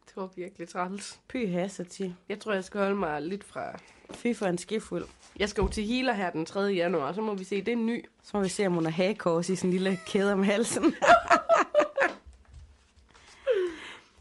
[0.05, 1.19] Det var virkelig træls.
[1.27, 2.15] Py Hassati.
[2.29, 3.79] Jeg tror, jeg skal holde mig lidt fra...
[4.13, 5.05] Fy for en skifuld.
[5.39, 6.59] Jeg skal jo til healer her den 3.
[6.59, 8.05] januar, så må vi se, det er en ny.
[8.23, 10.83] Så må vi se, om hun har hagekors i sin lille kæde om halsen.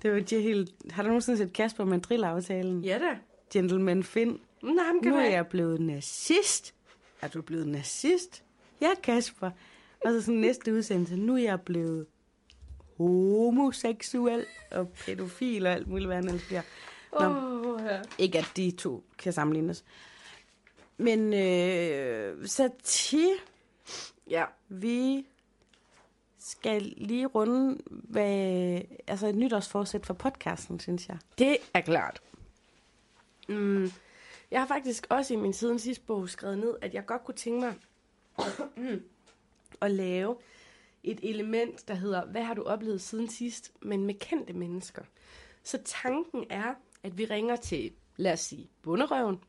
[0.03, 0.71] det var de helt...
[0.91, 2.85] Har du nogensinde set Kasper med drillaftalen?
[2.85, 3.19] Ja da.
[3.53, 4.41] Gentleman Finn.
[4.63, 6.75] Nå, ham kan Nu er jeg blevet nazist.
[7.23, 8.43] Er du blevet nazist?
[8.81, 9.51] Ja, Kasper.
[10.05, 11.17] Og så sådan næste udsendelse.
[11.17, 12.07] Nu er jeg blevet
[12.97, 16.63] homoseksuel og pædofil og alt muligt, hvad han ellers bliver.
[17.21, 18.01] Nå, Åh, ja.
[18.19, 19.85] ikke at de to kan sammenlignes.
[20.97, 23.29] Men øh, så til
[24.31, 24.45] ja.
[24.69, 25.27] vi
[26.39, 31.19] skal lige runde hvad, altså et nytårsforsæt for podcasten, synes jeg.
[31.39, 32.23] Det er klart.
[33.49, 33.93] Mm,
[34.51, 37.35] jeg har faktisk også i min siden sidste bog skrevet ned, at jeg godt kunne
[37.35, 37.75] tænke mig
[39.81, 40.37] at lave
[41.03, 45.03] et element, der hedder, hvad har du oplevet siden sidst, men med kendte mennesker.
[45.63, 46.75] Så tanken er,
[47.05, 49.41] at vi ringer til lad os sige, bunderøven.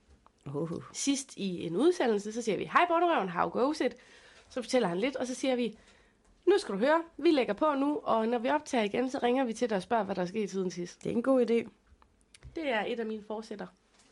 [0.45, 0.83] Uh.
[0.93, 3.95] Sidst i en udsendelse, så siger vi, hej bunderøven, how goes it?
[4.49, 5.77] Så fortæller han lidt, og så siger vi,
[6.47, 9.45] nu skal du høre, vi lægger på nu, og når vi optager igen, så ringer
[9.45, 11.03] vi til dig og spørger, hvad der er sket siden sidst.
[11.03, 11.69] Det er en god idé.
[12.55, 13.67] Det er et af mine forsætter.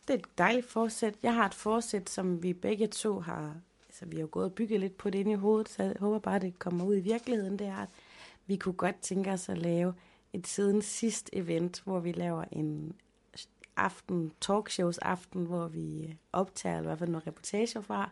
[0.07, 1.15] Det er et dejligt forsæt.
[1.23, 3.55] Jeg har et forsæt, som vi begge to har...
[3.87, 5.95] Altså, vi har jo gået og bygget lidt på det inde i hovedet, så jeg
[5.99, 7.59] håber bare, det kommer ud i virkeligheden.
[7.59, 7.89] Det er, at
[8.45, 9.93] vi kunne godt tænke os at lave
[10.33, 12.95] et siden sidst event, hvor vi laver en
[13.77, 18.09] aften, talkshows aften, hvor vi optager, eller i hvert fald nogle reportager fra,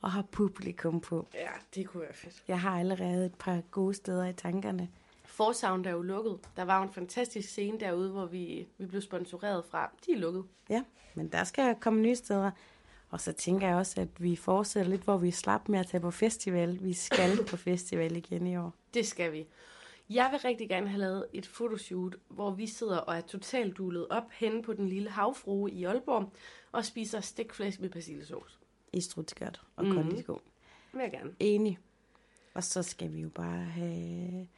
[0.00, 1.26] og har publikum på.
[1.34, 2.42] Ja, det kunne være fedt.
[2.48, 4.88] Jeg har allerede et par gode steder i tankerne.
[5.24, 6.38] Forsound er jo lukket.
[6.56, 9.90] Der var jo en fantastisk scene derude, hvor vi, vi blev sponsoreret fra.
[10.06, 10.44] De er lukket.
[10.68, 10.82] Ja,
[11.14, 12.50] men der skal komme nye steder.
[13.10, 16.00] Og så tænker jeg også, at vi fortsætter lidt, hvor vi slap med at tage
[16.00, 16.78] på festival.
[16.82, 18.74] Vi skal på festival igen i år.
[18.94, 19.46] Det skal vi.
[20.10, 24.08] Jeg vil rigtig gerne have lavet et fotoshoot, hvor vi sidder og er totalt dulet
[24.08, 26.32] op henne på den lille havfrue i Aalborg
[26.72, 28.58] og spiser stikflæsk med persillesauce.
[28.92, 29.92] I strutskørt og mm.
[29.92, 30.40] kondisko.
[30.92, 31.34] Vil jeg gerne.
[31.40, 31.78] Enig.
[32.54, 34.48] Og så skal vi jo bare have,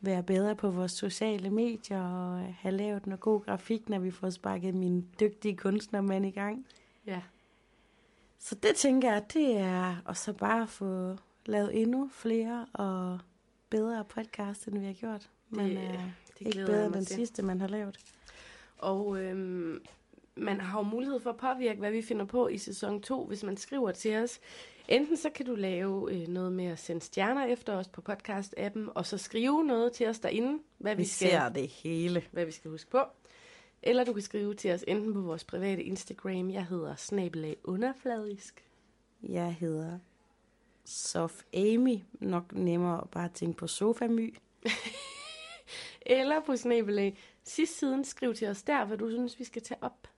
[0.00, 4.30] være bedre på vores sociale medier og have lavet noget god grafik, når vi får
[4.30, 6.66] sparket min dygtige kunstnermand i gang.
[7.06, 7.22] Ja.
[8.38, 13.18] Så det tænker jeg, det er, og så bare få lavet endnu flere og
[13.70, 15.30] bedre podcast, end vi har gjort.
[15.50, 16.00] Men Det- det,
[16.38, 17.14] det ikke bedre end den til.
[17.16, 17.98] sidste, man har lavet.
[18.78, 19.82] Og øhm,
[20.36, 23.42] man har jo mulighed for at påvirke, hvad vi finder på i sæson 2, hvis
[23.44, 24.40] man skriver til os.
[24.88, 28.92] Enten så kan du lave øh, noget med at sende stjerner efter os på podcast-appen,
[28.94, 32.22] og så skrive noget til os derinde, hvad vi, Vi skal, ser det hele.
[32.32, 33.00] hvad vi skal huske på.
[33.82, 36.50] Eller du kan skrive til os enten på vores private Instagram.
[36.50, 38.64] Jeg hedder snabelag underfladisk.
[39.22, 39.98] Jeg hedder
[40.84, 41.98] Sof Amy.
[42.20, 44.34] Nok nemmere at bare tænke på sofamy.
[46.06, 48.04] Eller på snabelag sidst siden.
[48.04, 50.08] Skriv til os der, hvad du synes, vi skal tage op.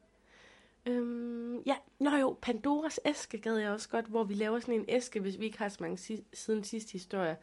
[0.87, 4.85] Øhm, ja, nå jo, Pandoras æske gad jeg også godt, hvor vi laver sådan en
[4.89, 7.37] æske, hvis vi ikke har så mange si- siden sidste historie.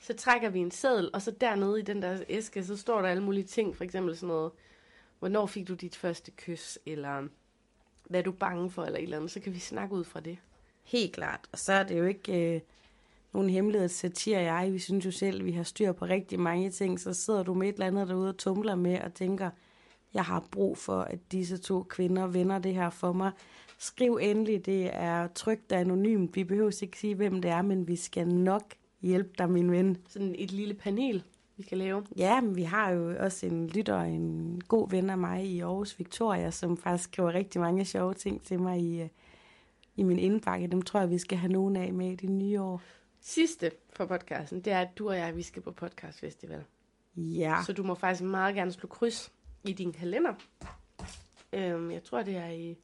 [0.00, 3.08] Så trækker vi en seddel, og så dernede i den der æske, så står der
[3.08, 3.76] alle mulige ting.
[3.76, 4.52] For eksempel sådan noget,
[5.18, 7.28] hvornår fik du dit første kys, eller
[8.04, 9.30] hvad er du bange for, eller et eller andet.
[9.30, 10.38] Så kan vi snakke ud fra det.
[10.84, 11.40] Helt klart.
[11.52, 12.60] Og så er det jo ikke øh,
[13.32, 16.40] nogen hemmelighed, at Satir og jeg, vi synes jo selv, vi har styr på rigtig
[16.40, 17.00] mange ting.
[17.00, 19.50] Så sidder du med et eller andet derude og tumler med og tænker,
[20.14, 23.32] jeg har brug for, at disse to kvinder vender det her for mig.
[23.78, 26.36] Skriv endelig, det er trygt og anonymt.
[26.36, 28.62] Vi behøver ikke sige, hvem det er, men vi skal nok
[29.00, 29.96] hjælpe dig, min ven.
[30.08, 31.22] Sådan et lille panel,
[31.56, 32.04] vi kan lave.
[32.16, 35.98] Ja, men vi har jo også en lytter, en god ven af mig i Aarhus,
[35.98, 39.08] Victoria, som faktisk skriver rigtig mange sjove ting til mig i, øh,
[40.00, 40.66] i min indbakke.
[40.66, 42.82] Dem tror jeg, vi skal have nogen af med i det nye år.
[43.20, 46.64] Sidste for podcasten, det er, at du og jeg, vi skal på podcastfestival.
[47.16, 49.32] Ja, Så du må faktisk meget gerne slå kryds
[49.64, 50.34] i din kalender.
[51.52, 52.78] Øhm, jeg tror, det er i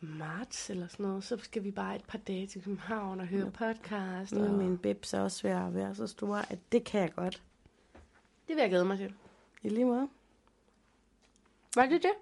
[0.00, 1.24] marts eller sådan noget.
[1.24, 4.32] Så skal vi bare et par dage til København og høre podcast.
[4.32, 4.54] nu er Og...
[4.54, 7.42] min bibs også ved at være så store, at det kan jeg godt.
[8.48, 9.14] Det vil jeg glæde mig til.
[9.62, 10.08] I lige måde.
[11.74, 12.12] Var det det?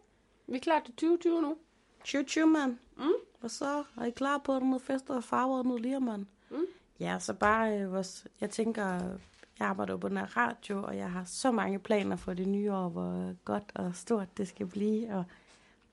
[0.47, 1.57] Vi er klar til 2020 nu.
[2.05, 2.77] Tju, tju, mand.
[2.97, 3.28] Mm.
[3.41, 3.85] Hvad så?
[4.01, 6.27] Er I klar på noget fester og farver og noget lige, mand?
[6.51, 6.65] Mm.
[7.01, 8.27] Ja, så bare øh, vores...
[8.41, 8.85] Jeg tænker,
[9.59, 12.73] jeg arbejder på den her radio, og jeg har så mange planer for det nye
[12.73, 15.25] år, hvor godt og stort det skal blive, og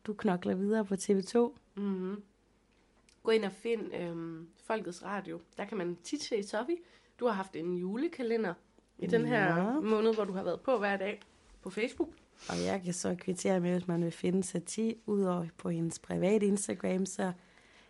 [0.07, 1.51] du knokler videre på TV2.
[1.75, 2.23] Mm-hmm.
[3.23, 5.39] Gå ind og find øhm, Folkets Radio.
[5.57, 6.77] Der kan man tit se Sofie.
[7.19, 8.53] Du har haft en julekalender
[8.97, 9.79] i den her Ja.
[9.79, 11.21] måned, hvor du har været på hver dag
[11.61, 12.09] på Facebook.
[12.49, 16.45] Og jeg kan så kvittere med, hvis man vil finde Sati, udover på hendes private
[16.45, 17.31] Instagram, så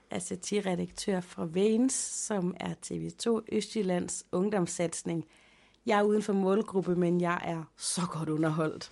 [0.09, 5.25] er Sati redaktør for Vens, som er TV2 Østjyllands ungdomssatsning.
[5.85, 8.91] Jeg er uden for målgruppe, men jeg er så godt underholdt.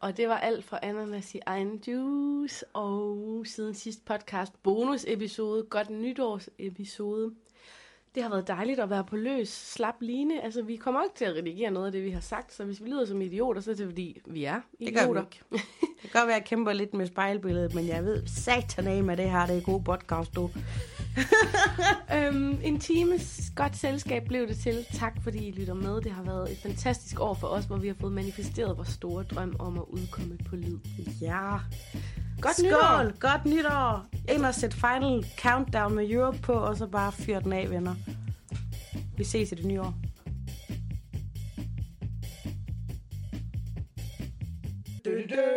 [0.00, 5.90] Og det var alt fra Ananas i egen juice, og siden sidst podcast bonusepisode, godt
[5.90, 7.34] nytårsepisode.
[8.14, 10.44] Det har været dejligt at være på løs, slap line.
[10.44, 12.84] Altså, vi kommer ikke til at redigere noget af det, vi har sagt, så hvis
[12.84, 15.20] vi lyder som idioter, så er det fordi, vi er Det gør vi idioter.
[15.22, 15.40] ikke.
[16.02, 19.02] Det kan godt være, at jeg kæmper lidt med spejlbilledet, men jeg ved satan af
[19.04, 20.50] med det her, det er god podcast, du.
[22.16, 24.86] Øhm, en times godt selskab blev det til.
[24.94, 26.00] Tak fordi I lytter med.
[26.00, 29.22] Det har været et fantastisk år for os, hvor vi har fået manifesteret vores store
[29.24, 30.78] drøm om at udkomme på lyd.
[31.20, 31.58] Ja.
[32.40, 32.66] Godt Skål!
[32.66, 33.18] nytår!
[33.18, 34.06] Godt nytår!
[34.34, 37.94] Ind og sæt final countdown med Europe på, og så bare fyr den af, venner.
[39.16, 39.94] Vi ses i det nye år.
[45.04, 45.50] Du, du,